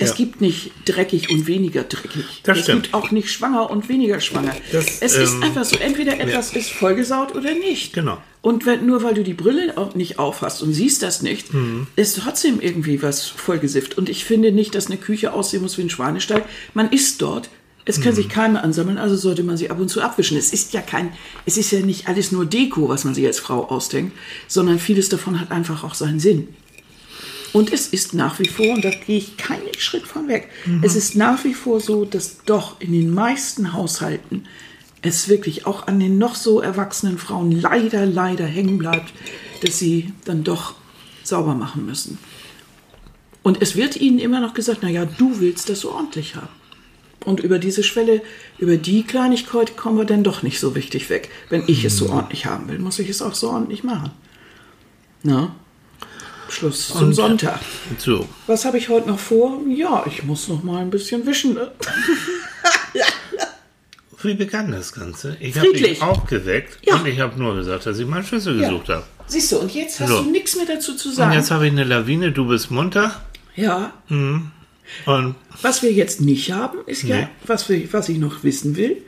Es 0.00 0.10
Ja. 0.10 0.14
gibt 0.16 0.40
nicht 0.40 0.72
dreckig 0.86 1.30
und 1.30 1.46
weniger 1.46 1.82
dreckig. 1.84 2.24
Das 2.42 2.56
es 2.58 2.64
stimmt. 2.64 2.84
gibt 2.84 2.94
auch 2.94 3.10
nicht 3.10 3.30
schwanger 3.30 3.70
und 3.70 3.88
weniger 3.90 4.18
schwanger. 4.20 4.54
Das, 4.72 4.86
es 5.02 5.14
ist 5.14 5.34
ähm, 5.34 5.42
einfach 5.42 5.64
so, 5.64 5.76
entweder 5.76 6.18
etwas 6.18 6.54
ist 6.54 6.70
vollgesaut 6.70 7.34
oder 7.34 7.52
nicht. 7.54 7.92
Genau. 7.92 8.16
Und 8.42 8.64
wenn, 8.64 8.86
nur 8.86 9.02
weil 9.02 9.12
du 9.14 9.22
die 9.22 9.34
Brille 9.34 9.76
auch 9.76 9.94
nicht 9.94 10.18
aufhast 10.18 10.62
und 10.62 10.72
siehst 10.72 11.02
das 11.02 11.20
nicht, 11.20 11.52
Mhm. 11.52 11.86
ist 11.96 12.18
trotzdem 12.18 12.60
irgendwie 12.60 13.02
was 13.02 13.26
vollgesifft. 13.26 13.98
Und 13.98 14.08
ich 14.08 14.24
finde 14.24 14.52
nicht, 14.52 14.74
dass 14.74 14.86
eine 14.86 14.96
Küche 14.96 15.34
aussehen 15.34 15.60
muss 15.62 15.76
wie 15.76 15.82
ein 15.82 15.90
Schweinestall. 15.90 16.44
Man 16.72 16.90
isst 16.90 17.20
dort. 17.20 17.50
Es 17.84 17.98
Mhm. 17.98 18.02
können 18.02 18.16
sich 18.16 18.28
Keime 18.30 18.62
ansammeln, 18.62 18.96
also 18.98 19.16
sollte 19.16 19.42
man 19.42 19.56
sie 19.58 19.68
ab 19.68 19.78
und 19.80 19.88
zu 19.88 20.00
abwischen. 20.00 20.38
Es 20.38 20.52
ist 20.52 20.72
ja 20.72 20.80
kein, 20.80 21.12
es 21.44 21.56
ist 21.58 21.72
ja 21.72 21.80
nicht 21.80 22.08
alles 22.08 22.32
nur 22.32 22.46
Deko, 22.46 22.88
was 22.88 23.04
man 23.04 23.14
sich 23.14 23.26
als 23.26 23.38
Frau 23.38 23.64
ausdenkt, 23.68 24.16
sondern 24.48 24.78
vieles 24.78 25.08
davon 25.10 25.40
hat 25.40 25.50
einfach 25.50 25.84
auch 25.84 25.94
seinen 25.94 26.20
Sinn. 26.20 26.48
Und 27.52 27.72
es 27.72 27.88
ist 27.88 28.14
nach 28.14 28.38
wie 28.38 28.48
vor, 28.48 28.74
und 28.74 28.84
da 28.84 28.90
gehe 28.90 29.18
ich 29.18 29.36
keinen 29.36 29.74
Schritt 29.78 30.06
von 30.06 30.28
weg, 30.28 30.48
es 30.82 30.94
ist 30.94 31.16
nach 31.16 31.42
wie 31.44 31.54
vor 31.54 31.80
so, 31.80 32.04
dass 32.04 32.44
doch 32.44 32.80
in 32.80 32.92
den 32.92 33.12
meisten 33.12 33.72
Haushalten 33.72 34.46
es 35.02 35.28
wirklich 35.28 35.66
auch 35.66 35.86
an 35.86 35.98
den 35.98 36.18
noch 36.18 36.34
so 36.34 36.60
erwachsenen 36.60 37.18
Frauen 37.18 37.50
leider, 37.50 38.06
leider 38.06 38.44
hängen 38.44 38.78
bleibt, 38.78 39.12
dass 39.62 39.78
sie 39.78 40.12
dann 40.24 40.44
doch 40.44 40.74
sauber 41.24 41.54
machen 41.54 41.86
müssen. 41.86 42.18
Und 43.42 43.62
es 43.62 43.76
wird 43.76 43.96
ihnen 43.96 44.18
immer 44.18 44.40
noch 44.40 44.54
gesagt, 44.54 44.82
naja, 44.82 45.06
du 45.06 45.40
willst 45.40 45.68
das 45.68 45.80
so 45.80 45.92
ordentlich 45.92 46.36
haben. 46.36 46.48
Und 47.24 47.40
über 47.40 47.58
diese 47.58 47.82
Schwelle, 47.82 48.22
über 48.58 48.76
die 48.76 49.02
Kleinigkeit 49.02 49.76
kommen 49.76 49.98
wir 49.98 50.04
dann 50.04 50.24
doch 50.24 50.42
nicht 50.42 50.58
so 50.58 50.70
richtig 50.70 51.10
weg. 51.10 51.30
Wenn 51.48 51.64
ich 51.66 51.84
es 51.84 51.96
so 51.96 52.10
ordentlich 52.10 52.46
haben 52.46 52.68
will, 52.68 52.78
muss 52.78 52.98
ich 52.98 53.08
es 53.08 53.22
auch 53.22 53.34
so 53.34 53.50
ordentlich 53.50 53.84
machen. 53.84 54.10
Na? 55.22 55.54
Schluss 56.50 56.88
zum 56.88 57.08
Und- 57.08 57.14
Sonntag. 57.14 57.60
So, 57.98 58.28
Was 58.46 58.64
habe 58.64 58.78
ich 58.78 58.88
heute 58.88 59.08
noch 59.08 59.18
vor? 59.18 59.58
Ja, 59.68 60.04
ich 60.06 60.22
muss 60.24 60.48
noch 60.48 60.62
mal 60.62 60.78
ein 60.80 60.90
bisschen 60.90 61.26
wischen. 61.26 61.54
Ne? 61.54 61.70
wie 64.22 64.34
begann 64.34 64.70
das 64.70 64.92
Ganze? 64.92 65.36
Ich 65.40 65.56
habe 65.58 65.72
dich 65.72 66.02
aufgeweckt 66.02 66.78
Ja. 66.86 66.96
und 66.96 67.06
ich 67.06 67.18
habe 67.20 67.38
nur 67.40 67.54
gesagt, 67.56 67.86
dass 67.86 67.98
ich 67.98 68.06
meinen 68.06 68.24
Schlüssel 68.24 68.58
gesucht 68.58 68.88
habe. 68.90 69.04
Siehst 69.26 69.52
du, 69.52 69.58
und 69.58 69.72
jetzt 69.74 69.98
hast 70.00 70.08
So. 70.10 70.22
du 70.24 70.30
nichts 70.30 70.56
mehr 70.56 70.66
dazu 70.66 70.94
zu 70.94 71.08
Und 71.08 71.14
sagen. 71.14 71.32
jetzt 71.32 71.50
habe 71.50 71.66
ich 71.66 71.72
eine 71.72 71.84
Lawine, 71.84 72.30
du 72.32 72.46
bist 72.46 72.70
munter 72.70 73.20
ja, 73.56 73.92
und 74.08 75.34
was 75.62 75.82
wir 75.82 75.92
jetzt 75.92 76.20
nicht 76.20 76.50
haben, 76.52 76.78
ist 76.86 77.02
ja, 77.04 77.16
Nee. 77.16 77.28
was, 77.46 77.68
wir, 77.68 77.92
was 77.92 78.08
ich 78.08 78.18
noch 78.18 78.42
wissen 78.44 78.76
will, 78.76 79.02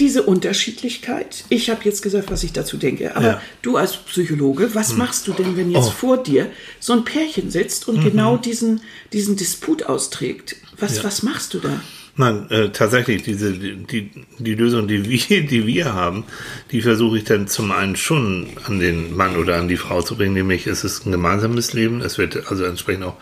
diese 0.00 0.22
Unterschiedlichkeit. 0.24 1.44
Ich 1.50 1.70
habe 1.70 1.80
jetzt 1.84 2.02
gesagt, 2.02 2.30
was 2.30 2.42
ich 2.42 2.52
dazu 2.52 2.76
denke. 2.76 3.14
Aber 3.14 3.24
Ja. 3.26 3.32
Hm. 3.34 3.40
du 3.62 3.76
als 3.76 3.96
Psychologe, 3.98 4.74
was 4.74 4.94
machst 4.96 5.26
du 5.28 5.32
denn, 5.32 5.56
wenn 5.56 5.70
jetzt 5.70 5.88
Oh. 5.88 5.90
vor 5.90 6.22
dir 6.22 6.50
so 6.80 6.92
ein 6.94 7.04
Pärchen 7.04 7.50
sitzt 7.50 7.86
und 7.88 8.02
genau 8.02 8.36
diesen, 8.36 8.80
diesen 9.12 9.36
Disput 9.36 9.84
austrägt? 9.84 10.56
Was, 10.78 10.92
Mhm. 10.92 10.96
Ja. 10.98 11.04
was 11.04 11.22
machst 11.22 11.54
du 11.54 11.58
da? 11.60 11.80
Nein, 12.16 12.50
äh, 12.50 12.70
tatsächlich, 12.70 13.22
diese, 13.22 13.52
die, 13.52 14.10
die 14.38 14.54
Lösung, 14.54 14.88
die 14.88 15.08
wir, 15.08 15.46
die 15.46 15.66
wir 15.66 15.94
haben, 15.94 16.24
die 16.70 16.82
versuche 16.82 17.18
ich 17.18 17.24
dann 17.24 17.48
zum 17.48 17.72
einen 17.72 17.96
schon 17.96 18.48
an 18.66 18.80
den 18.80 19.16
Mann 19.16 19.36
oder 19.36 19.56
an 19.56 19.68
die 19.68 19.76
Frau 19.76 20.02
zu 20.02 20.16
bringen, 20.16 20.34
nämlich 20.34 20.66
es 20.66 20.84
ist 20.84 21.06
ein 21.06 21.12
gemeinsames 21.12 21.72
Leben, 21.72 22.00
es 22.00 22.18
wird 22.18 22.50
also 22.50 22.64
entsprechend 22.64 23.04
auch, 23.04 23.16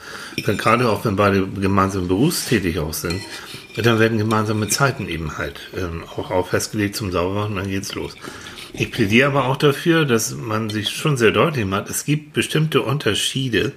wenn, 0.44 0.56
gerade 0.56 0.88
auch 0.88 1.04
wenn 1.04 1.16
beide 1.16 1.46
gemeinsam 1.46 2.08
berufstätig 2.08 2.78
auch 2.78 2.94
sind, 2.94 3.20
dann 3.76 4.00
werden 4.00 4.18
gemeinsame 4.18 4.68
Zeiten 4.68 5.08
eben 5.08 5.38
halt 5.38 5.60
ähm, 5.76 6.02
auch, 6.16 6.30
auch 6.30 6.48
festgelegt 6.48 6.96
zum 6.96 7.12
Saubermachen, 7.12 7.56
dann 7.56 7.68
geht's 7.68 7.94
los. 7.94 8.14
Ich 8.72 8.90
plädiere 8.90 9.28
aber 9.28 9.46
auch 9.46 9.56
dafür, 9.56 10.04
dass 10.04 10.34
man 10.34 10.70
sich 10.70 10.90
schon 10.90 11.16
sehr 11.16 11.30
deutlich 11.30 11.64
macht, 11.64 11.88
es 11.88 12.04
gibt 12.04 12.32
bestimmte 12.32 12.82
Unterschiede, 12.82 13.72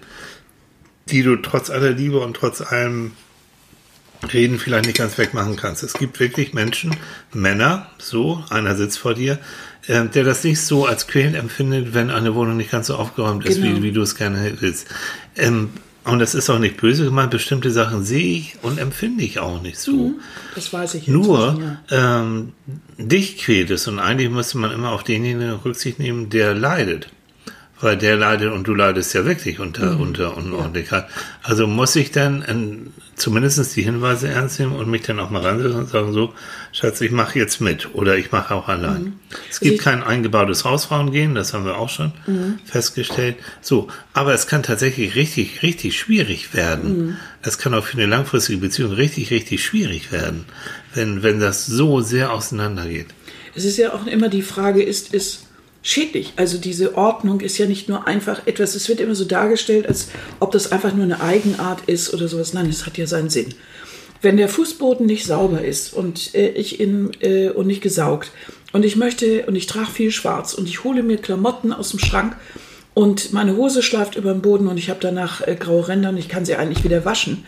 die 1.08 1.24
du 1.24 1.36
trotz 1.38 1.70
aller 1.70 1.92
Liebe 1.92 2.20
und 2.20 2.36
trotz 2.36 2.62
allem 2.62 3.12
Reden 4.34 4.60
vielleicht 4.60 4.86
nicht 4.86 4.98
ganz 4.98 5.18
wegmachen 5.18 5.56
kannst. 5.56 5.84
Es 5.84 5.94
gibt 5.94 6.20
wirklich 6.20 6.54
Menschen, 6.54 6.96
Männer, 7.34 7.88
so, 7.98 8.44
einer 8.50 8.76
sitzt 8.76 9.00
vor 9.00 9.14
dir, 9.14 9.40
äh, 9.88 10.06
der 10.06 10.24
das 10.24 10.44
nicht 10.44 10.62
so 10.62 10.86
als 10.86 11.08
quälend 11.08 11.36
empfindet, 11.36 11.94
wenn 11.94 12.12
eine 12.12 12.36
Wohnung 12.36 12.58
nicht 12.58 12.72
ganz 12.72 12.88
so 12.88 12.96
aufgeräumt 12.96 13.46
ist, 13.46 13.62
Genau. 13.62 13.78
wie, 13.78 13.84
wie 13.84 13.92
du 13.92 14.02
es 14.02 14.16
gerne 14.16 14.54
willst. 14.60 14.88
Ähm, 15.36 15.72
und 16.04 16.18
das 16.20 16.34
ist 16.34 16.50
auch 16.50 16.58
nicht 16.58 16.78
böse 16.78 17.06
gemeint, 17.06 17.30
bestimmte 17.30 17.70
Sachen 17.70 18.04
sehe 18.04 18.38
ich 18.38 18.56
und 18.64 18.80
empfinde 18.80 19.24
ich 19.24 19.38
auch 19.40 19.62
nicht 19.62 19.78
so. 19.80 20.14
Das 20.56 20.74
weiß 20.74 20.96
ich 20.96 21.08
Nur 21.08 21.80
ja. 21.90 22.22
ähm, 22.22 22.54
dich 22.98 23.38
quält 23.38 23.70
es 23.70 23.88
und 23.88 24.00
eigentlich 24.00 24.32
müsste 24.32 24.58
man 24.58 24.72
immer 24.72 24.92
auf 24.92 25.04
denjenigen 25.04 25.52
Rücksicht 25.54 26.00
nehmen, 26.00 26.30
der 26.32 26.56
leidet. 26.56 27.10
Weil 27.82 27.98
der 27.98 28.16
leidet 28.16 28.52
und 28.54 28.68
du 28.68 28.76
leidest 28.76 29.14
ja 29.16 29.26
wirklich 29.26 29.60
unter, 29.60 29.94
Mhm. 29.96 30.02
unter 30.02 30.38
Unordentlichkeit. 30.38 31.06
Also 31.42 31.66
muss 31.66 31.96
ich 31.96 32.12
dann 32.12 32.46
ähm, 32.48 32.94
zumindest 33.16 33.76
die 33.76 33.82
Hinweise 33.82 34.28
ernst 34.30 34.60
nehmen 34.60 34.76
und 34.76 34.90
mich 34.90 35.02
dann 35.02 35.20
auch 35.20 35.30
mal 35.32 35.42
ransetzen 35.42 35.80
und 35.80 35.90
sagen, 35.90 36.14
so, 36.14 36.34
Schatz, 36.72 37.02
ich 37.02 37.12
mache 37.12 37.40
jetzt 37.40 37.60
mit 37.60 37.94
oder 37.96 38.18
ich 38.18 38.32
mache 38.32 38.54
auch 38.54 38.68
allein. 38.68 39.14
Es 39.50 39.60
gibt 39.60 39.80
Also 39.80 39.90
Mhm. 39.90 40.00
kein 40.02 40.04
eingebautes 40.04 40.64
Hausfrauengehen, 40.64 41.34
das 41.36 41.54
haben 41.54 41.66
wir 41.66 41.78
auch 41.78 41.90
schon 41.90 42.14
festgestellt. 42.66 43.36
So, 43.62 43.88
aber 44.14 44.34
es 44.34 44.48
kann 44.48 44.64
tatsächlich 44.64 45.16
richtig, 45.16 45.64
richtig 45.64 45.98
schwierig 46.00 46.54
werden. 46.54 46.98
Mhm. 47.08 47.18
Es 47.42 47.58
kann 47.58 47.74
auch 47.74 47.86
für 47.86 47.98
eine 47.98 48.06
langfristige 48.06 48.60
Beziehung 48.60 48.92
richtig, 48.92 49.32
richtig 49.32 49.64
schwierig 49.64 50.12
werden, 50.12 50.46
wenn, 50.94 51.24
wenn 51.24 51.40
das 51.40 51.66
so 51.66 52.02
sehr 52.02 52.32
auseinandergeht. 52.32 53.08
Es 53.56 53.66
ist 53.66 53.78
ja 53.78 53.94
auch 53.94 54.06
immer 54.06 54.30
die 54.30 54.44
Frage, 54.44 54.82
ist 54.84 55.14
es 55.14 55.44
schädlich? 55.82 56.34
Also 56.36 56.58
diese 56.58 56.96
Ordnung 56.96 57.42
ist 57.42 57.58
ja 57.58 57.66
nicht 57.66 57.90
nur 57.90 58.08
einfach 58.08 58.46
etwas, 58.48 58.76
es 58.76 58.88
wird 58.90 59.00
immer 59.00 59.16
so 59.16 59.26
dargestellt, 59.26 59.88
als 59.88 60.10
ob 60.40 60.52
das 60.52 60.72
einfach 60.72 60.94
nur 60.94 61.04
eine 61.06 61.22
Eigenart 61.22 61.82
ist 61.88 62.14
oder 62.14 62.28
sowas. 62.28 62.54
Nein, 62.54 62.68
es 62.70 62.86
hat 62.86 62.98
ja 62.98 63.08
seinen 63.08 63.30
Sinn. 63.30 63.54
Wenn 64.22 64.38
der 64.38 64.50
Fußboden 64.50 65.06
nicht 65.08 65.26
sauber 65.26 65.64
ist 65.64 65.94
und 65.94 66.36
äh, 66.36 66.50
ich 66.50 66.80
in 66.80 67.12
äh, 67.22 67.50
und 67.50 67.66
nicht 67.68 67.82
gesaugt 67.82 68.32
und 68.72 68.86
ich 68.86 68.96
möchte 68.96 69.46
und 69.48 69.56
ich 69.56 69.66
trage 69.66 69.90
viel 69.90 70.12
Schwarz 70.12 70.54
und 70.54 70.68
ich 70.68 70.84
hole 70.84 71.02
mir 71.02 71.18
Klamotten 71.18 71.74
aus 71.74 71.90
dem 71.90 72.00
Schrank 72.00 72.36
und 72.94 73.34
meine 73.34 73.56
Hose 73.56 73.82
schleift 73.82 74.16
über 74.16 74.32
den 74.32 74.42
Boden 74.44 74.68
und 74.68 74.78
ich 74.78 74.92
habe 74.92 75.00
danach 75.02 75.42
äh, 75.48 75.56
graue 75.56 75.88
Ränder 75.88 76.10
und 76.10 76.18
ich 76.18 76.30
kann 76.30 76.46
sie 76.46 76.56
eigentlich 76.56 76.84
wieder 76.84 77.04
waschen, 77.04 77.46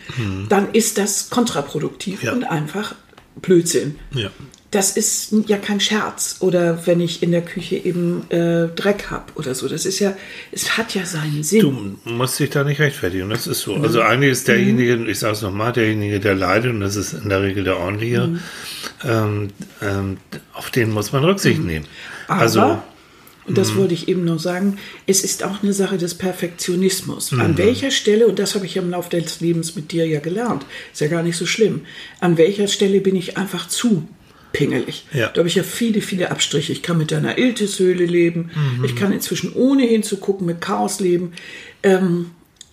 dann 0.48 0.72
ist 0.72 0.98
das 0.98 1.30
kontraproduktiv 1.30 2.24
Ja. 2.24 2.32
und 2.32 2.42
einfach 2.44 2.96
Blödsinn. 3.40 3.96
Ja. 4.12 4.30
Das 4.74 4.96
ist 4.96 5.32
ja 5.46 5.56
kein 5.56 5.78
Scherz. 5.78 6.38
Oder 6.40 6.84
wenn 6.84 7.00
ich 7.00 7.22
in 7.22 7.30
der 7.30 7.42
Küche 7.42 7.76
eben 7.76 8.28
äh, 8.30 8.66
Dreck 8.74 9.08
habe 9.08 9.26
oder 9.36 9.54
so. 9.54 9.68
Das 9.68 9.86
ist 9.86 10.00
ja, 10.00 10.16
es 10.50 10.76
hat 10.76 10.96
ja 10.96 11.06
seinen 11.06 11.44
Sinn. 11.44 11.60
Du 11.60 12.10
musst 12.10 12.40
dich 12.40 12.50
da 12.50 12.64
nicht 12.64 12.80
rechtfertigen, 12.80 13.30
das 13.30 13.46
ist 13.46 13.60
so. 13.60 13.76
Also 13.76 14.00
eigentlich 14.00 14.32
ist 14.32 14.48
derjenige, 14.48 14.96
ich 15.08 15.20
sage 15.20 15.34
es 15.34 15.42
nochmal, 15.42 15.72
derjenige, 15.72 16.18
der 16.18 16.34
leidet, 16.34 16.72
und 16.72 16.80
das 16.80 16.96
ist 16.96 17.12
in 17.12 17.28
der 17.28 17.42
Regel 17.42 17.62
der 17.62 17.78
ordentliche, 17.78 18.40
ähm, 19.04 19.50
ähm, 19.80 20.16
auf 20.54 20.70
den 20.70 20.90
muss 20.90 21.12
man 21.12 21.24
Rücksicht 21.24 21.62
nehmen. 21.62 21.86
Aber, 22.26 22.40
also, 22.40 22.82
und 23.46 23.58
das 23.58 23.76
wollte 23.76 23.94
ich 23.94 24.08
eben 24.08 24.24
noch 24.24 24.40
sagen, 24.40 24.78
es 25.06 25.22
ist 25.22 25.44
auch 25.44 25.62
eine 25.62 25.72
Sache 25.72 25.98
des 25.98 26.14
Perfektionismus. 26.14 27.32
An 27.32 27.58
welcher 27.58 27.92
Stelle, 27.92 28.26
und 28.26 28.40
das 28.40 28.54
habe 28.56 28.66
ich 28.66 28.76
im 28.76 28.90
Laufe 28.90 29.10
des 29.10 29.40
Lebens 29.40 29.76
mit 29.76 29.92
dir 29.92 30.06
ja 30.06 30.18
gelernt, 30.18 30.66
ist 30.92 31.00
ja 31.00 31.08
gar 31.08 31.22
nicht 31.22 31.36
so 31.36 31.46
schlimm, 31.46 31.82
an 32.20 32.38
welcher 32.38 32.66
Stelle 32.66 33.00
bin 33.00 33.14
ich 33.14 33.36
einfach 33.36 33.68
zu 33.68 34.08
pingelig. 34.54 35.04
Ja. 35.12 35.28
Da 35.28 35.40
habe 35.40 35.48
ich 35.48 35.56
ja 35.56 35.62
viele, 35.62 36.00
viele 36.00 36.30
Abstriche. 36.30 36.72
Ich 36.72 36.82
kann 36.82 36.96
mit 36.96 37.10
deiner 37.10 37.36
Iltishöhle 37.36 38.06
leben. 38.06 38.50
Ich 38.82 38.96
kann 38.96 39.12
inzwischen 39.12 39.52
ohne 39.52 39.82
hinzugucken 39.82 40.46
mit 40.46 40.62
Chaos 40.62 41.00
leben. 41.00 41.32
Ähm, 41.82 42.30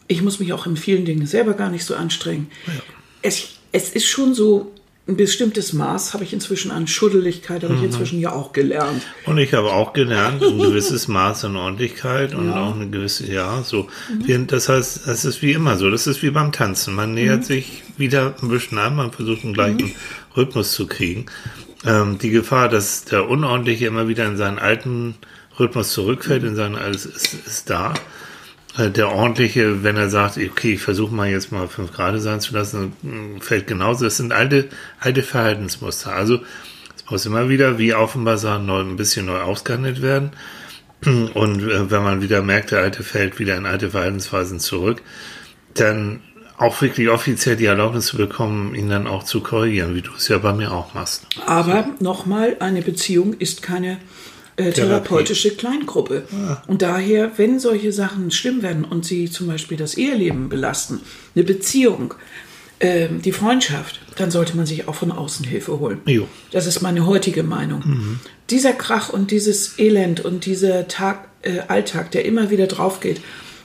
ich 0.07 0.21
muss 0.21 0.39
mich 0.39 0.53
auch 0.53 0.65
in 0.65 0.77
vielen 0.77 1.03
Dingen 1.03 1.25
selber 1.25 1.53
gar 1.53 1.69
nicht 1.69 1.83
so 1.83 1.95
anstrengen. 1.95 2.49
Es, 3.21 3.49
es 3.71 3.89
ist 3.89 4.07
schon 4.07 4.33
so, 4.33 4.71
ein 5.07 5.17
bestimmtes 5.17 5.73
Maß 5.73 6.13
habe 6.13 6.23
ich 6.23 6.31
inzwischen 6.31 6.69
an 6.69 6.85
Schuddeligkeit, 6.85 7.63
habe 7.63 7.73
ich 7.73 7.83
inzwischen 7.83 8.19
ja 8.19 8.31
auch 8.31 8.53
gelernt. 8.53 9.01
und 9.25 9.39
ich 9.39 9.53
habe 9.53 9.73
auch 9.73 9.93
gelernt, 9.93 10.43
ein 10.43 10.57
gewisses 10.59 11.07
Maß 11.07 11.45
an 11.45 11.55
Ordentlichkeit 11.55 12.35
und 12.35 12.51
auch 12.51 12.75
eine 12.75 12.87
gewisse, 12.87 13.31
ja, 13.31 13.63
so. 13.63 13.87
Wir, 14.23 14.37
das 14.39 14.69
heißt, 14.69 15.07
es 15.07 15.25
ist 15.25 15.41
wie 15.41 15.53
immer 15.53 15.77
so, 15.77 15.89
das 15.89 16.05
ist 16.05 16.21
wie 16.21 16.29
beim 16.29 16.51
Tanzen. 16.51 16.93
Man 16.93 17.15
nähert 17.15 17.45
sich 17.45 17.83
wieder 17.97 18.35
ein 18.41 18.49
bisschen 18.49 18.77
an, 18.77 18.95
man 18.95 19.11
versucht 19.11 19.43
einen 19.43 19.53
gleichen 19.53 19.95
Rhythmus 20.37 20.71
zu 20.71 20.87
kriegen. 20.87 21.25
Ähm, 21.85 22.17
die 22.19 22.29
Gefahr, 22.29 22.69
dass 22.69 23.05
der 23.05 23.27
Unordentliche 23.29 23.87
immer 23.87 24.07
wieder 24.07 24.25
in 24.25 24.37
seinen 24.37 24.59
alten 24.59 25.15
Rhythmus 25.59 25.91
zurückfällt, 25.93 26.43
in 26.43 26.55
seinen 26.55 26.75
alles 26.75 27.05
ist, 27.05 27.33
ist 27.33 27.69
da. 27.69 27.93
Äh, 28.77 28.91
Der 28.91 29.09
ordentliche, 29.11 29.83
wenn 29.83 29.97
er 29.97 30.09
sagt, 30.09 30.37
okay, 30.37 30.73
ich 30.73 30.81
versuche 30.81 31.13
mal 31.13 31.29
jetzt 31.29 31.51
mal 31.51 31.67
fünf 31.67 31.91
Grad 31.93 32.19
sein 32.21 32.39
zu 32.41 32.53
lassen, 32.53 32.93
mh, 33.01 33.41
fällt 33.41 33.67
genauso. 33.67 34.05
Das 34.05 34.17
sind 34.17 34.33
alte, 34.33 34.69
alte 34.99 35.23
Verhaltensmuster. 35.23 36.13
Also 36.13 36.41
Es 36.97 37.09
muss 37.11 37.25
immer 37.25 37.49
wieder, 37.49 37.77
wie 37.79 37.93
dem 38.13 38.25
Bazar, 38.25 38.59
neu, 38.59 38.81
ein 38.81 38.95
bisschen 38.97 39.25
neu 39.27 39.39
ausgehandelt 39.41 40.01
werden. 40.01 40.31
Und 41.33 41.61
äh, 41.63 41.91
wenn 41.91 42.03
man 42.03 42.21
wieder 42.21 42.41
merkt, 42.43 42.71
der 42.71 42.81
Alte 42.81 43.03
fällt 43.03 43.39
wieder 43.39 43.57
in 43.57 43.65
alte 43.65 43.91
Verhaltensweisen 43.91 44.59
zurück, 44.59 45.01
dann 45.73 46.21
auch 46.61 46.79
wirklich 46.81 47.09
offiziell 47.09 47.55
die 47.55 47.65
Erlaubnis 47.65 48.05
zu 48.05 48.17
bekommen, 48.17 48.75
ihn 48.75 48.87
dann 48.87 49.07
auch 49.07 49.23
zu 49.23 49.41
korrigieren, 49.41 49.95
wie 49.95 50.01
du 50.01 50.11
es 50.15 50.27
ja 50.27 50.37
bei 50.37 50.53
mir 50.53 50.71
auch 50.71 50.93
machst. 50.93 51.25
Aber 51.47 51.87
nochmal, 51.99 52.57
eine 52.59 52.83
Beziehung 52.83 53.33
ist 53.33 53.63
keine 53.63 53.97
äh, 54.57 54.71
therapeutische 54.71 55.55
Kleingruppe. 55.55 56.23
Und 56.67 56.83
daher, 56.83 57.31
wenn 57.37 57.59
solche 57.59 57.91
Sachen 57.91 58.29
schlimm 58.29 58.61
werden 58.61 58.83
und 58.83 59.05
sie 59.05 59.29
zum 59.29 59.47
Beispiel 59.47 59.75
das 59.75 59.95
Eheleben 59.95 60.49
belasten, 60.49 61.01
eine 61.35 61.43
Beziehung, 61.43 62.13
ähm, 62.79 63.23
die 63.23 63.31
Freundschaft, 63.31 63.99
dann 64.17 64.29
sollte 64.29 64.55
man 64.55 64.67
sich 64.67 64.87
auch 64.87 64.95
von 64.95 65.11
außen 65.11 65.45
Hilfe 65.45 65.79
holen. 65.79 66.01
Jo. 66.05 66.27
Das 66.51 66.67
ist 66.67 66.81
meine 66.81 67.07
heutige 67.07 67.41
Meinung. 67.41 68.19
Dieser 68.51 68.73
Krach 68.73 69.09
und 69.09 69.31
dieses 69.31 69.79
Elend 69.79 70.19
und 70.19 70.45
dieser 70.45 70.87
Tag, 70.87 71.27
äh, 71.41 71.61
Alltag, 71.67 72.11
der 72.11 72.25
immer 72.25 72.51
wieder 72.51 72.67
drauf 72.67 72.99
geht, 72.99 73.21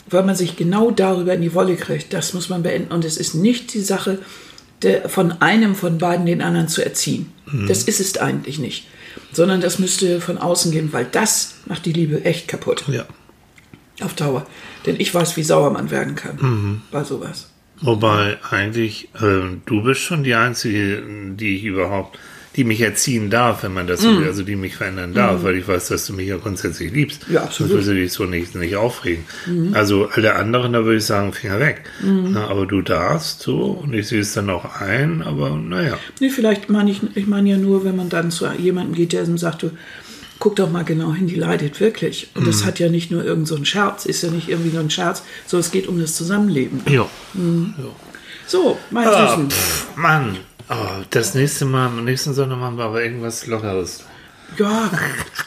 weil 0.09 0.23
man 0.23 0.37
sich 0.37 0.57
genau 0.57 0.91
darüber 0.91 1.35
in 1.35 1.43
die 1.43 1.55
Wolle 1.55 1.77
kriegt, 1.77 2.13
das 2.13 2.33
muss 2.33 2.49
man 2.49 2.63
beenden. 2.63 2.93
Und 2.93 3.05
es 3.05 3.17
ist 3.17 3.35
nicht 3.35 3.75
die 3.75 3.81
Sache, 3.81 4.19
der, 4.83 5.09
von 5.09 5.33
einem 5.41 5.75
von 5.75 5.99
beiden 5.99 6.27
den 6.27 6.43
anderen 6.43 6.69
zu 6.69 6.85
erziehen. 6.85 7.33
Das 7.69 7.85
ist 7.85 8.01
es 8.01 8.19
eigentlich 8.19 8.59
nicht. 8.59 8.89
Sondern 9.33 9.61
das 9.61 9.79
müsste 9.79 10.21
von 10.21 10.39
außen 10.39 10.73
gehen, 10.73 10.93
weil 10.93 11.05
das 11.05 11.57
macht 11.67 11.87
die 11.87 11.93
Liebe 11.93 12.25
echt 12.25 12.49
kaputt. 12.49 12.85
Ja. 12.89 13.07
Auf 14.01 14.15
Dauer. 14.15 14.47
Denn 14.85 14.97
ich 14.99 15.15
weiß, 15.15 15.37
wie 15.37 15.43
sauer 15.43 15.71
man 15.71 15.91
werden 15.91 16.15
kann 16.17 16.83
bei 16.91 17.05
sowas. 17.05 17.49
Wobei 17.81 18.39
eigentlich, 18.51 19.11
ähm, 19.21 19.63
du 19.67 19.83
bist 19.83 20.01
schon 20.01 20.25
die 20.25 20.35
Einzige, 20.35 21.03
die 21.35 21.57
ich 21.57 21.65
überhaupt, 21.65 22.19
die 22.57 22.65
mich 22.65 22.81
erziehen 22.81 23.29
darf, 23.31 23.63
wenn 23.63 23.75
man 23.75 23.87
das 23.87 24.01
so 24.01 24.09
will, 24.19 24.27
also 24.27 24.43
die 24.43 24.57
mich 24.57 24.77
verändern 24.77 25.13
darf, 25.13 25.43
weil 25.43 25.57
ich 25.57 25.69
weiß, 25.69 25.89
dass 25.89 26.07
du 26.07 26.15
mich 26.15 26.27
ja 26.29 26.39
grundsätzlich 26.39 26.91
liebst. 26.93 27.29
Mhm. 27.29 27.35
Ja, 27.35 27.43
absolut. 27.43 27.71
Mhm. 27.73 27.77
Sonst 27.77 27.87
würde 27.89 28.01
dich 28.01 28.13
so 28.13 28.25
nicht, 28.25 28.55
nicht 28.55 28.77
aufregen. 28.77 29.25
Also 29.75 30.09
alle 30.13 30.35
anderen, 30.35 30.73
da 30.73 30.85
würde 30.85 30.97
ich 30.99 31.05
sagen, 31.05 31.33
Finger 31.33 31.61
weg. 31.61 31.83
Na, 32.03 32.49
aber 32.49 32.67
du 32.67 32.81
darfst 32.83 33.41
so 33.41 33.63
und 33.83 33.93
ich 33.93 34.09
sehe 34.09 34.21
es 34.21 34.33
dann 34.33 34.49
auch 34.51 34.81
ein, 34.81 35.23
aber 35.23 35.51
naja. 35.51 35.99
Nee, 36.21 36.31
vielleicht 36.31 36.71
meine 36.71 36.91
ich, 36.91 37.01
ich 37.15 37.27
meine 37.27 37.51
ja 37.51 37.57
nur, 37.59 37.85
wenn 37.85 37.97
man 37.97 38.09
dann 38.09 38.31
zu 38.31 38.47
jemandem 38.59 38.95
geht, 38.95 39.13
der 39.13 39.27
sagt, 39.37 39.63
du, 39.63 39.71
guck 40.39 40.57
doch 40.57 40.71
mal 40.71 40.85
genau 40.85 41.13
hin, 41.15 41.27
die 41.27 41.35
leidet 41.35 41.81
wirklich. 41.81 42.29
Und 42.35 42.47
das 42.47 42.65
hat 42.65 42.79
ja 42.79 42.89
nicht 42.89 43.11
nur 43.11 43.25
irgend 43.25 43.49
so 43.49 43.57
ein 43.57 43.65
Scherz, 43.67 44.07
ist 44.07 44.23
ja 44.23 44.31
nicht 44.31 44.49
irgendwie 44.49 44.71
nur 44.71 44.81
ein 44.81 44.91
Scherz, 44.91 45.23
sondern 45.47 45.67
es 45.67 45.73
geht 45.73 45.87
um 45.89 45.99
das 46.01 46.15
Zusammenleben. 46.15 46.81
Ja. 46.89 47.09
So, 48.47 48.79
mein 48.91 49.09
Ah, 49.09 49.29
Süßen. 49.29 49.51
pff, 49.51 49.97
Mann, 49.97 50.37
oh, 50.69 50.75
das 51.11 51.35
nächste 51.35 51.65
Mal, 51.65 51.87
am 51.87 52.05
nächsten 52.05 52.35
Sonntag 52.35 52.59
machen 52.59 52.79
wir 52.79 52.85
aber 52.85 53.03
irgendwas 53.03 53.47
Lockeres. 53.47 54.05
Ja, 54.59 54.91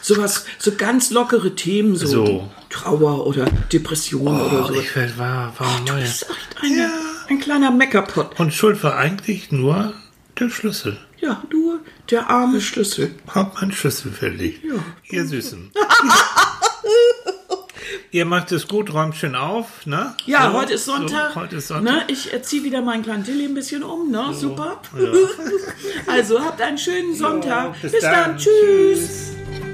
sowas, 0.02 0.44
so 0.58 0.72
ganz 0.72 1.10
lockere 1.10 1.54
Themen, 1.54 1.96
so, 1.96 2.06
So. 2.06 2.50
Trauer 2.68 3.26
oder 3.26 3.46
Depression 3.72 4.28
oder 4.40 4.64
Oh, 4.64 4.66
so. 4.68 4.74
ich 4.80 4.94
werde 4.94 5.16
war, 5.18 5.52
war 5.58 5.80
Du 5.86 5.92
neu. 5.92 6.00
bist 6.02 6.22
echt 6.28 6.62
eine, 6.62 6.90
ein 7.28 7.40
kleiner 7.40 7.70
Meckerpott. 7.70 8.38
Und 8.38 8.52
Schuld 8.52 8.82
war 8.84 8.96
eigentlich 8.96 9.50
nur 9.50 9.94
der 10.38 10.50
Schlüssel. 10.50 10.98
Ja, 11.18 11.42
nur 11.50 11.80
der 12.10 12.28
arme 12.30 12.60
Schlüssel. 12.60 13.14
Hab 13.34 13.60
mein 13.60 13.72
Schlüssel 13.72 14.12
fertig. 14.12 14.60
Ja. 14.62 14.74
Ihr 15.10 15.26
Süßen. 15.26 15.70
Ihr 18.10 18.24
macht 18.24 18.52
es 18.52 18.68
gut, 18.68 18.92
räumt 18.92 19.16
schön 19.16 19.34
auf, 19.34 19.86
ne? 19.86 20.14
Ja, 20.26 20.50
So, 20.50 20.58
heute 20.58 20.72
ist 20.74 20.84
Sonntag. 20.84 21.32
So, 21.34 21.40
heute 21.40 21.56
ist 21.56 21.68
Sonntag. 21.68 21.94
Ne, 21.94 22.04
ich 22.08 22.32
äh, 22.32 22.42
ziehe 22.42 22.64
wieder 22.64 22.82
meinen 22.82 23.02
kleinen 23.02 23.24
Tilly 23.24 23.44
ein 23.46 23.54
bisschen 23.54 23.82
um, 23.82 24.10
ne? 24.10 24.32
Super. 24.34 24.80
Ja. 24.98 25.08
Also 26.06 26.40
habt 26.40 26.60
einen 26.60 26.78
schönen 26.78 27.14
Sonntag. 27.14 27.80
bis 27.80 27.92
Bis, 27.92 28.00
dann. 28.02 28.12
dann. 28.12 28.36
Tschüss. 28.38 29.32
Tschüss. 29.50 29.69